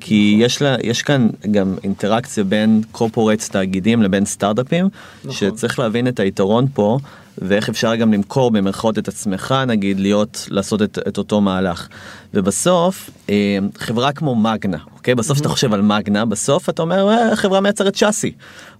כי 0.00 0.36
יש, 0.40 0.62
לה, 0.62 0.76
יש 0.82 1.02
כאן 1.02 1.28
גם 1.50 1.74
אינטראקציה 1.84 2.44
בין 2.44 2.82
קורפורטס 2.92 3.48
תאגידים 3.48 4.02
לבין 4.02 4.24
סטארט-אפים, 4.24 4.88
נכון. 5.24 5.32
שצריך 5.32 5.78
להבין 5.78 6.08
את 6.08 6.20
היתרון 6.20 6.66
פה, 6.74 6.98
ואיך 7.42 7.68
אפשר 7.68 7.94
גם 7.94 8.12
למכור 8.12 8.50
במרכאות 8.50 8.98
את 8.98 9.08
עצמך, 9.08 9.54
נגיד, 9.66 10.00
להיות, 10.00 10.48
לעשות 10.50 10.82
את, 10.82 10.98
את 11.08 11.18
אותו 11.18 11.40
מהלך. 11.40 11.88
ובסוף, 12.34 13.10
אה, 13.30 13.58
חברה 13.78 14.12
כמו 14.12 14.34
מגנה, 14.34 14.78
אוקיי? 14.94 15.14
בסוף 15.14 15.36
כשאתה 15.36 15.48
חושב 15.48 15.72
על 15.72 15.82
מגנה, 15.82 16.24
בסוף 16.24 16.68
אתה 16.68 16.82
אומר, 16.82 17.10
"אה, 17.10 17.36
חברה 17.36 17.60
מייצרת 17.60 17.94
צ'אסי. 17.94 18.32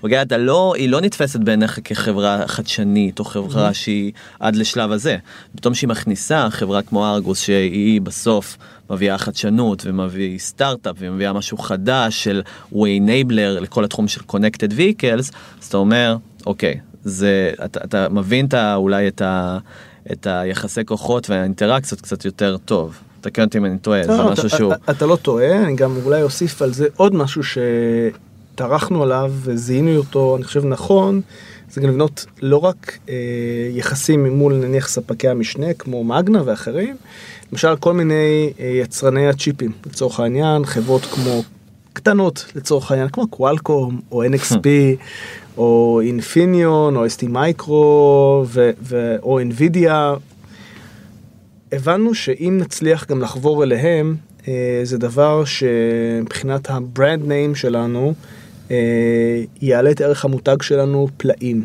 אוקיי? 0.02 0.22
אתה 0.22 0.38
לא, 0.38 0.74
היא 0.76 0.88
לא 0.88 1.00
נתפסת 1.00 1.40
בעיניך 1.40 1.78
כחברה 1.84 2.48
חדשנית, 2.48 3.18
או 3.18 3.24
חברה 3.24 3.74
שהיא 3.74 4.12
עד 4.40 4.56
לשלב 4.56 4.92
הזה. 4.92 5.16
פתאום 5.56 5.74
שהיא 5.74 5.88
מכניסה 5.88 6.50
חברה 6.50 6.82
כמו 6.82 7.06
ארגוס, 7.06 7.40
שהיא 7.40 8.00
בסוף 8.00 8.56
מביאה 8.90 9.18
חדשנות, 9.18 9.82
ומביא 9.86 10.38
סטארט-אפ, 10.38 10.96
ומביאה 10.98 11.32
משהו 11.32 11.58
חדש 11.58 12.24
של 12.24 12.42
way 12.72 12.76
enabler 12.76 13.60
לכל 13.60 13.84
התחום 13.84 14.08
של 14.08 14.20
connected 14.32 14.70
vehicles, 14.70 15.32
אז 15.60 15.66
אתה 15.68 15.76
אומר, 15.76 16.16
אוקיי, 16.46 16.80
זה, 17.04 17.50
אתה, 17.64 17.80
אתה 17.84 18.08
מבין 18.08 18.46
את, 18.46 18.54
ה- 18.54 18.74
אולי 18.74 19.08
את, 19.08 19.22
ה, 19.22 19.58
את 20.12 20.26
היחסי 20.26 20.84
כוחות 20.84 21.30
והאינטראקציות 21.30 22.00
קצת 22.00 22.24
יותר 22.24 22.56
טוב. 22.64 22.98
תקן 23.20 23.42
אותי 23.42 23.58
אם 23.58 23.64
אני 23.64 23.78
טועה, 23.78 24.02
זה 24.04 24.08
לא, 24.12 24.32
משהו 24.32 24.46
אתה, 24.46 24.56
שהוא... 24.56 24.72
אתה 24.90 25.06
לא 25.06 25.16
טועה, 25.16 25.62
אני 25.64 25.76
גם 25.76 25.96
אולי 26.04 26.22
אוסיף 26.22 26.62
על 26.62 26.72
זה 26.72 26.86
עוד 26.96 27.14
משהו 27.14 27.42
שטרחנו 28.54 29.02
עליו 29.02 29.32
וזיהינו 29.36 29.96
אותו, 29.96 30.36
אני 30.36 30.44
חושב 30.44 30.64
נכון, 30.64 31.20
זה 31.70 31.80
גם 31.80 31.88
לבנות 31.88 32.26
לא 32.42 32.56
רק 32.56 32.98
אה, 33.08 33.14
יחסים 33.70 34.36
מול 34.36 34.54
נניח 34.54 34.88
ספקי 34.88 35.28
המשנה 35.28 35.74
כמו 35.74 36.04
מגנה 36.04 36.42
ואחרים, 36.44 36.96
למשל 37.52 37.76
כל 37.76 37.92
מיני 37.92 38.52
אה, 38.60 38.66
יצרני 38.66 39.28
הצ'יפים, 39.28 39.72
לצורך 39.86 40.20
העניין, 40.20 40.64
חברות 40.64 41.04
כמו 41.04 41.42
קטנות 41.92 42.44
לצורך 42.54 42.90
העניין, 42.90 43.08
כמו 43.08 43.28
קוואלקום 43.28 44.00
או 44.12 44.24
NXP 44.32 44.66
או 45.60 46.00
אינפיניון 46.04 46.96
או 46.96 47.06
ST 47.06 47.28
מייקרו 47.28 48.44
או 49.22 49.40
NVIDIA 49.40 49.92
הבנו 51.72 52.14
שאם 52.14 52.58
נצליח 52.60 53.06
גם 53.06 53.20
לחבור 53.20 53.64
אליהם, 53.64 54.16
אה, 54.48 54.80
זה 54.84 54.98
דבר 54.98 55.44
שמבחינת 55.44 56.70
ה 56.70 56.80
brand 56.80 57.28
name 57.28 57.54
שלנו, 57.54 58.14
אה, 58.70 59.42
יעלה 59.62 59.90
את 59.90 60.00
ערך 60.00 60.24
המותג 60.24 60.62
שלנו 60.62 61.08
פלאים. 61.16 61.64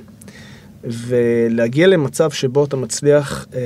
ולהגיע 0.83 1.87
למצב 1.87 2.31
שבו 2.31 2.65
אתה 2.65 2.75
מצליח, 2.75 3.45
אה, 3.53 3.59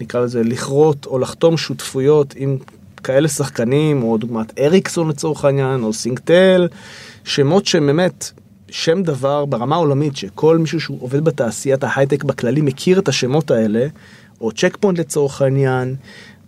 נקרא 0.00 0.20
לזה, 0.20 0.42
לכרות 0.42 1.06
או 1.06 1.18
לחתום 1.18 1.56
שותפויות 1.56 2.34
עם 2.36 2.56
כאלה 3.04 3.28
שחקנים, 3.28 4.02
או 4.02 4.16
דוגמת 4.16 4.60
אריקסון 4.60 5.08
לצורך 5.08 5.44
העניין, 5.44 5.82
או 5.82 5.92
סינקטל, 5.92 6.68
שמות 7.24 7.66
שהם 7.66 7.86
באמת 7.86 8.30
שם 8.74 9.02
דבר 9.02 9.44
ברמה 9.44 9.76
העולמית, 9.76 10.16
שכל 10.16 10.58
מישהו 10.58 10.80
שהוא 10.80 10.98
עובד 11.00 11.24
בתעשיית 11.24 11.84
ההייטק 11.84 12.24
בכללי 12.24 12.60
מכיר 12.60 12.98
את 12.98 13.08
השמות 13.08 13.50
האלה, 13.50 13.86
או 14.40 14.52
צ'ק 14.52 14.76
פוינט 14.80 14.98
לצורך 14.98 15.42
העניין, 15.42 15.96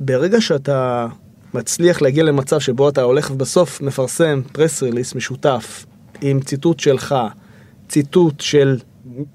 ברגע 0.00 0.40
שאתה 0.40 1.06
מצליח 1.54 2.02
להגיע 2.02 2.24
למצב 2.24 2.60
שבו 2.60 2.88
אתה 2.88 3.02
הולך 3.02 3.30
ובסוף 3.30 3.80
מפרסם 3.80 4.40
פרס 4.52 4.82
ריליס 4.82 5.14
משותף 5.14 5.86
עם 6.20 6.40
ציטוט 6.40 6.80
שלך, 6.80 7.14
ציטוט 7.88 8.40
של 8.40 8.78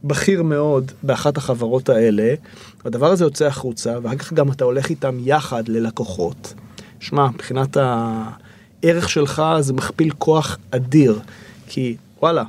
בכיר 0.04 0.44
מאוד 0.44 0.92
באחת 1.04 1.38
החברות 1.38 1.89
האלה, 1.89 2.34
הדבר 2.86 3.12
הזה 3.12 3.24
יוצא 3.24 3.46
החוצה, 3.46 3.98
ואחר 4.04 4.18
כך 4.18 4.34
גם 4.34 4.52
אתה 4.52 4.64
הולך 4.64 4.89
איתם 4.89 5.18
יחד 5.20 5.68
ללקוחות. 5.68 6.54
שמע, 7.00 7.30
מבחינת 7.30 7.78
הערך 7.78 9.10
שלך 9.10 9.44
זה 9.60 9.74
מכפיל 9.74 10.12
כוח 10.18 10.58
אדיר, 10.72 11.20
כי 11.68 11.96
וואלה, 12.22 12.44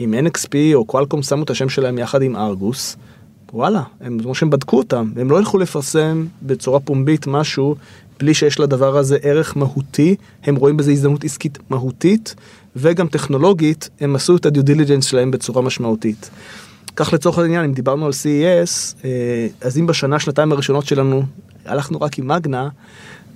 אם 0.00 0.14
NXP 0.26 0.54
או 0.74 0.84
קואלקום 0.84 1.22
שמו 1.22 1.42
את 1.42 1.50
השם 1.50 1.68
שלהם 1.68 1.98
יחד 1.98 2.22
עם 2.22 2.36
ארגוס, 2.36 2.96
וואלה, 3.52 3.82
הם 4.00 4.18
כמו 4.22 4.34
שהם 4.34 4.50
בדקו 4.50 4.78
אותם, 4.78 5.12
הם 5.16 5.30
לא 5.30 5.38
ילכו 5.38 5.58
לפרסם 5.58 6.26
בצורה 6.42 6.80
פומבית 6.80 7.26
משהו 7.26 7.76
בלי 8.18 8.34
שיש 8.34 8.60
לדבר 8.60 8.96
הזה 8.96 9.16
ערך 9.22 9.56
מהותי, 9.56 10.16
הם 10.44 10.56
רואים 10.56 10.76
בזה 10.76 10.90
הזדמנות 10.90 11.24
עסקית 11.24 11.58
מהותית, 11.70 12.34
וגם 12.76 13.08
טכנולוגית, 13.08 13.88
הם 14.00 14.16
עשו 14.16 14.36
את 14.36 14.46
הדיו 14.46 14.64
דיליג'נס 14.64 15.04
שלהם 15.04 15.30
בצורה 15.30 15.62
משמעותית. 15.62 16.30
כך 16.96 17.12
לצורך 17.12 17.38
העניין, 17.38 17.64
אם 17.64 17.72
דיברנו 17.72 18.06
על 18.06 18.12
CES, 18.12 19.04
אה, 19.04 19.46
אז 19.60 19.78
אם 19.78 19.86
בשנה, 19.86 20.18
שנתיים 20.18 20.52
הראשונות 20.52 20.86
שלנו 20.86 21.22
הלכנו 21.64 22.00
רק 22.00 22.18
עם 22.18 22.28
מגנה, 22.28 22.68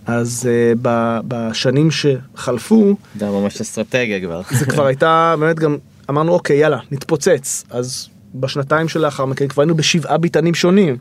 אז 0.07 0.49
uh, 0.49 0.79
ב- 0.83 1.21
בשנים 1.29 1.89
שחלפו, 1.91 2.97
זה 3.19 3.31
ממש 3.31 3.61
אסטרטגיה 3.61 4.21
כבר. 4.21 4.43
זה 4.59 4.67
כבר 4.67 4.87
הייתה 4.87 5.35
באמת 5.39 5.59
גם 5.59 5.77
אמרנו 6.11 6.33
אוקיי 6.33 6.57
יאללה 6.57 6.79
נתפוצץ 6.91 7.65
אז 7.71 8.09
בשנתיים 8.35 8.89
שלאחר 8.89 9.25
מכן 9.25 9.49
כבר 9.49 9.63
היינו 9.63 9.75
בשבעה 9.75 10.19
ביתנים 10.19 10.55
שונים. 10.55 10.97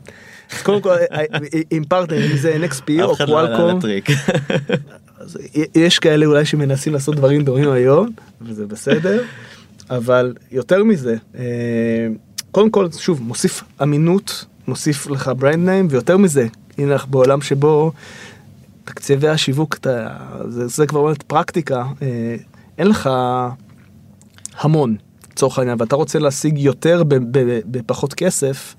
אז 0.52 0.62
קודם 0.62 0.80
כל 0.80 0.90
אה, 1.12 1.24
עם 1.70 1.84
פרטנר 1.84 2.30
אם 2.30 2.36
זה 2.36 2.56
NXP 2.64 3.02
או 3.02 3.14
לא 3.20 3.26
קוואלקום 3.26 3.80
יש 5.74 5.98
כאלה 5.98 6.26
אולי 6.26 6.44
שמנסים 6.44 6.92
לעשות 6.92 7.16
דברים 7.16 7.44
דומים 7.44 7.70
היום 7.70 8.08
וזה 8.42 8.66
בסדר 8.66 9.22
אבל 9.90 10.34
יותר 10.50 10.84
מזה 10.84 11.16
אה, 11.38 11.42
קודם 12.50 12.70
כל 12.70 12.88
שוב 12.98 13.22
מוסיף 13.22 13.62
אמינות 13.82 14.44
מוסיף 14.68 15.06
לך 15.06 15.30
brand 15.38 15.68
name 15.68 15.86
ויותר 15.90 16.16
מזה 16.16 16.46
הנה 16.78 16.92
אנחנו 16.92 17.10
בעולם 17.10 17.42
שבו 17.42 17.92
תקציבי 18.84 19.28
השיווק 19.28 19.74
אתה, 19.74 20.08
זה, 20.48 20.66
זה 20.66 20.86
כבר 20.86 21.02
באמת 21.02 21.22
פרקטיקה 21.22 21.84
אה, 22.02 22.36
אין 22.78 22.86
לך 22.86 23.10
המון 24.60 24.96
לצורך 25.32 25.58
העניין 25.58 25.76
ואתה 25.80 25.96
רוצה 25.96 26.18
להשיג 26.18 26.58
יותר 26.58 27.02
בפחות 27.66 28.14
כסף 28.14 28.74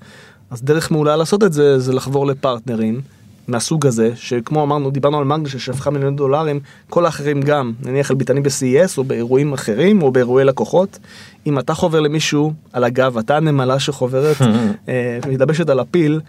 אז 0.50 0.62
דרך 0.62 0.90
מעולה 0.90 1.16
לעשות 1.16 1.42
את 1.44 1.52
זה 1.52 1.78
זה 1.78 1.92
לחבור 1.92 2.26
לפרטנרים 2.26 3.00
מהסוג 3.48 3.86
הזה 3.86 4.10
שכמו 4.16 4.62
אמרנו 4.62 4.90
דיברנו 4.90 5.18
על 5.18 5.24
מגנה 5.24 5.48
ששפכה 5.48 5.90
מיליון 5.90 6.16
דולרים 6.16 6.60
כל 6.90 7.06
האחרים 7.06 7.40
גם 7.40 7.72
נניח 7.82 8.10
על 8.10 8.16
ביטנים 8.16 8.42
ב-CES 8.42 8.98
או 8.98 9.04
באירועים 9.04 9.52
אחרים 9.52 10.02
או 10.02 10.12
באירועי 10.12 10.44
לקוחות 10.44 10.98
אם 11.46 11.58
אתה 11.58 11.74
חובר 11.74 12.00
למישהו 12.00 12.52
על 12.72 12.84
הגב 12.84 13.18
אתה 13.18 13.36
הנמלה 13.36 13.80
שחוברת 13.80 14.36
אה, 14.88 15.18
מתלבשת 15.28 15.70
על 15.70 15.80
הפיל 15.80 16.20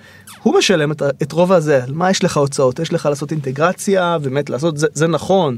הוא 0.43 0.57
משלם 0.57 0.91
את, 0.91 1.01
את 1.21 1.31
רוב 1.31 1.51
הזה. 1.51 1.81
מה 1.87 2.09
יש 2.09 2.23
לך 2.23 2.37
הוצאות? 2.37 2.79
יש 2.79 2.93
לך 2.93 3.05
לעשות 3.05 3.31
אינטגרציה 3.31 4.17
באמת 4.19 4.49
לעשות 4.49 4.77
זה, 4.77 4.87
זה 4.93 5.07
נכון 5.07 5.57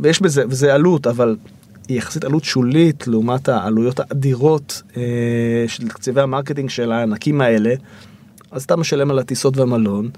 ויש 0.00 0.22
בזה 0.22 0.44
וזה 0.48 0.74
עלות 0.74 1.06
אבל 1.06 1.36
היא 1.88 1.98
יחסית 1.98 2.24
עלות 2.24 2.44
שולית 2.44 3.06
לעומת 3.06 3.48
העלויות 3.48 4.00
האדירות 4.00 4.82
אה, 4.96 5.02
של 5.68 5.88
תקציבי 5.88 6.20
ה 6.20 6.25
marketing 6.25 6.70
של 6.70 6.92
הענקים 6.92 7.40
האלה, 7.40 7.74
אז 8.50 8.64
אתה 8.64 8.76
משלם 8.76 9.10
על 9.10 9.18
הטיסות 9.18 9.56
והמלון, 9.56 10.10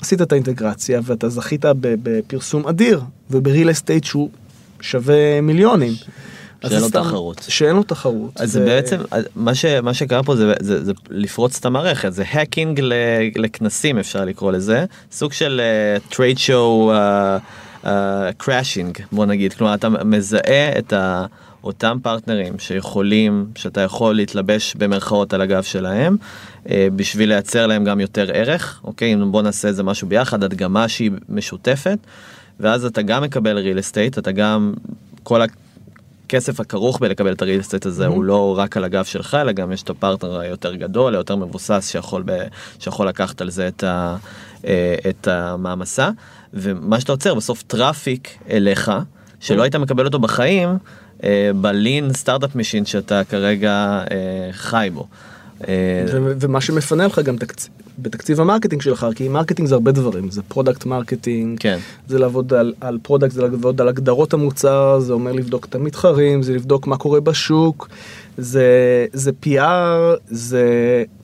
עשית 0.00 0.22
את 0.22 0.32
האינטגרציה 0.32 1.00
ואתה 1.04 1.28
זכית 1.28 1.64
בפרסום 1.80 2.66
אדיר 2.66 3.00
וב 3.30 3.43
real 3.43 3.70
estate 3.70 4.04
שהוא 4.04 4.30
שווה 4.80 5.40
מיליונים. 5.40 5.92
שאין 6.68 6.80
לו 6.80 6.88
סתם- 6.88 7.00
תחרות. 7.02 7.44
שאין 7.48 7.76
לו 7.76 7.82
תחרות. 7.82 8.40
אז 8.40 8.52
זה 8.52 8.64
בעצם 8.64 8.96
מה 9.36 9.54
ש- 9.54 9.64
מה 9.64 9.94
שקרה 9.94 10.22
פה 10.22 10.36
זה, 10.36 10.52
זה, 10.60 10.84
זה 10.84 10.92
לפרוץ 11.10 11.58
את 11.58 11.64
המערכת 11.64 12.12
זה 12.12 12.24
hacking 12.30 12.80
לכנסים 13.36 13.98
אפשר 13.98 14.24
לקרוא 14.24 14.52
לזה 14.52 14.84
סוג 15.12 15.32
של 15.32 15.60
trade 16.08 16.38
show 16.38 16.92
crashing 18.36 18.98
בוא 19.12 19.26
נגיד. 19.26 19.52
כלומר 19.52 19.74
אתה 19.74 19.88
מזהה 19.88 20.78
את 20.78 20.92
ה, 20.92 21.26
אותם 21.64 21.98
partnerים 22.02 22.58
שיכולים 22.58 23.46
שאתה 23.54 23.80
יכול 23.80 24.16
להתלבש 24.16 24.74
במרכאות 24.74 25.32
על 25.32 25.40
הגב 25.40 25.62
שלהם 25.62 26.16
אה, 26.70 26.88
בשביל 26.96 27.28
לייצר 27.28 27.66
להם 27.66 27.84
גם 27.84 28.00
יותר 28.00 28.30
ערך 28.34 28.80
אוקיי? 28.84 29.14
אם 29.14 29.32
בוא 29.32 29.42
נעשה 29.42 29.68
איזה 29.68 29.82
משהו 29.82 30.08
ביחד 30.08 30.44
הדגמה 30.44 30.88
שהיא 30.88 31.10
משותפת 31.28 31.98
ואז 32.60 32.84
אתה 32.84 33.02
גם 33.02 33.22
מקבל 33.22 33.58
real 33.58 33.78
estate 33.78 34.18
אתה 34.18 34.32
גם 34.32 34.74
כל. 35.22 35.42
הכסף 36.30 36.60
הכרוך 36.60 37.00
בלקבל 37.00 37.32
את 37.32 37.42
ה 37.42 37.46
real 37.46 37.60
estate 37.60 37.86
הזה 37.86 38.06
הוא 38.06 38.24
לא 38.24 38.58
רק 38.58 38.76
על 38.76 38.84
הגב 38.84 39.04
שלך 39.04 39.34
אלא 39.40 39.52
גם 39.52 39.72
יש 39.72 39.82
את 39.82 39.90
הפרטנר 39.90 40.38
היותר 40.38 40.74
גדול 40.74 41.14
היותר 41.14 41.36
מבוסס 41.36 41.88
שיכול 41.92 42.22
ב, 42.24 42.42
שיכול 42.78 43.08
לקחת 43.08 43.40
על 43.40 43.50
זה 43.50 43.68
את, 43.68 43.84
ה, 43.84 44.16
אה, 44.66 44.94
את 45.08 45.28
המעמסה 45.28 46.10
ומה 46.54 47.00
שאתה 47.00 47.12
יוצר 47.12 47.34
בסוף 47.34 47.62
traffic 47.62 48.28
אליך 48.50 48.90
שלא 49.40 49.62
היית 49.62 49.76
מקבל 49.76 50.04
אותו 50.04 50.18
בחיים 50.18 50.68
אה, 51.24 51.50
ב 51.60 51.70
lean 51.70 52.12
startup 52.12 52.56
machine 52.56 52.84
שאתה 52.84 53.24
כרגע 53.24 54.04
אה, 54.10 54.52
חי 54.52 54.90
בו. 54.94 55.06
אה, 55.68 56.04
ו- 56.12 56.32
ומה 56.40 56.60
שמפנה 56.60 57.06
לך 57.06 57.18
גם 57.18 57.36
תקצ... 57.36 57.68
בתקציב 57.98 58.40
ה 58.40 58.44
marketing 58.44 58.82
שלך, 58.82 59.06
כי 59.14 59.28
marketing 59.28 59.68
זה 59.68 59.74
הרבה 59.74 59.92
דברים, 59.92 60.30
זה 60.30 60.42
product 60.42 60.86
marketing, 60.86 61.60
כן. 61.60 61.78
זה 62.08 62.18
לעבוד 62.18 62.54
על, 62.54 62.72
על 62.80 62.98
product, 63.02 63.32
זה 63.32 63.42
לעבוד 63.42 63.80
על 63.80 63.88
הגדרות 63.88 64.32
המוצר, 64.32 65.00
זה 65.00 65.12
אומר 65.12 65.32
לבדוק 65.32 65.64
את 65.64 65.74
המתחרים, 65.74 66.42
זה 66.42 66.54
לבדוק 66.54 66.86
מה 66.86 66.96
קורה 66.96 67.20
בשוק, 67.20 67.88
זה, 68.40 69.06
זה 69.12 69.30
PR, 69.46 69.60
זה 70.26 70.64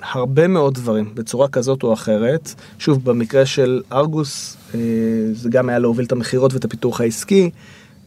הרבה 0.02 0.48
מאוד 0.48 0.74
דברים, 0.74 1.10
בצורה 1.14 1.48
כזאת 1.48 1.82
או 1.82 1.92
אחרת. 1.92 2.54
שוב, 2.78 3.04
במקרה 3.04 3.46
של 3.46 3.82
ארגוס, 3.92 4.56
אה, 4.74 4.80
זה 5.32 5.48
גם 5.48 5.68
היה 5.68 5.78
להוביל 5.78 6.06
את 6.06 6.12
המכירות 6.12 6.54
ואת 6.54 6.64
הפיתוח 6.64 7.00
העסקי. 7.00 7.50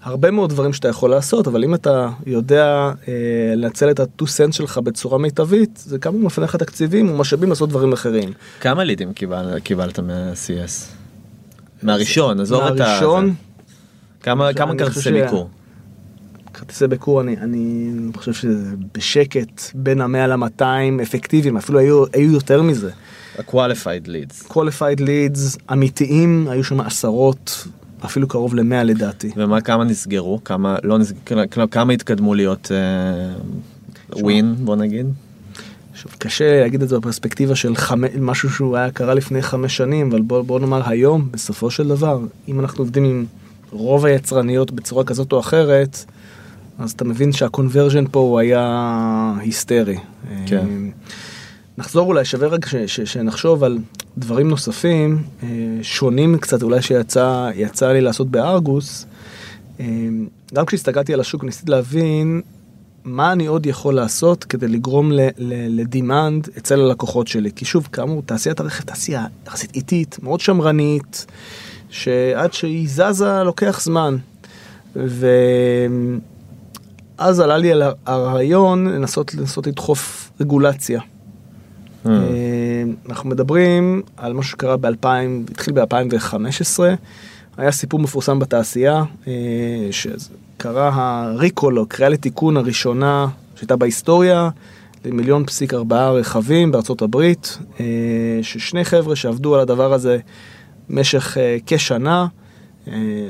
הרבה 0.03 0.31
מאוד 0.31 0.49
דברים 0.49 0.73
שאתה 0.73 0.87
יכול 0.87 1.09
לעשות, 1.09 1.47
אבל 1.47 1.63
אם 1.63 1.75
אתה 1.75 2.09
יודע 2.25 2.91
אה, 3.07 3.13
לנצל 3.55 3.91
את 3.91 3.99
ה-2 3.99 4.21
cents 4.21 4.51
שלך 4.51 4.77
בצורה 4.77 5.17
מיטבית, 5.17 5.83
זה 5.85 5.99
כמה 5.99 6.17
מפנה 6.17 6.45
לך 6.45 6.55
תקציבים 6.55 7.09
ומשאבים 7.09 7.49
לעשות 7.49 7.69
דברים 7.69 7.93
אחרים. 7.93 8.33
כמה 8.61 8.83
לידים 8.83 9.13
קיבל, 9.13 9.59
קיבלת 9.59 9.99
מה-CS? 9.99 10.99
מהראשון, 11.83 12.39
עזוב 12.39 12.63
את 12.63 12.79
ה... 12.79 12.83
מהראשון, 12.83 13.33
כמה, 14.23 14.53
כמה 14.53 14.75
כרטיסי 14.77 15.11
ביקור? 15.11 15.49
כרטיסי 16.53 16.87
ביקור, 16.87 17.21
אני, 17.21 17.37
אני 17.37 17.91
חושב 18.15 18.33
שזה 18.33 18.75
בשקט, 18.93 19.61
בין 19.73 20.01
ה-100 20.01 20.27
ל-200 20.27 21.01
אפקטיביים, 21.01 21.57
אפילו 21.57 21.79
היו, 21.79 22.03
היו 22.13 22.31
יותר 22.31 22.61
מזה. 22.61 22.91
ה-qualified 23.39 24.07
leads. 24.07 24.51
qualified 24.51 24.99
leads 24.99 25.73
אמיתיים, 25.73 26.47
היו 26.49 26.63
שם 26.63 26.81
עשרות, 26.81 27.67
אפילו 28.05 28.27
קרוב 28.27 28.55
ל-100 28.55 28.83
לדעתי. 28.83 29.31
ומה, 29.35 29.61
כמה 29.61 29.83
נסגרו? 29.83 30.43
כמה 30.43 30.77
לא 30.83 30.97
נסגרו? 30.97 31.41
כמה 31.71 31.93
התקדמו 31.93 32.33
להיות 32.33 32.71
ווין, 34.15 34.55
בוא 34.59 34.75
נגיד? 34.75 35.05
עכשיו, 35.91 36.11
קשה 36.17 36.61
להגיד 36.61 36.81
את 36.81 36.89
זה 36.89 36.99
בפרספקטיבה 36.99 37.55
של 37.55 37.75
חמ... 37.75 38.01
משהו 38.19 38.49
שהוא 38.49 38.77
היה 38.77 38.91
קרה 38.91 39.13
לפני 39.13 39.41
חמש 39.41 39.77
שנים, 39.77 40.11
אבל 40.11 40.21
בוא, 40.21 40.41
בוא 40.41 40.59
נאמר 40.59 40.89
היום, 40.89 41.29
בסופו 41.31 41.71
של 41.71 41.87
דבר, 41.87 42.19
אם 42.47 42.59
אנחנו 42.59 42.81
עובדים 42.81 43.03
עם 43.03 43.25
רוב 43.71 44.05
היצרניות 44.05 44.71
בצורה 44.71 45.03
כזאת 45.03 45.31
או 45.31 45.39
אחרת, 45.39 46.05
אז 46.79 46.91
אתה 46.91 47.03
מבין 47.03 47.31
שהקונברג'ן 47.31 48.05
פה 48.11 48.19
הוא 48.19 48.39
היה 48.39 49.33
היסטרי. 49.39 49.97
כן. 50.45 50.57
אה, 50.57 50.63
נחזור 51.77 52.07
אולי, 52.07 52.25
שווה 52.25 52.47
רגע 52.47 52.67
ש, 52.67 52.75
ש, 52.75 53.01
שנחשוב 53.01 53.63
על 53.63 53.77
דברים 54.17 54.49
נוספים, 54.49 55.23
אה, 55.43 55.47
שונים 55.81 56.37
קצת 56.37 56.63
אולי 56.63 56.81
שיצא 56.81 57.49
יצא 57.55 57.91
לי 57.91 58.01
לעשות 58.01 58.29
בארגוס. 58.29 59.05
אה, 59.79 59.85
גם 60.53 60.65
כשהסתכלתי 60.65 61.13
על 61.13 61.19
השוק 61.19 61.43
ניסיתי 61.43 61.71
להבין 61.71 62.41
מה 63.03 63.31
אני 63.31 63.45
עוד 63.45 63.65
יכול 63.65 63.95
לעשות 63.95 64.43
כדי 64.43 64.67
לגרום 64.67 65.11
לדימנד 65.69 66.49
אצל 66.57 66.81
הלקוחות 66.81 67.27
שלי. 67.27 67.51
כי 67.55 67.65
שוב, 67.65 67.87
כאמור, 67.91 68.23
תעשיית 68.25 68.59
הרכב 68.59 68.83
תעשייה 68.83 69.25
יחסית 69.47 69.75
איטית, 69.75 70.17
מאוד 70.23 70.39
שמרנית, 70.39 71.25
שעד 71.89 72.53
שהיא 72.53 72.87
זזה 72.89 73.43
לוקח 73.43 73.81
זמן. 73.81 74.17
ואז 77.19 77.39
עלה 77.39 77.57
לי 77.57 77.71
על 77.71 77.83
הרעיון 78.05 78.87
לנסות, 78.87 79.33
לנסות 79.33 79.67
לדחוף 79.67 80.31
רגולציה. 80.41 80.99
Hmm. 80.99 82.09
אה, 82.09 82.83
אנחנו 83.09 83.29
מדברים 83.29 84.01
על 84.17 84.33
משהו 84.33 84.51
שקרה 84.51 84.77
ב-2000, 84.77 85.07
התחיל 85.51 85.73
ב-2015, 85.73 86.79
היה 87.57 87.71
סיפור 87.71 87.99
מפורסם 87.99 88.39
בתעשייה, 88.39 89.03
אה, 89.27 89.33
שקרה 89.91 90.91
הריקול 90.93 91.79
או 91.79 91.85
קריאה 91.85 92.09
לתיקון 92.09 92.57
הראשונה 92.57 93.27
שהייתה 93.55 93.75
בהיסטוריה, 93.75 94.49
למיליון 95.05 95.45
פסיק 95.45 95.73
ארבעה 95.73 96.11
רכבים 96.11 96.71
בארצות 96.71 97.01
הברית, 97.01 97.57
אה, 97.79 97.85
ששני 98.41 98.85
חבר'ה 98.85 99.15
שעבדו 99.15 99.55
על 99.55 99.61
הדבר 99.61 99.93
הזה 99.93 100.17
במשך 100.89 101.37
אה, 101.37 101.57
כשנה, 101.65 102.21
אה, 102.21 102.38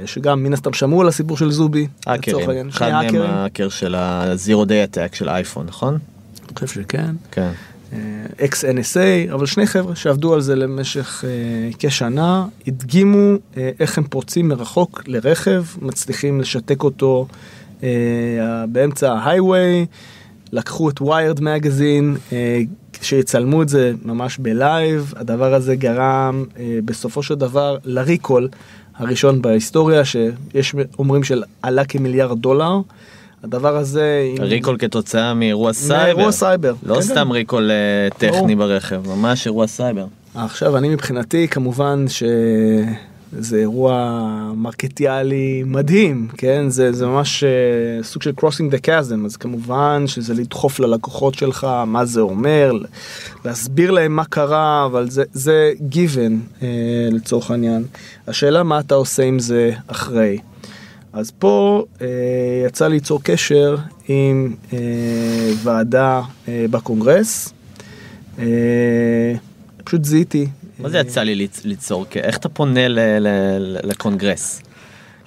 שגם 0.06 0.44
מן 0.44 0.54
הסתם 0.54 0.74
שמעו 0.74 1.02
על 1.02 1.08
הסיפור 1.08 1.38
של 1.38 1.52
זובי, 1.52 1.88
האקרים. 2.06 2.70
אחד 2.70 2.92
מהם. 2.92 3.22
האקר 3.22 3.70
של 3.70 3.96
ה-Zero 3.96 4.66
Day 4.66 4.96
Attack 4.96 5.16
של 5.16 5.30
אייפון, 5.30 5.66
נכון? 5.66 5.94
אני 5.94 6.56
חושב 6.56 6.82
שכן. 6.82 7.16
כן. 7.32 7.52
ex 8.42 8.66
NSA, 8.66 9.34
אבל 9.34 9.46
שני 9.46 9.68
חבר'ה 9.68 9.96
שעבדו 9.96 10.34
על 10.34 10.42
זה 10.42 10.56
למשך 10.56 11.24
אה, 11.28 11.70
כשנה, 11.80 12.46
הדגימו 12.68 13.36
אה, 13.58 13.72
איך 13.80 13.98
הם 13.98 14.04
פורצים 14.04 14.48
מרחוק 14.48 15.04
לרכב, 15.08 15.64
מצליחים 15.82 16.42
לשתק 16.42 16.84
אותו 16.84 17.28
אה, 17.84 17.90
באמצע 18.72 19.14
ההייווי, 19.14 19.86
לקחו 20.52 20.90
את 20.90 21.02
Wired 21.02 21.42
Magazine, 21.42 22.18
אה, 22.32 22.62
שיצלמו 23.02 23.62
את 23.62 23.70
זה 23.70 23.94
ממש 24.06 24.38
ב 24.38 24.51
live, 24.51 25.14
הדבר 25.16 25.54
הזה 25.54 25.76
גרם 25.76 26.46
אה, 26.60 26.80
בסופו 26.86 27.24
של 27.24 27.36
דבר 27.36 27.78
ל 27.84 27.93
recall 27.93 28.50
הראשון 29.00 29.42
בהיסטוריה, 29.42 30.06
שיש 30.06 30.76
אומרים 31.00 31.24
שעלה 31.24 31.86
כמיליארד 31.86 32.40
דולר. 32.40 32.80
הדבר 33.44 33.78
הזה... 33.78 34.26
עם- 34.38 34.44
recall 34.44 34.76
כתוצאה 34.80 35.34
מאירוע 35.34 35.74
סייבר. 35.74 36.04
מאירוע 36.16 36.32
סייבר. 36.32 36.74
לא 36.84 36.96
כן, 36.96 37.02
סתם 37.02 37.16
כן. 37.26 37.32
recall 37.32 37.72
אה, 37.72 38.10
טכני 38.18 38.56
ברור. 38.56 38.68
ברכב, 38.68 39.08
ממש 39.08 39.46
אירוע 39.48 39.68
סייבר. 39.68 40.06
עכשיו 40.36 40.78
אני 40.78 40.90
מבחינתי 40.90 41.48
כמובן 41.48 42.06
שזה 43.32 43.58
אירוע 43.58 44.52
marketיאלי 44.56 45.64
מדהים, 45.66 46.28
כן? 46.38 46.70
זה, 46.70 46.92
זה 46.92 47.08
ממש 47.08 47.44
אה, 47.44 48.04
סוג 48.04 48.22
של 48.22 48.32
crossing 48.42 48.74
the 48.74 48.86
chasm, 48.86 49.26
אז 49.26 49.38
כמובן 49.38 50.04
שזה 50.08 50.34
לדחוף 50.34 50.80
ללקוחות 50.80 51.36
שלך 51.36 51.68
מה 51.88 52.06
זה 52.06 52.22
אומר, 52.22 52.72
להסביר 53.46 53.92
להם 53.92 54.16
מה 54.16 54.26
קרה, 54.26 54.86
אבל 54.86 55.10
זה, 55.10 55.24
זה 55.34 55.72
given 55.92 56.64
אה, 56.64 56.68
לצורך 57.12 57.52
העניין. 57.52 57.84
השאלה 58.28 58.64
מה 58.64 58.80
אתה 58.80 58.96
עושה 58.96 59.24
עם 59.24 59.40
זה 59.40 59.72
אחרי. 59.88 60.38
אז 61.14 61.32
פה 61.32 61.86
אה, 62.02 62.08
יצא 62.66 62.88
ליצור 62.88 63.24
קשר 63.24 63.76
עם 64.08 64.54
אה, 64.74 64.80
ועדה 65.64 66.22
אה, 66.48 66.66
בקונגרס. 66.72 67.54
אה, 68.40 69.34
פשוט 69.84 70.06
זיהיתי. 70.06 70.48
מה 70.80 70.90
זה 70.90 70.98
יצא 71.00 71.22
לי 71.22 71.36
ליצ- 71.48 71.62
ליצור? 71.66 72.06
איך 72.16 72.38
אתה 72.38 72.50
פונה 72.50 72.82
לקונגרס? 73.84 74.62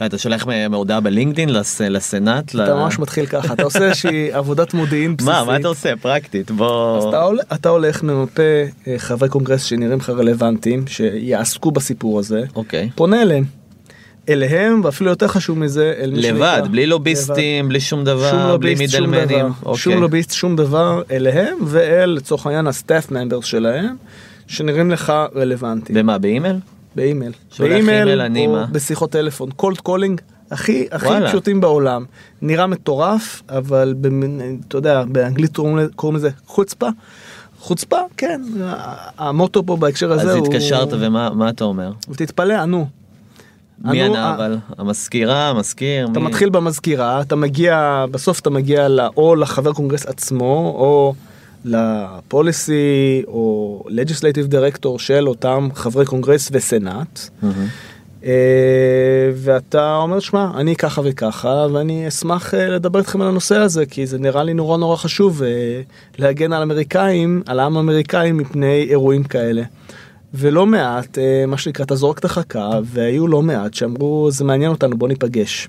אתה 0.06 0.18
שולח 0.18 0.46
מהודעה 0.70 1.00
בלינקדאין 1.00 1.48
לס- 1.48 1.80
לסנאט? 1.80 2.54
אתה 2.54 2.74
ממש 2.74 2.98
מתחיל 2.98 3.26
ככה, 3.26 3.52
אתה 3.54 3.62
עושה 3.62 3.84
איזושהי 3.84 4.32
עבודת 4.38 4.74
מודיעין 4.74 5.16
בסיסית. 5.16 5.34
מה, 5.34 5.44
מה 5.44 5.56
אתה 5.56 5.68
עושה 5.68 5.92
פרקטית? 5.96 6.50
בוא... 6.50 6.98
אז 6.98 7.04
אתה, 7.04 7.22
הול- 7.22 7.40
אתה 7.52 7.68
הולך, 7.68 8.02
ממפה 8.02 8.42
אה, 8.86 8.94
חברי 8.98 9.28
קונגרס 9.28 9.64
שנראים 9.64 9.98
לך 9.98 10.10
רלוונטיים, 10.10 10.86
שיעסקו 10.86 11.70
בסיפור 11.70 12.18
הזה, 12.18 12.42
אוקיי. 12.56 12.90
פונה 12.94 13.22
אליהם. 13.22 13.44
אליהם, 14.28 14.80
ואפילו 14.84 15.10
יותר 15.10 15.28
חשוב 15.28 15.58
מזה, 15.58 15.94
אל 16.00 16.10
מי 16.10 16.16
לבד, 16.22 16.58
שנקרא- 16.60 16.68
בלי 16.68 16.82
לבד. 16.86 16.90
לוביסטים, 16.90 17.68
בלי 17.68 17.80
שום 17.80 17.88
שום 17.98 18.04
דבר, 18.04 18.56
בלי 18.56 18.76
שום 18.76 18.78
middlemanים. 18.86 19.38
דבר, 19.38 19.48
אוקיי. 19.62 19.82
שום 19.82 19.94
לוביסט, 20.00 20.32
שום 20.32 20.56
דבר, 20.56 21.02
אליהם 21.10 21.58
ואל, 21.66 22.10
לצורך 22.10 22.46
העניין, 22.46 22.66
ה 22.66 22.73
staff 22.73 23.10
members 23.10 23.44
שלהם, 23.44 23.96
שנראים 24.52 24.90
לך 24.90 25.12
רלוונטיים. 25.36 25.98
במה, 25.98 26.18
באימייל? 26.18 26.56
באימייל. 26.96 27.32
שולח 27.52 27.72
אימייל, 27.76 28.20
אני 28.20 28.46
או 28.46 28.52
מה? 28.52 28.66
בשיחות 28.72 29.10
טלפון, 29.10 29.50
cold 29.56 29.78
calling, 29.78 30.20
הכי, 30.50 30.86
הכי 30.90 31.06
וואלה. 31.06 31.28
פשוטים 31.28 31.60
בעולם. 31.60 32.04
נראה 32.42 32.66
מטורף, 32.66 33.42
אבל 33.48 33.94
במין, 34.00 34.40
אתה 34.68 34.78
יודע, 34.78 35.04
באנגלית 35.08 35.56
קוראים 35.96 36.16
לזה- 36.16 36.30
חוצפה. 36.46 36.88
חוצפה, 37.58 37.96
כן, 38.16 38.42
המוטו 39.18 39.66
פה 39.66 39.76
בהקשר 39.76 40.12
הזה 40.12 40.30
אז 40.30 40.36
הוא... 40.36 40.46
התקשרת 40.46 40.88
ומה 40.92 41.30
מה 41.34 41.48
אתה 41.48 41.64
אומר? 41.64 41.92
ותתפלא, 42.08 42.54
ענו. 42.54 42.86
מי 43.84 44.02
ענה 44.02 44.34
אבל? 44.34 44.56
המזכירה, 44.78 45.48
המזכיר? 45.48 46.08
אתה 46.12 46.20
מי- 46.20 46.26
מתחיל 46.26 46.50
במזכירה, 46.50 47.20
אתה 47.20 47.36
מגיע, 47.36 48.04
בסוף 48.10 48.40
אתה 48.40 48.50
מגיע 48.50 48.88
ל- 48.88 49.00
או 49.16 49.34
לחבר 49.36 49.72
קונגרס 49.72 50.06
עצמו, 50.06 50.44
או 50.78 51.14
לפוליסי, 51.64 53.22
או 53.26 53.84
legislative 53.88 54.52
director 54.52 54.98
של 54.98 55.28
אותם 55.28 55.68
חברי 55.74 56.06
קונגרס 56.06 56.48
וסנאט. 56.52 57.20
מהמם. 57.42 57.66
אה, 58.24 59.30
ואתה 59.34 59.96
אומר, 59.96 60.20
שמע, 60.20 60.50
אני 60.56 60.76
ככה 60.76 61.02
וככה, 61.04 61.66
ואני 61.72 62.08
אשמח 62.08 62.54
אה, 62.54 62.68
לדבר 62.68 62.98
איתכם 62.98 63.22
על 63.22 63.28
הנושא 63.28 63.56
הזה, 63.56 63.86
כי 63.86 64.06
זה 64.06 64.18
נראה 64.18 64.44
לי 64.44 64.54
נורא 64.54 64.78
נורא 64.78 64.96
חשוב 64.96 65.42
אה, 65.42 65.48
להגן 66.18 66.52
על 66.52 66.62
אמריקאים, 66.62 67.42
על 67.46 67.60
העם 67.60 67.76
האמריקאי 67.76 68.32
מפני 68.32 68.86
אירועים 68.88 69.24
כאלה. 69.24 69.62
ולא 70.34 70.66
מעט, 70.66 71.18
אה, 71.18 71.44
מה 71.46 71.58
שנקרא, 71.58 71.84
אתה 71.84 71.94
זורק 71.94 72.18
את 72.18 72.24
החכה, 72.24 72.70
והיו 72.84 73.28
לא 73.28 73.42
מעט 73.42 73.74
שאמרו, 73.74 74.30
זה 74.30 74.44
מעניין 74.44 74.70
אותנו, 74.70 74.98
בוא 74.98 75.08
ניפגש. 75.08 75.68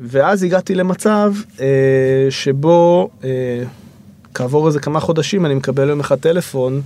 ואז 0.00 0.42
הגעתי 0.42 0.74
למצב 0.74 1.34
אה, 1.60 2.26
שבו 2.30 3.10
אה, 3.24 3.62
כעבור 4.34 4.66
איזה 4.66 4.80
כמה 4.80 5.00
חודשים 5.00 5.46
אני 5.46 5.54
מקבל 5.54 5.88
יום 5.88 6.00
אחד 6.00 6.16
טלפון 6.16 6.82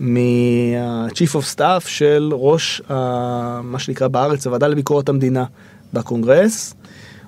מה-Chief 0.00 1.34
of 1.34 1.56
Staff 1.56 1.88
של 1.88 2.30
ראש, 2.32 2.82
ה, 2.90 3.60
מה 3.62 3.78
שנקרא 3.78 4.08
בארץ, 4.08 4.46
הוועדה 4.46 4.68
לביקורת 4.68 5.08
המדינה 5.08 5.44
בקונגרס. 5.92 6.74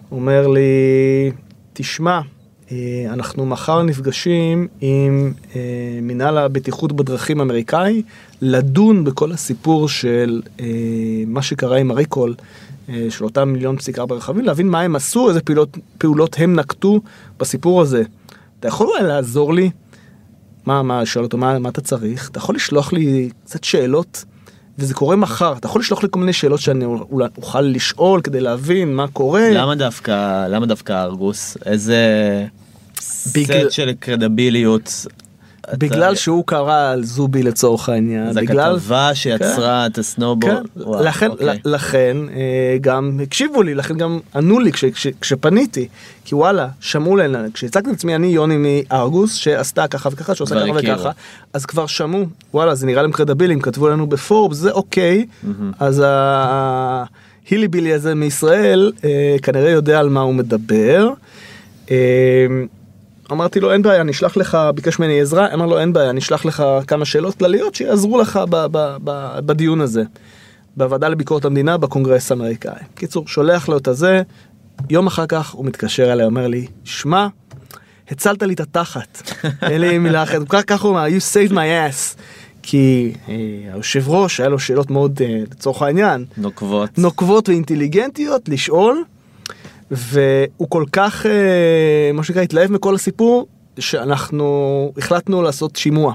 הוא 0.09 0.21
אומר 0.21 0.47
לי, 0.47 0.61
תשמע, 1.73 2.21
אה, 2.73 3.05
אנחנו 3.13 3.47
מחר 3.47 3.83
נפגשים 3.83 4.69
עם 4.81 5.33
אה, 5.57 5.61
מינהל 6.03 6.39
הבטיחות 6.39 6.93
בדרכים 6.93 7.41
האמריקאי 7.41 8.03
לדון 8.41 9.05
בכל 9.05 9.33
הסיפור 9.33 9.89
של 9.89 10.43
אה, 10.61 10.67
מה 11.27 11.43
שקרה 11.43 11.79
עם 11.79 11.91
הריקול 11.91 12.35
של 13.09 13.25
אותם 13.25 13.49
מיליון 13.49 13.77
פסיק 13.77 13.99
ארבע 13.99 14.17
רכבים, 14.17 14.45
להבין 14.45 14.69
מה 14.69 14.81
הם 14.81 14.97
עשו, 14.97 15.29
איזה 15.29 15.41
פעולות, 15.41 15.79
פעולות 15.99 16.37
הם 16.39 16.55
נקטו 16.55 17.01
בסיפור 17.41 17.83
הזה. 17.83 18.03
אתה 18.65 18.73
יכול 18.73 18.87
אולי 18.87 19.03
לעזור 19.09 19.55
לי? 19.55 19.71
מה, 20.67 20.83
מה, 20.83 21.07
שואל 21.07 21.25
אותו, 21.25 21.37
מה, 21.39 21.59
מה 21.59 21.69
אתה 21.69 21.81
צריך? 21.81 22.31
אתה 22.31 22.39
יכול 22.39 22.55
לשלוח 22.55 22.93
לי 22.93 23.31
קצת 23.45 23.65
שאלות? 23.65 24.25
וזה 24.79 24.95
קורה 24.95 25.17
מחר, 25.17 25.53
אתה 25.57 25.67
יכול 25.67 25.81
לשלוח 25.81 26.03
לי 26.03 26.09
כל 26.13 26.21
מיני 26.21 26.33
שאלות 26.33 26.61
שאני 26.61 26.85
אולי 26.85 27.29
אוכל 27.37 27.61
לשאול 27.61 28.21
כדי 28.21 28.41
להבין 28.41 28.95
מה 28.97 29.09
קורה. 29.09 29.51
למה 29.51 29.75
דווקא, 29.75 30.47
למה 30.47 30.67
דווקא 30.67 31.03
ארגוס? 31.03 31.57
איזה 31.67 31.97
בגלל- 33.35 33.65
סט 33.65 33.73
של 33.73 33.93
קרדביליות? 34.01 35.07
בגלל 35.73 36.13
אתה- 36.13 36.21
שהוא 36.21 36.45
קרא 36.47 36.91
על 36.91 37.05
זובי 37.05 37.43
לצורך 37.43 37.89
העניין. 37.89 38.33
זו 38.33 38.41
בגלל... 38.41 38.75
הכתבה 38.77 39.15
שיצרה 39.15 39.87
את 39.87 39.99
הסנובול. 39.99 40.51
כן, 40.51 40.63
וואו, 40.77 41.03
לכן, 41.05 41.31
אוקיי. 41.31 41.59
לכן 41.65 42.17
אה, 42.37 42.77
גם 42.81 43.21
הקשיבו 43.23 43.63
לי, 43.63 43.75
לכן 43.75 43.97
גם 43.97 44.19
ענו 44.35 44.61
לי 44.61 44.73
כש, 44.73 44.85
כש, 44.85 45.07
כשפניתי, 45.21 45.89
כי 46.25 46.35
וואלה, 46.35 46.69
שמעו 46.81 47.17
לי, 47.17 47.25
כשהצגתי 47.55 47.91
את 47.91 47.95
עצמי 47.95 48.15
אני 48.15 48.27
יוני 48.27 48.57
מארגוס 48.91 49.35
שעשתה 49.35 49.87
ככה 49.89 50.09
וככה, 50.13 50.35
שעושה 50.35 50.55
ככה 50.55 50.65
הכירו. 50.79 50.95
וככה, 50.99 51.11
אז 51.53 51.67
כבר 51.67 51.87
שמעו, 51.87 52.25
וואלה 52.55 52.75
זה 52.75 52.87
נראה 52.87 53.03
להם 53.03 53.13
קרדבילים, 53.13 53.61
כתבו 53.61 53.89
לנו 53.89 54.07
בפורבס, 54.07 54.57
זה 54.57 54.71
אוקיי, 54.71 55.27
אז 55.81 56.03
ההילי 56.07 57.69
בילי 57.69 57.93
הזה 57.93 58.15
מישראל 58.15 58.93
אה, 59.05 59.37
כנראה 59.43 59.71
יודע 59.71 60.01
על 60.01 60.09
מה 60.09 60.21
הוא 60.21 60.35
מדבר. 60.35 61.11
אה, 61.91 62.47
אמרתי 63.33 63.61
לו 63.61 63.73
אין 63.73 63.83
בעיה 63.83 64.01
אני 64.01 64.11
אשלח 64.13 64.37
לך 64.37 64.59
ביקש 64.75 64.99
ממני 64.99 65.21
עזרה 65.21 65.55
אמר 65.55 65.67
לו 65.67 65.79
אין 65.79 65.93
בעיה 65.93 66.11
אני 66.11 66.19
אשלח 66.21 66.45
לך 66.45 66.65
כמה 66.87 67.05
שאלות 67.05 67.35
כלליות 67.35 67.75
שיעזרו 67.75 68.19
לך 68.19 68.37
ב- 68.51 68.67
ב- 68.71 68.97
ב- 69.05 69.39
בדיון 69.47 69.81
הזה. 69.81 70.03
בוועדה 70.77 71.09
לביקורת 71.09 71.45
המדינה 71.45 71.77
בקונגרס 71.79 72.31
האמריקאי. 72.31 72.73
קיצור 72.95 73.29
שולח 73.29 73.69
לו 73.69 73.77
את 73.77 73.89
הזה 73.89 74.23
יום 74.91 75.07
אחר 75.07 75.27
כך 75.27 75.51
הוא 75.51 75.65
מתקשר 75.67 76.13
אליי 76.13 76.27
אומר 76.27 76.47
לי 76.47 76.67
שמע 76.85 77.27
הצלת 78.11 78.43
לי 78.43 78.55
את 78.55 78.61
התחת 78.61 79.23
אין 79.63 79.81
לי 79.81 79.99
מילה 79.99 80.23
אחרת 80.23 80.43
ככה 80.49 80.89
הוא 80.89 80.93
אמר 80.93 81.07
you 81.07 81.21
saved 81.49 81.53
my 81.53 81.55
ass 81.55 82.21
כי 82.63 83.13
אה, 83.29 83.35
היושב 83.73 84.09
ראש 84.09 84.41
היה 84.41 84.49
לו 84.49 84.59
שאלות 84.59 84.91
מאוד 84.91 85.21
אה, 85.23 85.39
לצורך 85.51 85.83
העניין 85.83 86.25
נוקבות. 86.37 86.99
נוקבות 86.99 87.49
ואינטליגנטיות 87.49 88.49
לשאול 88.49 89.05
והוא 89.91 90.69
כל 90.69 90.85
כך 90.93 91.27
אה, 91.27 92.11
מה 92.15 92.25
שנקרא 92.25 92.43
התלהב 92.43 92.73
מכל 92.73 92.95
הסיפור 92.95 93.47
שאנחנו 93.79 94.93
החלטנו 94.99 95.43
לעשות 95.43 95.77
שימוע 95.77 96.15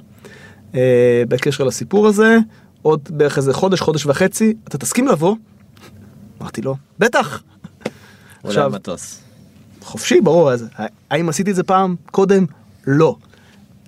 אה, 0.75 1.23
בקשר 1.27 1.63
לסיפור 1.63 2.07
הזה 2.07 2.37
עוד 2.81 3.09
בערך 3.09 3.37
איזה 3.37 3.53
חודש 3.53 3.81
חודש 3.81 4.05
וחצי 4.05 4.53
אתה 4.67 4.77
תסכים 4.77 5.07
לבוא? 5.07 5.35
אמרתי 6.41 6.61
לו 6.61 6.75
בטח. 6.99 7.43
עכשיו 8.43 8.71
מטוס. 8.73 9.21
חופשי 9.81 10.21
ברור 10.21 10.51
אז 10.51 10.67
האם 11.09 11.29
עשיתי 11.29 11.51
את 11.51 11.55
זה 11.55 11.63
פעם 11.63 11.95
קודם? 12.11 12.45
לא. 12.87 13.15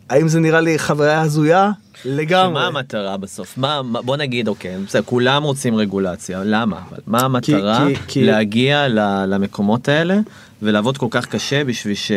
האם 0.09 0.27
זה 0.27 0.39
נראה 0.39 0.61
לי 0.61 0.79
חוויה 0.79 1.21
הזויה? 1.21 1.71
לגמרי. 2.05 2.53
מה 2.53 2.67
המטרה 2.67 3.17
בסוף? 3.17 3.57
מה, 3.57 3.81
בוא 3.83 4.17
נגיד 4.17 4.47
אוקיי, 4.47 4.77
בסדר, 4.87 5.01
כולם 5.05 5.43
רוצים 5.43 5.75
רגולציה, 5.75 6.41
למה? 6.45 6.79
אבל 6.89 6.97
מה 7.07 7.19
המטרה 7.19 7.85
כי- 7.87 7.95
כי- 8.07 8.23
להגיע 8.23 8.87
ל- 8.87 9.25
למקומות 9.27 9.87
האלה 9.89 10.17
ולעבוד 10.61 10.97
כל 10.97 11.07
כך 11.09 11.25
קשה 11.25 11.63
בשביל 11.63 11.95
שאתה 11.95 12.15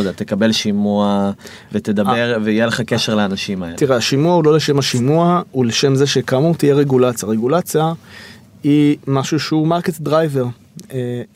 יודע, 0.00 0.12
תקבל 0.12 0.52
שימוע 0.52 1.30
ותדבר 1.72 2.12
ויהיה 2.44 2.66
לך 2.66 2.80
קשר 2.80 3.14
לאנשים 3.14 3.62
האלה. 3.62 3.76
תראה, 3.76 3.96
השימוע 3.96 4.34
הוא 4.34 4.44
לא 4.44 4.54
לשם 4.54 4.78
השימוע, 4.78 5.42
הוא 5.50 5.66
לשם 5.66 5.94
זה 5.94 6.06
שכאמור 6.06 6.54
תהיה 6.54 6.74
רגולציה. 6.74 7.28
רגולציה 7.28 7.92
היא 8.64 8.96
משהו 9.06 9.40
שהוא 9.40 9.66
market 9.66 9.98
driver. 10.00 10.46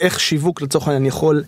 איך 0.00 0.20
שיווק 0.20 0.62
לצורך 0.62 0.88
העניין 0.88 1.06
יכול 1.06 1.42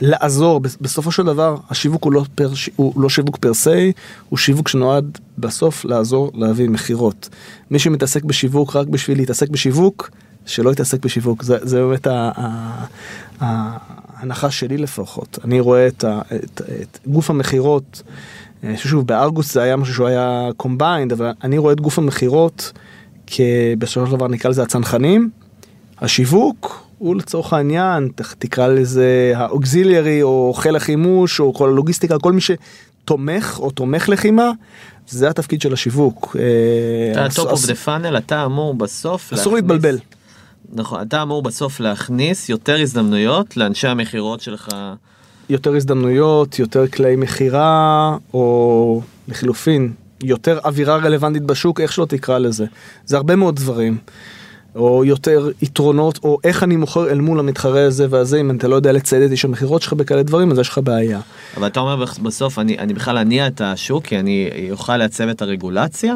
לעזור, 0.00 0.60
בס- 0.60 0.76
בסופו 0.80 1.12
של 1.12 1.22
דבר 1.22 1.56
השיווק 1.70 2.04
הוא 2.04 2.12
לא, 2.12 2.24
per, 2.34 2.50
הוא 2.76 3.02
לא 3.02 3.08
שיווק 3.08 3.36
per 3.36 3.54
se, 3.54 3.92
הוא 4.28 4.38
שיווק 4.38 4.68
שנועד 4.68 5.18
בסוף 5.38 5.84
לעזור 5.84 6.30
להביא 6.34 6.68
מכירות. 6.68 7.28
מי 7.70 7.78
שמתעסק 7.78 8.24
בשיווק 8.24 8.76
רק 8.76 8.86
בשביל 8.86 9.18
להתעסק 9.18 9.48
בשיווק, 9.48 10.10
שלא 10.46 10.70
יתעסק 10.70 11.04
בשיווק, 11.04 11.42
זה, 11.42 11.56
זה 11.62 11.80
באמת 11.80 12.06
ההנחה 13.40 14.50
שלי 14.50 14.76
לפחות. 14.78 15.38
אני 15.44 15.60
רואה 15.60 15.86
את, 15.86 16.04
ה, 16.04 16.20
את, 16.34 16.60
את 16.82 16.98
גוף 17.06 17.30
המכירות, 17.30 18.02
אה, 18.64 18.74
שוב 18.76 19.06
בארגוס 19.06 19.54
זה 19.54 19.62
היה 19.62 19.76
משהו 19.76 19.94
שהוא 19.94 20.06
היה 20.06 20.48
combined, 20.56 21.12
אבל 21.12 21.32
אני 21.44 21.58
רואה 21.58 21.72
את 21.72 21.80
גוף 21.80 21.98
המכירות 21.98 22.72
כבסופו 23.26 24.06
של 24.06 24.12
דבר 24.16 24.28
נקרא 24.28 24.50
לזה 24.50 24.62
הצנחנים, 24.62 25.30
השיווק 25.98 26.86
הוא 27.00 27.16
לצורך 27.16 27.52
העניין, 27.52 28.08
תקרא 28.38 28.66
לזה 28.68 29.32
ה 29.36 29.45
auxiliary 29.45 30.22
או 30.22 30.52
חיל 30.56 30.76
החימוש 30.76 31.40
או 31.40 31.54
כל 31.54 31.68
הלוגיסטיקה, 31.68 32.18
כל 32.18 32.32
מי 32.32 32.40
שתומך 32.40 33.58
או 33.60 33.70
תומך 33.70 34.08
לחימה, 34.08 34.50
זה 35.08 35.28
התפקיד 35.28 35.60
של 35.60 35.72
השיווק. 35.72 36.36
אה, 36.40 37.12
אתה 37.12 37.26
אס- 37.26 37.34
top 37.34 37.50
of 37.50 37.66
the 37.66 37.74
funnel, 37.74 38.16
אתה 38.18 38.44
אמור 38.44 38.74
בסוף 38.74 39.32
אסור 39.32 39.52
להכניס- 39.52 39.70
להתבלבל. 39.70 39.98
נכון, 40.72 41.02
אתה 41.02 41.22
אמור 41.22 41.42
בסוף 41.42 41.80
להכניס 41.80 42.48
יותר 42.48 42.80
הזדמנויות 42.80 43.56
לאנשי 43.56 43.88
המכירות 43.88 44.40
שלך. 44.40 44.68
יותר 45.48 45.74
הזדמנויות, 45.76 46.58
יותר 46.58 46.86
כלי 46.88 47.16
מכירה, 47.16 48.16
או 48.34 49.02
לחילופין, 49.28 49.92
יותר 50.22 50.58
אווירה 50.64 50.96
רלוונטית 50.96 51.42
בשוק, 51.42 51.80
איך 51.80 51.92
שלא 51.92 52.04
תקרא 52.04 52.38
לזה. 52.38 52.64
זה 53.06 53.16
הרבה 53.16 53.36
מאוד 53.36 53.56
דברים. 53.56 53.98
או 54.76 55.04
יותר 55.04 55.50
יתרונות, 55.62 56.18
או 56.24 56.38
איך 56.44 56.62
אני 56.62 56.76
מוכר 56.76 57.10
אל 57.10 57.20
מול 57.20 57.38
המתחרה 57.38 57.84
הזה 57.84 58.06
והזה, 58.10 58.40
אם 58.40 58.50
אתה 58.50 58.68
לא 58.68 58.76
יודע 58.76 58.92
לצייד 58.92 59.22
את 59.22 59.30
איש 59.30 59.44
המכירות 59.44 59.82
שלך 59.82 59.92
בכאלה 59.92 60.22
דברים, 60.22 60.50
אז 60.52 60.58
יש 60.58 60.68
לך 60.68 60.78
בעיה. 60.84 61.20
אבל 61.56 61.66
אתה 61.66 61.80
אומר 61.80 62.04
בסוף 62.22 62.58
אני, 62.58 62.78
אני 62.78 62.94
בכלל 62.94 63.18
אניע 63.18 63.46
את 63.46 63.60
השוק 63.60 64.04
כי 64.04 64.18
אני 64.18 64.50
אוכל 64.70 64.96
לעצב 64.96 65.28
את 65.28 65.42
הרגולציה. 65.42 66.14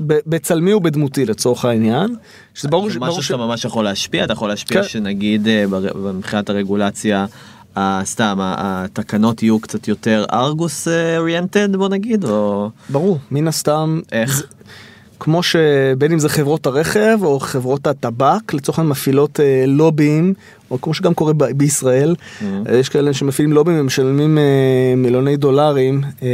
בצלמי 0.00 0.74
ובדמותי 0.74 1.24
לצורך 1.26 1.64
העניין, 1.64 2.14
שזה 2.54 2.68
ברור, 2.68 2.90
ש- 2.90 2.92
זה 2.92 3.00
משהו. 3.00 3.22
שאתה 3.22 3.36
ממש 3.36 3.64
יכול 3.64 3.84
להשפיע, 3.84 4.24
אתה 4.24 4.32
יכול 4.32 4.48
להשפיע 4.48 4.82
כן. 4.82 4.88
שנגיד 4.88 5.48
אה, 5.48 5.64
מבחינת 6.14 6.50
הרגולציה, 6.50 7.26
אה, 7.76 8.00
סתם 8.04 8.38
התקנות 8.40 9.42
יהיו 9.42 9.60
קצת 9.60 9.88
יותר 9.88 10.24
ארגוס 10.32 10.88
אוריינטד 11.18 11.76
בוא 11.76 11.88
נגיד, 11.88 12.24
או 12.24 12.70
ברור, 12.88 13.18
מן 13.30 13.48
הסתם, 13.48 14.00
איך? 14.12 14.42
כמו 15.20 15.42
שבין 15.42 16.12
אם 16.12 16.18
זה 16.18 16.28
חברות 16.28 16.66
הרכב 16.66 17.18
או 17.22 17.40
חברות 17.40 17.86
הטבק 17.86 18.54
לצורך 18.54 18.78
העניין 18.78 18.90
מפעילות 18.90 19.40
אה, 19.40 19.64
לוביים 19.66 20.34
או 20.70 20.80
כמו 20.80 20.94
שגם 20.94 21.14
קורה 21.14 21.32
ב- 21.32 21.44
בישראל 21.44 22.14
אה, 22.42 22.76
יש 22.76 22.88
כאלה 22.88 23.12
שמפעילים 23.12 23.52
לוביים 23.52 23.78
הם 23.78 23.86
משלמים 23.86 24.38
אה, 24.38 24.94
מיליוני 24.96 25.36
דולרים 25.36 26.00
אה, 26.22 26.28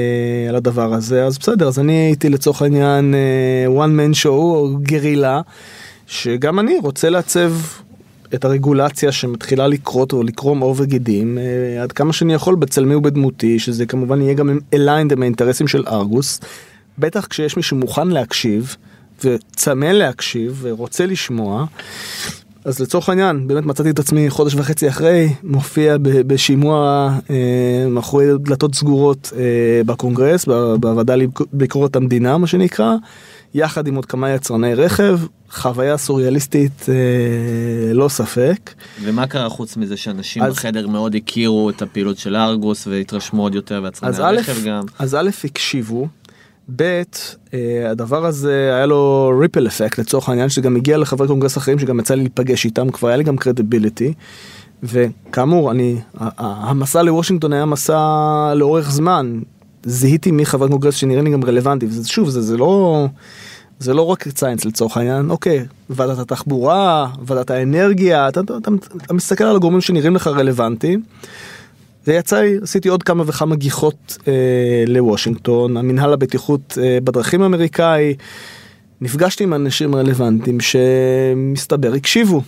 על 0.48 0.56
הדבר 0.56 0.94
הזה 0.94 1.24
אז 1.24 1.38
בסדר 1.38 1.68
אז 1.68 1.78
אני 1.78 1.92
הייתי 1.92 2.28
לצורך 2.28 2.62
העניין 2.62 3.14
אה, 3.14 3.84
one 3.84 3.90
man 3.90 4.24
show 4.24 4.28
או 4.28 4.76
גרילה 4.82 5.40
שגם 6.06 6.58
אני 6.58 6.78
רוצה 6.82 7.10
לעצב 7.10 7.52
את 8.34 8.44
הרגולציה 8.44 9.12
שמתחילה 9.12 9.66
לקרות 9.68 10.12
או 10.12 10.22
לקרום 10.22 10.60
עור 10.60 10.74
וגידים 10.78 11.38
אה, 11.38 11.82
עד 11.82 11.92
כמה 11.92 12.12
שאני 12.12 12.34
יכול 12.34 12.54
בצלמי 12.54 12.94
ובדמותי 12.94 13.58
שזה 13.58 13.86
כמובן 13.86 14.20
יהיה 14.20 14.34
גם 14.34 14.58
aligned 14.74 15.12
עם 15.12 15.22
האינטרסים 15.22 15.68
של 15.68 15.84
ארגוס. 15.86 16.40
בטח 17.02 17.26
כשיש 17.26 17.56
מישהו 17.56 17.76
מוכן 17.76 18.08
להקשיב 18.08 18.76
וצמא 19.24 19.84
להקשיב 19.86 20.58
ורוצה 20.62 21.06
לשמוע. 21.06 21.64
אז 22.64 22.80
לצורך 22.80 23.08
העניין 23.08 23.48
באמת 23.48 23.64
מצאתי 23.66 23.90
את 23.90 23.98
עצמי 23.98 24.30
חודש 24.30 24.54
וחצי 24.54 24.88
אחרי 24.88 25.28
מופיע 25.42 25.96
בשימוע 26.00 27.10
אה, 27.30 27.86
מאחורי 27.88 28.26
דלתות 28.38 28.74
סגורות 28.74 29.32
אה, 29.36 29.40
בקונגרס 29.86 30.44
בוועדה 30.80 31.14
לביקורת 31.16 31.96
המדינה 31.96 32.38
מה 32.38 32.46
שנקרא 32.46 32.94
יחד 33.54 33.86
עם 33.86 33.94
עוד 33.94 34.06
כמה 34.06 34.30
יצרני 34.30 34.74
רכב 34.74 35.18
חוויה 35.50 35.96
סוריאליסטית 35.96 36.86
אה, 36.88 37.94
לא 37.94 38.08
ספק. 38.08 38.70
ומה 39.02 39.26
קרה 39.26 39.48
חוץ 39.48 39.76
מזה 39.76 39.96
שאנשים 39.96 40.42
אז- 40.42 40.52
בחדר 40.52 40.88
מאוד 40.88 41.14
הכירו 41.14 41.70
את 41.70 41.82
הפעילות 41.82 42.18
של 42.18 42.36
ארגוס 42.36 42.86
והתרשמו 42.86 43.42
עוד 43.42 43.54
יותר 43.54 43.80
ויצרני 43.84 44.16
א', 44.16 44.20
הרכב 44.22 44.64
גם. 44.64 44.82
אז 44.98 45.14
א', 45.14 45.30
הקשיבו, 45.44 46.08
ב', 46.76 47.02
אה, 47.54 47.90
הדבר 47.90 48.26
הזה 48.26 48.70
היה 48.74 48.86
לו 48.86 49.32
ripple 49.40 49.66
effect 49.66 49.98
לצורך 49.98 50.28
העניין, 50.28 50.48
שזה 50.48 50.60
גם 50.60 50.76
הגיע 50.76 50.98
לחברי 50.98 51.28
קונגרס 51.28 51.58
אחרים 51.58 51.78
שגם 51.78 52.00
יצא 52.00 52.14
לי 52.14 52.20
להיפגש 52.20 52.64
איתם, 52.64 52.90
כבר 52.90 53.08
היה 53.08 53.16
לי 53.16 53.24
גם 53.24 53.36
credibility. 53.36 54.12
וכאמור, 54.82 55.70
אני, 55.70 55.96
המסע 56.38 57.02
לוושינגטון 57.02 57.52
היה 57.52 57.64
מסע 57.64 58.52
לאורך 58.56 58.90
זמן. 58.90 59.40
זיהיתי 59.84 60.30
מי 60.30 60.46
חברי 60.46 60.68
קונגרס 60.68 60.94
שנראה 60.94 61.22
לי 61.22 61.30
גם 61.30 61.44
רלוונטי, 61.44 61.86
וזה 61.86 62.08
שוב, 62.08 62.28
זה, 62.28 62.42
זה 62.42 62.56
לא... 62.56 63.06
זה 63.78 63.94
לא 63.94 64.06
רק 64.06 64.24
science 64.36 64.64
לצורך 64.64 64.96
העניין, 64.96 65.30
אוקיי, 65.30 65.66
ועדת 65.90 66.18
התחבורה, 66.18 67.08
ועדת 67.22 67.50
האנרגיה, 67.50 68.28
אתה, 68.28 68.40
אתה, 68.40 68.56
אתה, 68.56 68.70
אתה 68.96 69.14
מסתכל 69.14 69.44
על 69.44 69.56
הגורמים 69.56 69.80
שנראים 69.80 70.14
לך 70.14 70.26
רלוונטיים. 70.26 71.02
ויצא 72.06 72.40
לי, 72.40 72.58
עשיתי 72.62 72.88
עוד 72.88 73.02
כמה 73.02 73.24
וכמה 73.26 73.56
גיחות 73.56 74.18
אה, 74.28 74.84
לוושינגטון, 74.86 75.76
המנהל 75.76 76.12
הבטיחות 76.12 76.78
אה, 76.82 76.98
בדרכים 77.04 77.42
האמריקאי, 77.42 78.14
נפגשתי 79.00 79.44
עם 79.44 79.54
אנשים 79.54 79.94
רלוונטיים 79.94 80.58
שמסתבר 80.60 81.92
הקשיבו. 81.92 82.42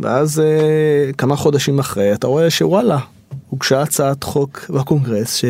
ואז 0.00 0.40
אה, 0.40 1.12
כמה 1.12 1.36
חודשים 1.36 1.78
אחרי 1.78 2.12
אתה 2.14 2.26
רואה 2.26 2.50
שוואלה, 2.50 2.98
הוגשה 3.48 3.82
הצעת 3.82 4.24
חוק 4.24 4.70
בקונגרס 4.70 5.40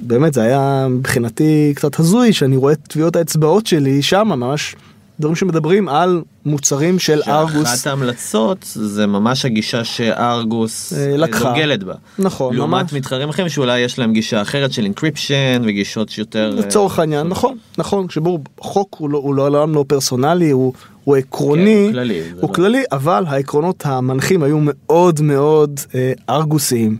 שבאמת 0.00 0.34
זה 0.34 0.42
היה 0.42 0.86
מבחינתי 0.90 1.72
קצת 1.76 2.00
הזוי 2.00 2.32
שאני 2.32 2.56
רואה 2.56 2.72
את 2.72 2.78
טביעות 2.88 3.16
האצבעות 3.16 3.66
שלי 3.66 4.02
שם 4.02 4.28
ממש 4.28 4.76
דברים 5.20 5.36
שמדברים 5.36 5.88
על 5.88 6.22
מוצרים 6.46 6.98
של 6.98 7.20
ארגוס. 7.26 7.68
שאחת 7.68 7.86
ההמלצות 7.86 8.58
זה 8.62 9.06
ממש 9.06 9.44
הגישה 9.44 9.84
שארגוס 9.84 10.92
אה, 10.92 11.16
לקחה. 11.16 11.50
דוגלת 11.50 11.82
בה. 11.82 11.94
נכון, 12.18 12.56
לעומת 12.56 12.82
ממש. 12.82 12.92
מתחרים 12.92 13.28
אחרים 13.28 13.48
שאולי 13.48 13.80
יש 13.80 13.98
להם 13.98 14.12
גישה 14.12 14.42
אחרת 14.42 14.72
של 14.72 14.84
encryption 14.84 15.62
וגישות 15.64 16.08
שיותר... 16.08 16.52
אה, 16.56 16.66
לצורך 16.66 16.98
העניין 16.98 17.26
נכון 17.26 17.56
נכון 17.78 18.06
כשבור 18.06 18.38
חוק 18.60 18.96
הוא 18.98 19.10
לא 19.10 19.18
הוא 19.18 19.34
לא 19.34 19.50
לעולם 19.50 19.74
לא 19.74 19.84
פרסונלי 19.88 20.50
הוא 20.50 20.72
הוא 21.04 21.16
עקרוני 21.16 21.74
כן, 21.74 21.84
הוא 21.84 21.92
כללי, 21.92 22.20
הוא 22.40 22.48
לא- 22.48 22.54
כללי 22.54 22.82
אבל 22.92 23.24
העקרונות 23.26 23.86
המנחים 23.86 24.42
היו 24.42 24.58
מאוד 24.60 25.20
מאוד 25.20 25.80
אה, 25.94 26.12
ארגוסיים. 26.30 26.96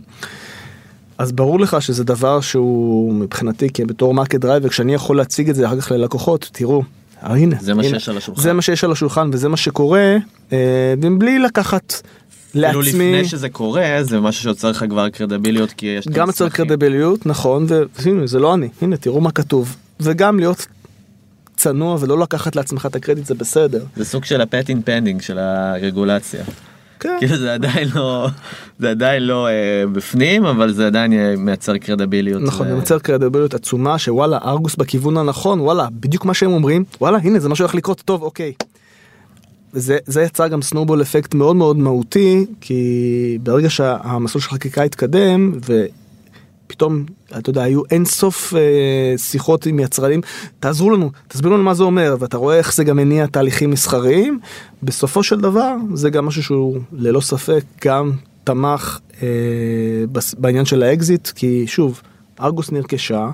אז 1.17 1.31
ברור 1.31 1.59
לך 1.59 1.81
שזה 1.81 2.03
דבר 2.03 2.41
שהוא 2.41 3.13
מבחינתי 3.13 3.69
כבתור 3.69 4.13
market 4.13 4.35
driver 4.35 4.69
כשאני 4.69 4.93
יכול 4.93 5.17
להציג 5.17 5.49
את 5.49 5.55
זה 5.55 5.67
אחר 5.67 5.81
כך 5.81 5.91
ללקוחות 5.91 6.49
תראו. 6.53 6.83
אה, 7.23 7.35
הנה, 7.35 7.55
זה 7.59 7.73
מה 7.73 7.83
הנה, 7.83 7.99
שיש 7.99 8.09
על 8.09 8.17
השולחן. 8.17 8.41
זה 8.41 8.53
מה 8.53 8.61
שיש 8.61 8.83
על 8.83 8.91
השולחן 8.91 9.29
וזה 9.33 9.49
מה 9.49 9.57
שקורה 9.57 10.17
אה, 10.53 10.93
מבלי 10.97 11.39
לקחת 11.39 11.93
כאילו 12.51 12.81
לעצמי 12.81 13.11
לפני 13.13 13.25
שזה 13.25 13.49
קורה 13.49 13.85
זה 14.01 14.19
משהו 14.19 14.43
שיוצר 14.43 14.69
לך 14.69 14.85
כבר 14.89 15.09
קרדיביליות 15.09 15.71
כי 15.71 15.85
יש 15.85 16.07
גם 16.07 16.27
יוצר. 16.27 16.49
קרדיביליות 16.49 17.25
נכון 17.25 17.65
והנה 17.99 18.27
זה 18.27 18.39
לא 18.39 18.53
אני 18.53 18.69
הנה 18.81 18.97
תראו 18.97 19.21
מה 19.21 19.31
כתוב 19.31 19.75
וגם 19.99 20.39
להיות 20.39 20.67
צנוע 21.55 21.97
ולא 21.99 22.19
לקחת 22.19 22.55
לעצמך 22.55 22.85
את 22.85 22.95
הקרדיט 22.95 23.25
זה 23.25 23.35
בסדר. 23.35 23.83
זה 23.95 24.05
סוג 24.05 24.25
של 24.25 24.41
ה-patent 24.41 24.81
pending 24.81 25.21
של 25.21 25.39
הרגולציה. 25.39 26.43
כן. 27.05 27.15
כאילו 27.19 27.37
זה 27.37 27.53
עדיין 27.53 27.87
לא 27.95 28.27
זה 28.79 28.89
עדיין 28.89 29.23
לא 29.23 29.47
אה, 29.47 29.53
בפנים 29.91 30.45
אבל 30.45 30.71
זה 30.71 30.87
עדיין 30.87 31.13
אה, 31.13 31.33
מייצר 31.37 31.77
קרדיביליות. 31.77 32.41
נכון, 32.41 32.65
ו- 32.65 32.69
זה 32.69 32.75
מייצר 32.75 32.99
קרדיביליות 32.99 33.53
עצומה 33.53 33.97
שוואלה 33.97 34.37
ארגוס 34.45 34.75
בכיוון 34.75 35.17
הנכון 35.17 35.59
וואלה 35.59 35.87
בדיוק 35.91 36.25
מה 36.25 36.33
שהם 36.33 36.53
אומרים 36.53 36.83
וואלה 37.01 37.17
הנה 37.17 37.39
זה 37.39 37.49
מה 37.49 37.55
שהולך 37.55 37.75
לקרות 37.75 38.01
טוב 38.05 38.21
אוקיי. 38.21 38.53
זה, 39.73 39.97
זה 40.05 40.21
יצר 40.21 40.47
גם 40.47 40.61
סנובול 40.61 41.01
אפקט 41.01 41.33
מאוד 41.33 41.55
מאוד 41.55 41.77
מהותי 41.77 42.45
כי 42.61 43.37
ברגע 43.43 43.69
שהמסלול 43.69 44.41
של 44.41 44.49
חקיקה 44.49 44.83
התקדם 44.83 45.51
ופתאום 46.65 47.05
אתה 47.37 47.49
יודע 47.49 47.63
היו 47.63 47.81
אין 47.91 48.05
סוף 48.05 48.53
אה, 48.53 49.17
שיחות 49.17 49.65
עם 49.65 49.79
יצרנים. 49.79 50.21
תעזרו 50.59 50.89
לנו 50.89 51.11
תסבירו 51.27 51.53
לנו 51.53 51.63
מה 51.63 51.73
זה 51.73 51.83
אומר 51.83 52.15
ואתה 52.19 52.37
רואה 52.37 52.57
איך 52.57 52.73
זה 52.73 52.83
גם 52.83 52.97
מניע 52.97 53.25
תהליכים 53.25 53.69
מסחריים. 53.69 54.39
בסופו 54.83 55.23
של 55.23 55.39
דבר 55.39 55.75
זה 55.93 56.09
גם 56.09 56.25
משהו 56.25 56.43
שהוא 56.43 56.79
ללא 56.93 57.21
ספק 57.21 57.63
גם 57.85 58.11
תומך 58.43 58.99
אה, 59.23 59.27
בעניין 60.37 60.65
של 60.65 60.83
האקזיט 60.83 61.27
כי 61.27 61.67
שוב 61.67 62.01
ארגוס 62.41 62.71
נרכשה 62.71 63.29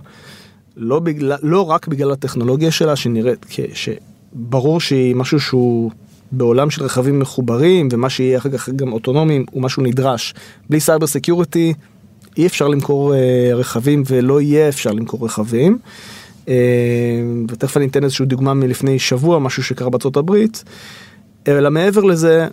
לא 0.77 0.99
בגלל 0.99 1.38
לא 1.41 1.69
רק 1.69 1.88
בגלל 1.88 2.11
הטכנולוגיה 2.11 2.71
שלה 2.71 2.95
שנראית 2.95 3.45
שברור 3.73 4.79
שהיא 4.79 5.15
משהו 5.15 5.39
שהוא 5.39 5.91
בעולם 6.32 6.69
של 6.69 6.84
רכבים 6.84 7.19
מחוברים 7.19 7.88
ומה 7.91 8.09
שיהיה 8.09 8.38
אחר 8.38 8.49
כך 8.49 8.69
גם 8.69 8.93
אוטונומיים 8.93 9.45
הוא 9.51 9.61
משהו 9.63 9.84
נדרש. 9.84 10.34
בלי 10.69 10.79
cyber 10.80 11.07
security 11.07 11.74
אי 12.38 12.47
אפשר 12.47 12.67
למכור 12.67 13.15
אה, 13.15 13.51
רכבים 13.55 14.03
ולא 14.05 14.41
יהיה 14.41 14.69
אפשר 14.69 14.91
למכור 14.91 15.25
רכבים. 15.25 15.77
אה, 16.47 16.53
ותכף 17.49 17.77
אני 17.77 17.86
אתן 17.86 18.03
איזושהי 18.03 18.25
דוגמה 18.25 18.53
מלפני 18.53 18.99
שבוע 18.99 19.39
משהו 19.39 19.63
שקרה 19.63 19.89
בארצות 19.89 20.17
הברית. 20.17 20.63
אלא 21.47 21.71
מעבר 21.71 22.01
לזה 22.01 22.47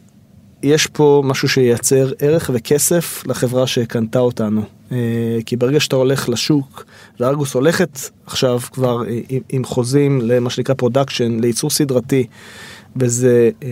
יש 0.62 0.86
פה 0.86 1.22
משהו 1.24 1.48
שייצר 1.48 2.12
ערך 2.18 2.50
וכסף 2.54 3.22
לחברה 3.26 3.66
שקנתה 3.66 4.18
אותנו. 4.18 4.62
אה, 4.92 5.38
כי 5.46 5.56
ברגע 5.56 5.80
שאתה 5.80 5.96
הולך 5.96 6.28
לשוק, 6.28 6.84
וארגוס 7.20 7.54
הולכת 7.54 7.98
עכשיו 8.26 8.60
כבר 8.72 9.08
אה, 9.08 9.18
עם, 9.48 9.64
חוזים 9.64 10.20
למה 10.22 10.50
שנקרא 10.50 10.74
production, 10.74 11.40
לייצור 11.40 11.70
סדרתי, 11.70 12.26
וזה 13.00 13.50
אה, 13.62 13.68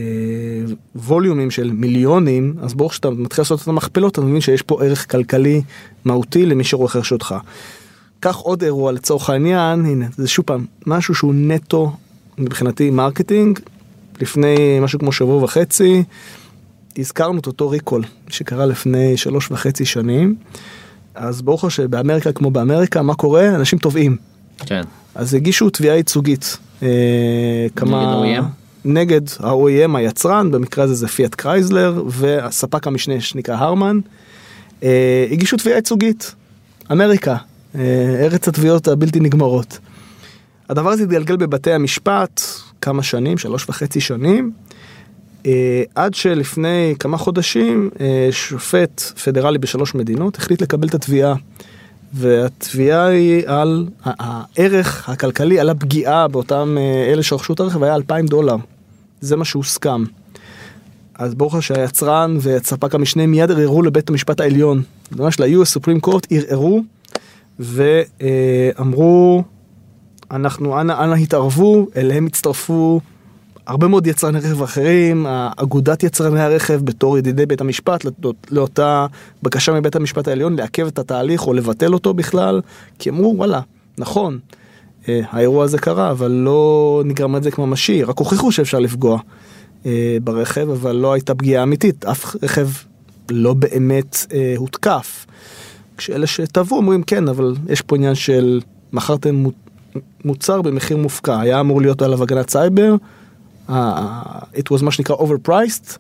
ווליומים 0.95 1.51
של 1.51 1.70
מיליונים, 1.72 2.55
אז 2.62 2.74
ברור 2.74 2.93
שאתה 2.93 3.11
מתחיל 3.11 3.43
לעשות 3.43 3.62
את 3.62 3.68
המכפלות, 3.68 4.12
אתה 4.12 4.20
מבין 4.20 4.41
שיש 4.41 4.62
פה 4.62 4.85
ערך 4.85 5.11
כלכלי 5.11 5.62
מהותי 6.05 6.47
למי 6.47 6.64
שרוכש 6.64 7.12
אותך. 7.12 7.35
קח 8.20 8.37
עוד 8.37 8.62
אירוע 8.62 8.93
לצורך 8.93 9.31
העניין, 9.31 9.85
הנה, 9.85 10.07
זה 10.16 10.29
שוב 10.29 10.45
פעם, 10.45 10.66
משהו 10.87 11.14
שהוא 11.14 11.35
נטו 11.35 11.93
מבחינתי 12.39 12.91
marketing, 12.91 13.59
לפני 14.20 14.79
משהו 14.81 14.99
כמו 14.99 15.12
שבוע 15.12 15.45
וחצי, 15.45 16.03
הזכרנו 16.99 17.39
את 17.41 17.47
אותו 17.47 17.70
recall 17.70 18.03
שקרה 18.29 18.66
לפני 18.66 19.16
שלוש 19.16 19.51
וחצי 19.51 19.85
שנים. 19.85 20.35
אז 21.14 21.43
ברור 21.43 21.59
לך 21.59 21.70
שבאמריקה 21.70 22.33
כמו 22.33 22.51
באמריקה, 22.51 23.03
מה 23.03 23.14
קורה? 23.14 23.49
אנשים 23.49 23.79
תובעים. 23.79 24.16
כן. 24.59 24.83
אז 25.14 25.35
הגישו 25.35 25.70
תביעה 25.70 25.97
ייצוגית. 25.97 26.59
אה, 26.83 27.66
כמה... 27.77 28.22
נגד? 28.24 28.43
נגד 28.87 29.20
ה-OEM 29.41 29.97
היצרן, 29.97 30.51
במקרה 30.51 30.84
הזה 30.84 30.95
זה 30.95 31.09
פיאט 31.09 31.34
קרייזלר, 31.34 32.03
והספק 32.07 32.87
המשנה 32.87 33.20
שנקרא 33.20 33.57
הרמן. 33.57 34.01
אה, 34.82 35.26
הגישו 35.30 35.57
תביעה 35.57 35.76
ייצוגית. 35.76 36.34
אמריקה, 36.93 37.37
אה, 37.74 37.80
ארץ 38.20 38.49
התביעות 38.49 38.89
הבלתי 38.89 39.20
נגמרות. 39.20 39.78
הדבר 40.68 40.91
הזה 40.91 41.03
התגלגל 41.03 41.37
בבתי 41.37 41.72
המשפט 41.72 42.41
כמה 42.80 43.03
שנים, 43.03 43.39
שלוש 43.39 43.68
וחצי 43.68 44.01
שנים, 44.01 44.53
אה, 45.47 45.82
עד 45.95 46.14
שלפני 46.14 46.95
כמה 46.99 47.18
חודשים 47.18 47.91
אה, 48.01 48.28
שופט 48.30 49.01
פדרלי 49.01 49.59
בשלוש 49.59 49.95
מדינות 49.95 50.37
החליט 50.37 50.62
לקבל 50.62 50.89
את 50.89 50.95
התביעה. 50.95 51.34
והתביעה 52.12 53.07
היא 53.07 53.43
על 53.47 53.87
הערך 54.05 55.09
הכלכלי, 55.09 55.61
על 55.61 55.70
הפגיעה 55.70 56.28
באותם 56.28 56.76
אה, 56.78 57.12
אלה 57.12 57.22
שרכשו 57.22 57.53
את 57.53 57.61
הרכב 57.61 57.82
היה 57.82 57.95
2,000 57.95 58.26
דולר. 58.26 58.57
זה 59.21 59.37
מה 59.37 59.45
שהוסכם. 59.45 60.05
אז 61.19 61.35
ברור 61.35 61.51
לך 61.57 61.62
שהיצרן 61.62 62.37
וספק 62.41 62.95
המשנה 62.95 63.27
מיד 63.27 63.51
ערערו 63.51 63.83
לבית 63.83 64.09
המשפט 64.11 64.41
העליון, 64.41 64.83
ממש 65.17 65.41
ל-US 65.41 65.79
Supreme 65.79 66.09
Court 66.09 66.27
ערערו 66.31 66.83
ואמרו 67.59 69.43
אנחנו 70.31 70.81
אנא 70.81 71.05
אנא 71.05 71.14
התערבו, 71.14 71.87
אליהם 71.97 72.27
הצטרפו 72.27 73.01
הרבה 73.67 73.89
מאוד 73.89 74.07
יצרני 74.07 74.39
רכב 74.39 74.62
אחרים, 74.62 75.27
אגודת 75.57 76.03
יצרני 76.03 76.41
הרכב 76.41 76.81
בתור 76.85 77.19
ידידי 77.19 77.47
בית 77.47 77.61
המשפט 77.61 78.05
לאות- 78.05 78.47
לאותה 78.51 79.07
בקשה 79.43 79.73
מבית 79.73 79.97
המשפט 79.97 80.29
העליון 80.29 80.57
לעכב 80.57 80.87
את 80.87 80.99
התהליך 80.99 81.47
או 81.47 81.53
לבטל 81.53 81.95
אותו 81.95 82.14
בכלל, 82.14 82.61
כי 82.99 83.11
אמרו 83.11 83.35
וואלה, 83.37 83.61
נכון, 83.99 84.39
האירוע 85.09 85.64
הזה 85.64 85.78
קרה 85.78 86.11
אבל 86.11 86.30
לא 86.30 87.02
נגרם 87.04 87.36
את 87.36 87.42
זה 87.42 87.50
כממשי, 87.50 88.02
רק 88.02 88.18
הוכיחו 88.18 88.52
שאפשר 88.52 88.78
לפגוע 88.78 89.18
אה, 89.86 90.16
ברכב 90.24 90.68
אבל 90.70 90.96
לא 90.96 91.12
הייתה 91.12 91.34
פגיעה 91.34 91.62
אמיתית, 91.62 92.04
אף 92.04 92.36
רכב 92.42 92.68
לא 93.30 93.54
באמת 93.54 94.26
אה, 94.32 94.54
הותקף. 94.57 95.26
כשאלה 95.96 96.26
שטבעו 96.26 96.76
אומרים 96.76 97.02
כן 97.02 97.28
אבל 97.28 97.54
יש 97.68 97.80
פה 97.80 97.96
עניין 97.96 98.14
של 98.14 98.61
מכרתם 98.92 99.34
מו- 99.34 99.50
מוצר 100.24 100.62
במחיר 100.62 100.96
מופקע 100.96 101.40
היה 101.40 101.61
אמור 101.61 101.80
להיות 101.80 102.02
עליו 102.02 102.22
הגנת 102.22 102.50
סייבר. 102.50 102.94
it 104.54 104.68
was 104.72 104.82
מה 104.82 104.90
שנקרא 104.90 105.16
overpriced 105.16 105.96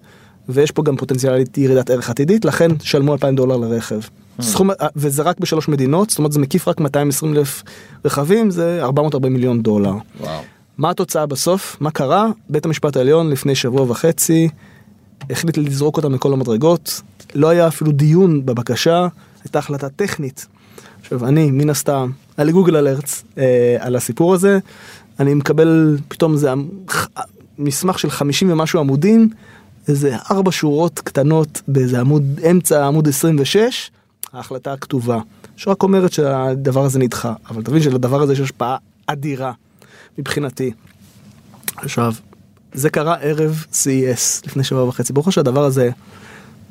ויש 0.48 0.70
פה 0.70 0.82
גם 0.82 0.96
פוטנציאלית 0.96 1.58
ירידת 1.58 1.90
ערך 1.90 2.10
עתידית 2.10 2.44
לכן 2.44 2.70
שלמו 2.80 3.12
2,000 3.12 3.36
דולר 3.36 3.56
לרכב. 3.56 4.00
סכום 4.40 4.70
וזה 4.96 5.22
רק 5.22 5.40
בשלוש 5.40 5.68
מדינות 5.68 6.10
זאת 6.10 6.18
אומרת 6.18 6.32
זה 6.32 6.38
מקיף 6.40 6.68
רק 6.68 6.80
220 6.80 7.34
אלף 7.36 7.62
רכבים 8.04 8.50
זה 8.50 8.78
440 8.82 9.32
מיליון 9.32 9.62
דולר. 9.62 9.92
וואו. 10.20 10.40
מה 10.78 10.90
התוצאה 10.90 11.26
בסוף? 11.26 11.76
מה 11.80 11.90
קרה? 11.90 12.28
בית 12.50 12.64
המשפט 12.66 12.96
העליון 12.96 13.30
לפני 13.30 13.54
שבוע 13.54 13.82
וחצי 13.82 14.48
החליט 15.30 15.58
לזרוק 15.58 15.96
אותם 15.96 16.12
מכל 16.12 16.32
המדרגות, 16.32 17.00
לא 17.34 17.48
היה 17.48 17.68
אפילו 17.68 17.92
דיון 17.92 18.46
בבקשה, 18.46 19.06
הייתה 19.44 19.58
החלטה 19.58 19.88
טכנית. 19.88 20.46
עכשיו 21.00 21.26
אני, 21.26 21.50
מן 21.50 21.70
הסתם, 21.70 22.10
היה 22.36 22.44
לי 22.44 22.52
גוגל 22.52 22.76
אלרטס 22.76 23.24
אה, 23.38 23.76
על 23.80 23.96
הסיפור 23.96 24.34
הזה, 24.34 24.58
אני 25.20 25.34
מקבל 25.34 25.98
פתאום 26.08 26.36
זה 26.36 26.50
ח- 26.90 27.06
מסמך 27.58 27.98
של 27.98 28.10
50 28.10 28.50
ומשהו 28.52 28.80
עמודים, 28.80 29.30
איזה 29.88 30.16
ארבע 30.30 30.50
שורות 30.52 31.00
קטנות 31.00 31.62
באיזה 31.68 32.00
עמוד, 32.00 32.40
אמצע 32.50 32.86
עמוד 32.86 33.08
26, 33.08 33.90
ההחלטה 34.32 34.72
הכתובה, 34.72 35.20
שרק 35.56 35.82
אומרת 35.82 36.12
שהדבר 36.12 36.84
הזה 36.84 36.98
נדחה, 36.98 37.34
אבל 37.48 37.62
תבין 37.62 37.82
שלדבר 37.82 38.22
הזה 38.22 38.32
יש 38.32 38.40
השפעה 38.40 38.76
אדירה 39.06 39.52
מבחינתי. 40.18 40.72
עכשיו, 41.76 42.14
זה 42.72 42.90
קרה 42.90 43.14
ערב 43.14 43.64
CES 43.72 44.46
לפני 44.46 44.64
שבוע 44.64 44.84
וחצי, 44.84 45.12
ברור 45.12 45.32
שהדבר 45.32 45.64
הזה 45.64 45.90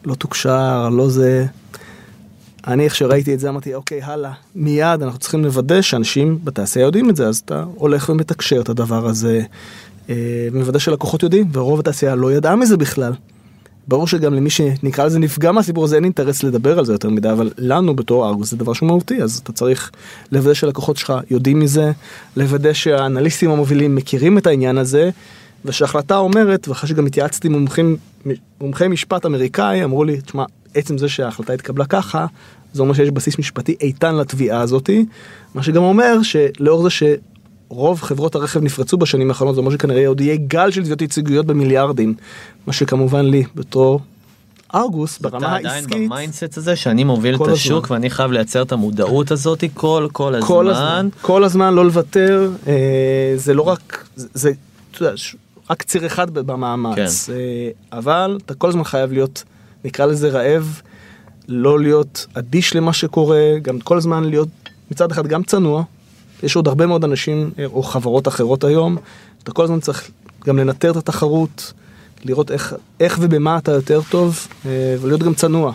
לא 0.05 0.15
תוקשר, 0.15 0.89
לא 0.89 1.09
זה. 1.09 1.45
אני 2.67 2.85
איך 2.85 2.95
שראיתי 2.95 3.33
את 3.33 3.39
זה 3.39 3.49
אמרתי 3.49 3.73
אוקיי 3.73 4.01
הלאה 4.03 4.31
מיד 4.55 5.01
אנחנו 5.03 5.19
צריכים 5.19 5.43
לוודא 5.43 5.81
שאנשים 5.81 6.39
בתעשייה 6.43 6.83
יודעים 6.83 7.09
את 7.09 7.15
זה 7.15 7.27
אז 7.27 7.37
אתה 7.45 7.63
הולך 7.75 8.09
ומתקשר 8.09 8.61
את 8.61 8.69
הדבר 8.69 9.07
הזה 9.07 9.41
אה, 10.09 10.47
ומוודא 10.51 10.79
שלקוחות 10.79 11.23
יודעים 11.23 11.49
ורוב 11.53 11.79
התעשייה 11.79 12.15
לא 12.15 12.33
ידעה 12.33 12.55
מזה 12.55 12.77
בכלל. 12.77 13.13
ברור 13.87 14.07
שגם 14.07 14.33
למי 14.33 14.49
שנקרא 14.49 15.05
לזה 15.05 15.19
נפגע 15.19 15.51
מהסיפור 15.51 15.83
הזה 15.83 15.95
אין 15.95 16.03
אינטרס 16.03 16.43
לדבר 16.43 16.79
על 16.79 16.85
זה 16.85 16.93
יותר 16.93 17.09
מדי 17.09 17.31
אבל 17.31 17.51
לנו 17.57 17.95
בתור 17.95 18.29
ארגוס 18.29 18.51
זה 18.51 18.57
דבר 18.57 18.73
שהוא 18.73 18.87
מהותי 18.87 19.23
אז 19.23 19.37
אתה 19.43 19.51
צריך 19.51 19.91
לוודא 20.31 20.53
שלקוחות 20.53 20.97
שלך 20.97 21.13
יודעים 21.31 21.59
מזה 21.59 21.91
לוודא 22.37 22.73
שהאנליסטים 22.73 23.51
המובילים 23.51 23.95
מכירים 23.95 24.37
את 24.37 24.47
העניין 24.47 24.77
הזה 24.77 25.09
ושההחלטה 25.65 26.17
אומרת 26.17 26.67
ואחרי 26.67 26.89
שגם 26.89 27.05
התייעצתי 27.05 27.47
עם 27.47 27.53
מומחים 27.53 27.97
מומחי 28.61 28.87
משפט 28.87 29.25
אמריקאי 29.25 29.83
אמרו 29.83 30.03
לי 30.03 30.21
תשמע 30.21 30.45
עצם 30.73 30.97
זה 30.97 31.09
שההחלטה 31.09 31.53
התקבלה 31.53 31.85
ככה 31.85 32.25
זה 32.73 32.81
אומר 32.81 32.93
שיש 32.93 33.09
בסיס 33.09 33.39
משפטי 33.39 33.75
איתן 33.81 34.15
לתביעה 34.15 34.61
הזאתי 34.61 35.05
מה 35.55 35.63
שגם 35.63 35.83
אומר 35.83 36.21
שלאור 36.21 36.83
זה 36.83 36.89
ש... 36.89 37.03
רוב 37.69 38.01
חברות 38.01 38.35
הרכב 38.35 38.61
נפרצו 38.63 38.97
בשנים 38.97 39.29
האחרונות, 39.29 39.55
זה 39.55 39.61
אומר 39.61 39.71
שכנראה 39.71 40.07
עוד 40.07 40.21
יהיה 40.21 40.35
גל 40.47 40.71
של 40.71 40.81
תביעות 40.81 41.01
ייצוגיות 41.01 41.45
במיליארדים, 41.45 42.13
מה 42.67 42.73
שכמובן 42.73 43.25
לי 43.25 43.43
בתור 43.55 43.99
ארגוס 44.75 45.19
ברמה 45.19 45.47
העסקית. 45.47 45.65
אתה 45.65 45.95
עדיין 45.95 46.09
ב-mindset 46.09 46.57
הזה 46.57 46.75
שאני 46.75 47.03
מוביל 47.03 47.35
את 47.35 47.47
השוק 47.47 47.91
ואני 47.91 48.09
חייב 48.09 48.31
לייצר 48.31 48.61
את 48.61 48.71
המודעות 48.71 49.31
הזאת 49.31 49.63
כל 49.73 50.07
כל 50.11 50.35
הזמן. 50.35 50.47
כל 50.47 50.69
הזמן, 50.69 51.09
כל 51.21 51.43
הזמן 51.43 51.73
לא 51.73 51.85
לוותר, 51.85 52.51
אה, 52.67 53.33
זה 53.35 53.53
לא 53.53 53.61
רק, 53.61 54.07
זה, 54.15 54.27
זה 54.33 54.51
אתה 54.91 55.03
יודע, 55.03 55.15
רק 55.69 55.83
ציר 55.83 56.05
אחד 56.05 56.33
במאמץ, 56.33 57.25
כן. 57.25 57.33
אה, 57.33 57.69
אבל 57.99 58.37
אתה 58.45 58.53
כל 58.53 58.69
הזמן 58.69 58.83
חייב 58.83 59.11
להיות, 59.11 59.43
נקרא 59.85 60.05
לזה 60.05 60.29
רעב, 60.29 60.81
לא 61.47 61.79
להיות 61.79 62.25
אדיש 62.33 62.75
למה 62.75 62.93
שקורה, 62.93 63.59
גם 63.61 63.79
כל 63.79 63.97
הזמן 63.97 64.23
להיות 64.23 64.49
מצד 64.91 65.11
אחד 65.11 65.27
גם 65.27 65.43
צנוע, 65.43 65.83
יש 66.43 66.55
עוד 66.55 66.67
הרבה 66.67 66.85
מאוד 66.85 67.03
אנשים 67.03 67.51
אה, 67.59 67.65
או 67.65 67.83
חברות 67.83 68.27
אחרות 68.27 68.63
היום, 68.63 68.97
אתה 69.43 69.51
כל 69.51 69.63
הזמן 69.63 69.79
צריך 69.79 70.11
גם 70.45 70.57
לנטר 70.57 70.91
את 70.91 70.95
התחרות, 70.95 71.73
לראות 72.25 72.51
איך, 72.51 72.75
איך 72.99 73.17
ובמה 73.21 73.57
אתה 73.57 73.71
יותר 73.71 74.01
טוב, 74.09 74.47
אה, 74.65 74.95
ולהיות 75.01 75.23
גם 75.23 75.33
צנוע. 75.33 75.71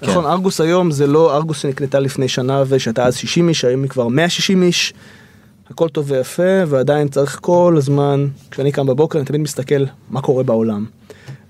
כן. 0.00 0.06
נכון, 0.10 0.26
ארגוס 0.26 0.60
היום 0.60 0.90
זה 0.90 1.06
לא 1.06 1.36
ארגוס 1.36 1.58
שנקנתה 1.58 2.00
לפני 2.00 2.28
שנה 2.28 2.62
ושהייתה 2.68 3.04
אז 3.04 3.16
60 3.16 3.48
איש, 3.48 3.64
היום 3.64 3.82
היא 3.82 3.90
כבר 3.90 4.08
160 4.08 4.62
איש. 4.62 4.92
הכל 5.70 5.88
טוב 5.88 6.10
ויפה, 6.10 6.62
ועדיין 6.66 7.08
צריך 7.08 7.38
כל 7.42 7.74
הזמן, 7.78 8.26
כשאני 8.50 8.72
קם 8.72 8.86
בבוקר 8.86 9.18
אני 9.18 9.26
תמיד 9.26 9.40
מסתכל 9.40 9.84
מה 10.10 10.20
קורה 10.20 10.42
בעולם. 10.42 10.86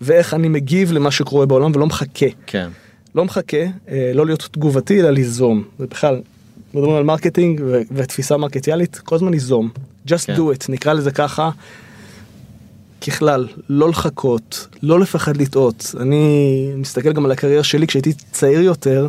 ואיך 0.01 0.35
אני 0.35 0.49
מגיב 0.49 0.93
למה 0.93 1.11
שקורה 1.11 1.47
בעולם 1.47 1.73
ולא 1.75 1.87
מחכה. 1.87 2.27
כן. 2.47 2.69
לא 3.15 3.25
מחכה, 3.25 3.57
אה, 3.89 4.11
לא 4.15 4.27
להיות 4.27 4.49
תגובתי, 4.53 5.01
אלא 5.01 5.11
ליזום. 5.11 5.65
ובכלל, 5.81 6.21
מדברים 6.75 6.95
על 6.95 7.03
marketing 7.03 7.63
ותפיסה 7.93 8.37
מרקטיאלית, 8.37 8.99
כל 8.99 9.15
הזמן 9.15 9.31
ליזום. 9.31 9.69
just 10.09 10.27
כן. 10.27 10.35
do 10.37 10.39
it, 10.39 10.67
נקרא 10.69 10.93
לזה 10.93 11.11
ככה. 11.11 11.51
ככלל, 13.07 13.49
לא 13.69 13.89
לחכות, 13.89 14.67
לא 14.83 15.01
לפחד 15.01 15.37
לטעות. 15.37 15.95
אני 16.01 16.73
מסתכל 16.77 17.13
גם 17.13 17.25
על 17.25 17.31
הקריירה 17.31 17.65
שלי 17.65 17.87
כשהייתי 17.87 18.13
צעיר 18.33 18.61
יותר, 18.61 19.09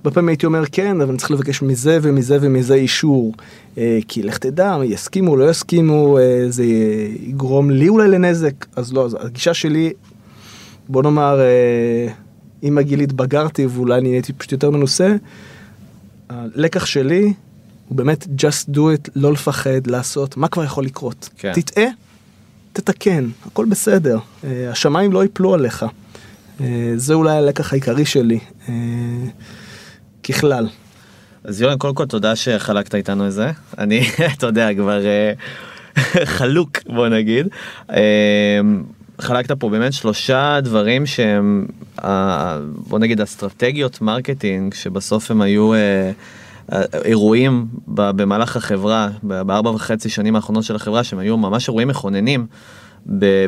הרבה 0.00 0.10
פעמים 0.10 0.28
הייתי 0.28 0.46
אומר 0.46 0.62
כן, 0.72 1.00
אבל 1.00 1.10
אני 1.10 1.18
צריך 1.18 1.30
לבקש 1.30 1.62
מזה 1.62 1.98
ומזה 2.02 2.38
ומזה 2.40 2.74
אישור. 2.74 3.32
אה, 3.78 3.98
כי 4.08 4.22
לך 4.22 4.38
תדע, 4.38 4.78
יסכימו, 4.84 5.36
לא 5.36 5.50
יסכימו, 5.50 6.18
אה, 6.18 6.44
זה 6.48 6.64
יגרום 7.22 7.70
לי 7.70 7.88
אולי 7.88 8.08
לנזק. 8.08 8.66
אז 8.76 8.92
לא, 8.92 9.04
אז 9.04 9.16
הגישה 9.20 9.54
שלי, 9.54 9.92
בוא 10.88 11.02
נאמר, 11.02 11.40
אה, 11.40 12.12
עם 12.62 12.78
הגיל 12.78 13.00
התבגרתי 13.00 13.66
ואולי 13.66 13.98
אני 13.98 14.08
הייתי 14.08 14.32
פשוט 14.32 14.52
יותר 14.52 14.70
מנוסה. 14.70 15.16
הלקח 16.30 16.86
שלי 16.86 17.32
הוא 17.88 17.96
באמת 17.96 18.24
just 18.24 18.74
do 18.74 18.78
it, 18.78 19.10
לא 19.16 19.32
לפחד, 19.32 19.86
לעשות, 19.86 20.36
מה 20.36 20.48
כבר 20.48 20.64
יכול 20.64 20.84
לקרות? 20.84 21.28
כן. 21.38 21.52
תטעה, 21.52 21.84
תתקן, 22.72 23.28
הכל 23.46 23.64
בסדר, 23.64 24.18
אה, 24.44 24.70
השמיים 24.70 25.12
לא 25.12 25.22
ייפלו 25.22 25.54
עליך. 25.54 25.86
אה, 26.60 26.92
זה 26.96 27.14
אולי 27.14 27.36
הלקח 27.36 27.72
העיקרי 27.72 28.04
שלי, 28.04 28.38
אה, 28.68 28.74
ככלל. 30.22 30.68
אז 31.44 31.60
יורן, 31.60 31.78
קודם 31.78 31.94
כל 31.94 32.06
תודה 32.06 32.36
שחלקת 32.36 32.94
איתנו 32.94 33.26
את 33.26 33.32
זה. 33.32 33.50
אני, 33.78 34.08
אתה 34.36 34.46
יודע, 34.46 34.74
כבר 34.74 35.00
חלוק, 36.36 36.78
בוא 36.86 37.08
נגיד. 37.08 37.46
חלקת 39.20 39.52
פה 39.52 39.68
באמת 39.68 39.92
שלושה 39.92 40.58
דברים 40.62 41.06
שהם, 41.06 41.66
בוא 42.88 42.98
נגיד, 42.98 43.20
אסטרטגיות 43.20 44.00
marketing, 44.00 44.74
שבסוף 44.74 45.30
הם 45.30 45.40
היו... 45.40 45.72
אירועים 47.04 47.66
במהלך 47.88 48.56
החברה, 48.56 49.08
בארבע 49.22 49.70
וחצי 49.70 50.08
שנים 50.08 50.36
האחרונות 50.36 50.64
של 50.64 50.76
החברה, 50.76 51.04
שהם 51.04 51.18
היו 51.18 51.36
ממש 51.36 51.68
אירועים 51.68 51.88
מכוננים 51.88 52.46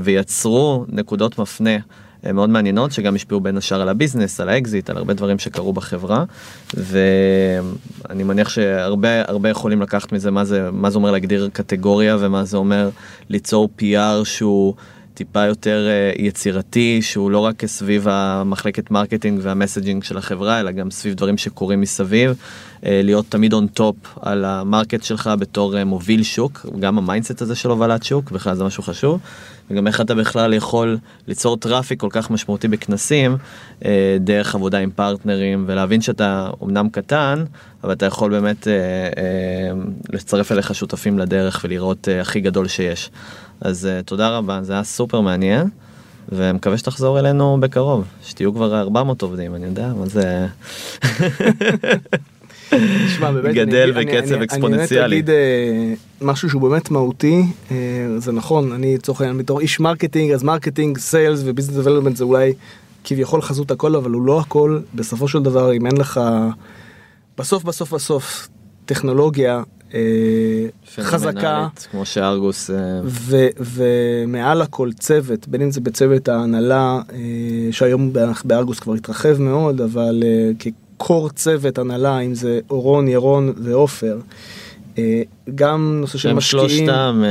ויצרו 0.02 0.84
נקודות 0.88 1.38
מפנה 1.38 1.76
אה, 2.26 2.32
מאוד 2.32 2.50
מעניינות, 2.50 2.92
שגם 2.92 3.14
השפיעו 3.14 3.40
בין 3.40 3.56
השאר 3.56 3.80
על 3.80 3.88
ה-business, 3.88 4.40
על 4.40 4.48
האקזיט, 4.48 4.90
על 4.90 4.96
הרבה 4.96 5.14
דברים 5.14 5.38
שקרו 5.38 5.72
בחברה, 5.72 6.24
ואני 6.74 8.22
מניח 8.24 8.48
שהרבה 8.48 9.08
הרבה 9.28 9.48
יכולים 9.48 9.82
לקחת 9.82 10.12
מזה 10.12 10.30
מה 10.30 10.44
זה, 10.44 10.68
מה 10.72 10.90
זה 10.90 10.96
אומר 10.98 11.10
להגדיר 11.10 11.48
קטגוריה 11.52 12.16
ומה 12.20 12.44
זה 12.44 12.56
אומר 12.56 12.90
ליצור 13.28 13.68
PR 13.78 14.24
שהוא... 14.24 14.74
טיפה 15.14 15.44
יותר 15.44 15.86
אה, 15.88 16.24
יצירתי, 16.24 17.02
שהוא 17.02 17.30
לא 17.30 17.38
רק 17.38 17.66
סביב 17.66 18.08
המחלקת 18.08 18.90
marketing 18.90 19.40
וה-messaging 19.42 20.04
של 20.04 20.18
החברה, 20.18 20.60
אלא 20.60 20.70
גם 20.70 20.90
סביב 20.90 21.14
דברים 21.14 21.38
שקורים 21.38 21.80
מסביב. 21.80 22.34
אה, 22.86 23.00
להיות 23.04 23.26
תמיד 23.28 23.52
on 23.52 23.66
top 23.66 23.96
על 24.20 24.44
ה-market 24.44 25.02
שלך 25.02 25.30
בתור 25.38 25.78
אה, 25.78 25.84
מוביל 25.84 26.22
שוק, 26.22 26.66
גם 26.80 26.98
ה-mindset 26.98 27.42
הזה 27.42 27.54
של 27.54 27.70
הובלת 27.70 28.02
שוק, 28.02 28.30
בכלל 28.30 28.54
זה 28.54 28.64
משהו 28.64 28.82
חשוב. 28.82 29.20
וגם 29.70 29.86
איך 29.86 30.00
אתה 30.00 30.14
בכלל 30.14 30.54
יכול 30.54 30.98
ליצור 31.28 31.56
traffic 31.56 32.00
כל 32.00 32.08
כך 32.10 32.30
משמעותי 32.30 32.68
בכנסים, 32.68 33.36
דרך 34.20 34.54
עבודה 34.54 34.78
עם 34.78 34.90
פרטנרים, 34.90 35.64
ולהבין 35.68 36.00
שאתה 36.00 36.50
אמנם 36.62 36.88
קטן, 36.88 37.44
אבל 37.84 37.92
אתה 37.92 38.06
יכול 38.06 38.30
באמת 38.30 38.66
לצרף 40.12 40.52
אליך 40.52 40.74
שותפים 40.74 41.18
לדרך 41.18 41.60
ולראות 41.64 42.08
הכי 42.20 42.40
גדול 42.40 42.68
שיש. 42.68 43.10
אז 43.64 43.88
אה, 44.00 44.04
תודה 44.04 44.36
רבה, 44.36 44.62
זה 44.62 44.72
היה 44.72 44.84
סופר 44.84 45.20
מעניין, 45.20 45.66
ומקווה 46.28 46.78
שתחזור 46.78 47.18
אלינו 47.18 47.58
בקרוב, 47.60 48.04
שתהיו 48.22 48.54
כבר 48.54 48.80
400 48.80 49.22
עובדים, 49.22 49.54
אני 49.54 49.66
יודע, 49.66 49.92
מה 49.98 50.06
זה... 50.06 50.46
נשמע, 52.72 53.32
באמת, 53.32 53.54
גדל 53.54 53.92
אני, 53.96 54.06
בקצב 54.06 54.34
אני, 54.34 54.44
אקספוננציאלי. 54.44 55.16
אני 55.16 55.22
באמת 55.22 55.28
אגיד 55.28 55.98
אה, 56.20 56.24
משהו 56.24 56.50
שהוא 56.50 56.62
באמת 56.62 56.90
מהותי, 56.90 57.42
אה, 57.68 57.72
זה 58.18 58.32
נכון, 58.32 58.72
אני 58.72 58.94
לצורך 58.94 59.20
העניין 59.20 59.38
בתור 59.38 59.60
איש 59.60 59.80
marketing, 59.80 60.32
אז 60.32 60.42
marketing, 60.42 60.98
sales 60.98 61.40
ו-business 61.44 61.76
development 61.76 62.16
זה 62.16 62.24
אולי 62.24 62.52
כביכול 63.04 63.42
חזות 63.42 63.70
הכל, 63.70 63.96
אבל 63.96 64.10
הוא 64.10 64.22
לא 64.22 64.40
הכל, 64.40 64.80
בסופו 64.94 65.28
של 65.28 65.42
דבר, 65.42 65.72
אם 65.72 65.86
אין 65.86 65.96
לך, 65.96 66.20
בסוף 67.38 67.64
בסוף 67.64 67.92
בסוף, 67.92 68.48
טכנולוגיה 68.84 69.62
חזקה. 71.00 71.66
כמו 71.90 72.04
שארגוס... 72.04 72.70
אה, 72.70 72.76
ו, 73.04 73.46
ומעל 73.58 74.62
הכל 74.62 74.90
צוות, 74.92 75.48
בין 75.48 75.62
אם 75.62 75.70
זה 75.70 75.80
בצוות 75.80 76.28
ההנהלה, 76.28 77.00
אה, 77.12 77.18
שהיום 77.70 78.12
בארגוס 78.44 78.80
כבר 78.80 78.94
התרחב 78.94 79.40
מאוד, 79.40 79.80
אבל 79.80 80.22
כקור 80.58 81.30
צוות 81.30 81.78
הנהלה, 81.78 82.20
אם 82.20 82.34
זה 82.34 82.60
אורון, 82.70 83.08
ירון 83.08 83.52
ועופר. 83.56 84.18
גם 85.54 85.98
נושא 86.00 86.18
של 86.18 86.32
משקיעים. 86.32 86.68
שלושתם, 86.68 87.22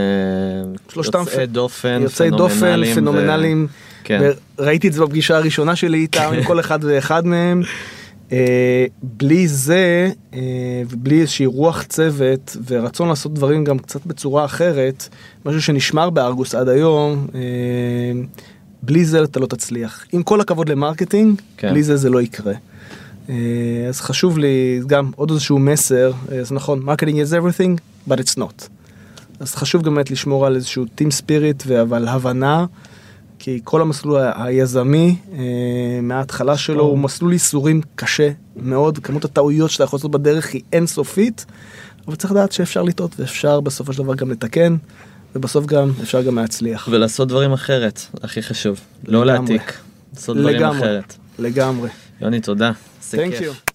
שלושתם 0.93 1.20
יוצאי 1.20 1.45
דופן, 1.45 1.99
יוצאי 2.01 2.30
דופן, 2.30 2.93
פנומנליים. 2.95 3.68
כן. 4.03 4.32
ראיתי 4.59 4.88
את 4.88 4.93
זה 4.93 5.01
בפגישה 5.01 5.38
הראשונה 5.38 5.76
שלי 5.76 5.97
איתם, 5.97 6.32
עם 6.34 6.43
כל 6.43 6.59
אחד 6.59 6.80
ואחד 6.82 7.26
מהם. 7.26 7.62
אה, 8.32 8.86
בלי 9.04 9.48
זה 9.48 10.12
אה, 10.34 10.40
ובלי 10.90 11.22
איזושהי 11.22 11.46
רוח 11.46 11.84
צוות 11.84 12.58
ורצון 12.68 13.10
לעשות 13.10 13.34
דברים 13.34 13.64
גם 13.64 13.80
קצת 13.80 14.06
בצורה 14.06 14.46
אחרת, 14.46 15.10
משהו 15.46 15.62
שנשמר 15.62 16.10
בארגוס 16.10 16.56
עד 16.56 16.68
היום, 16.70 17.28
אה, 17.36 17.42
בלי 18.84 19.06
זה 19.06 19.24
אתה 19.24 19.40
לא 19.40 19.46
תצליח. 19.46 20.06
עם 20.12 20.24
כל 20.24 20.42
הכבוד 20.42 20.70
ל-marketing, 20.70 21.42
כן. 21.58 21.72
בלי 21.72 21.84
זה 21.84 21.98
זה 21.98 22.10
לא 22.10 22.22
יקרה. 22.22 22.54
אז 23.90 24.02
חשוב 24.02 24.38
לי 24.38 24.82
גם 24.88 25.12
עוד 25.16 25.32
איזשהו 25.32 25.60
מסר, 25.60 26.12
אז 26.42 26.52
נכון, 26.52 26.80
marketing 26.80 27.22
is 27.22 27.32
everything, 27.32 27.80
but 28.10 28.14
it's 28.14 28.38
not. 28.38 28.68
אז 29.40 29.56
חשוב 29.56 29.84
גם 29.84 29.96
באמת 29.96 30.12
לשמור 30.12 30.46
על 30.46 30.56
איזשהו 30.56 30.86
team 30.96 31.12
spirit 31.12 31.68
אבל 31.68 32.08
הבנה. 32.08 32.66
כי 33.44 33.60
כל 33.64 33.82
המסלול 33.82 34.22
היזמי 34.36 35.16
אה, 35.34 35.39
מההתחלה 36.02 36.58
שלו 36.58 36.84
הוא 36.84 36.98
מסלול 36.98 37.34
ייסורים 37.34 37.82
קשה 37.96 38.30
מאוד, 38.56 38.98
כמות 38.98 39.26
הטעויות 39.26 39.72
שאתה 39.72 39.84
יכול 39.84 39.98
לעשות 39.98 40.12
בדרך 40.12 40.54
היא 40.54 40.62
אינסופית, 40.74 41.46
אבל 42.08 42.16
צריך 42.16 42.32
לדעת 42.32 42.52
שאפשר 42.52 42.84
לטעות 42.84 43.20
ואפשר 43.20 43.60
בסופו 43.60 43.94
של 43.94 44.04
דבר 44.04 44.16
גם 44.16 44.32
לתקן, 44.32 44.76
ובסוף 45.36 45.66
גם 45.66 45.92
אפשר 46.02 46.22
גם 46.22 46.36
להצליח. 46.36 46.88
ולעשות 46.92 47.28
דברים 47.28 47.54
אחרת, 47.54 48.02
הכי 48.24 48.42
חשוב, 48.42 48.80
לא 49.08 49.26
להעתיק, 49.26 49.74
לעשות 50.14 50.38
דברים 50.38 50.56
לגמרי, 50.56 50.80
אחרת. 50.80 51.16
לגמרי. 51.39 51.89
יוני, 52.22 52.42
תודה. 52.42 52.72
Thank 53.12 53.42
you. 53.42 53.71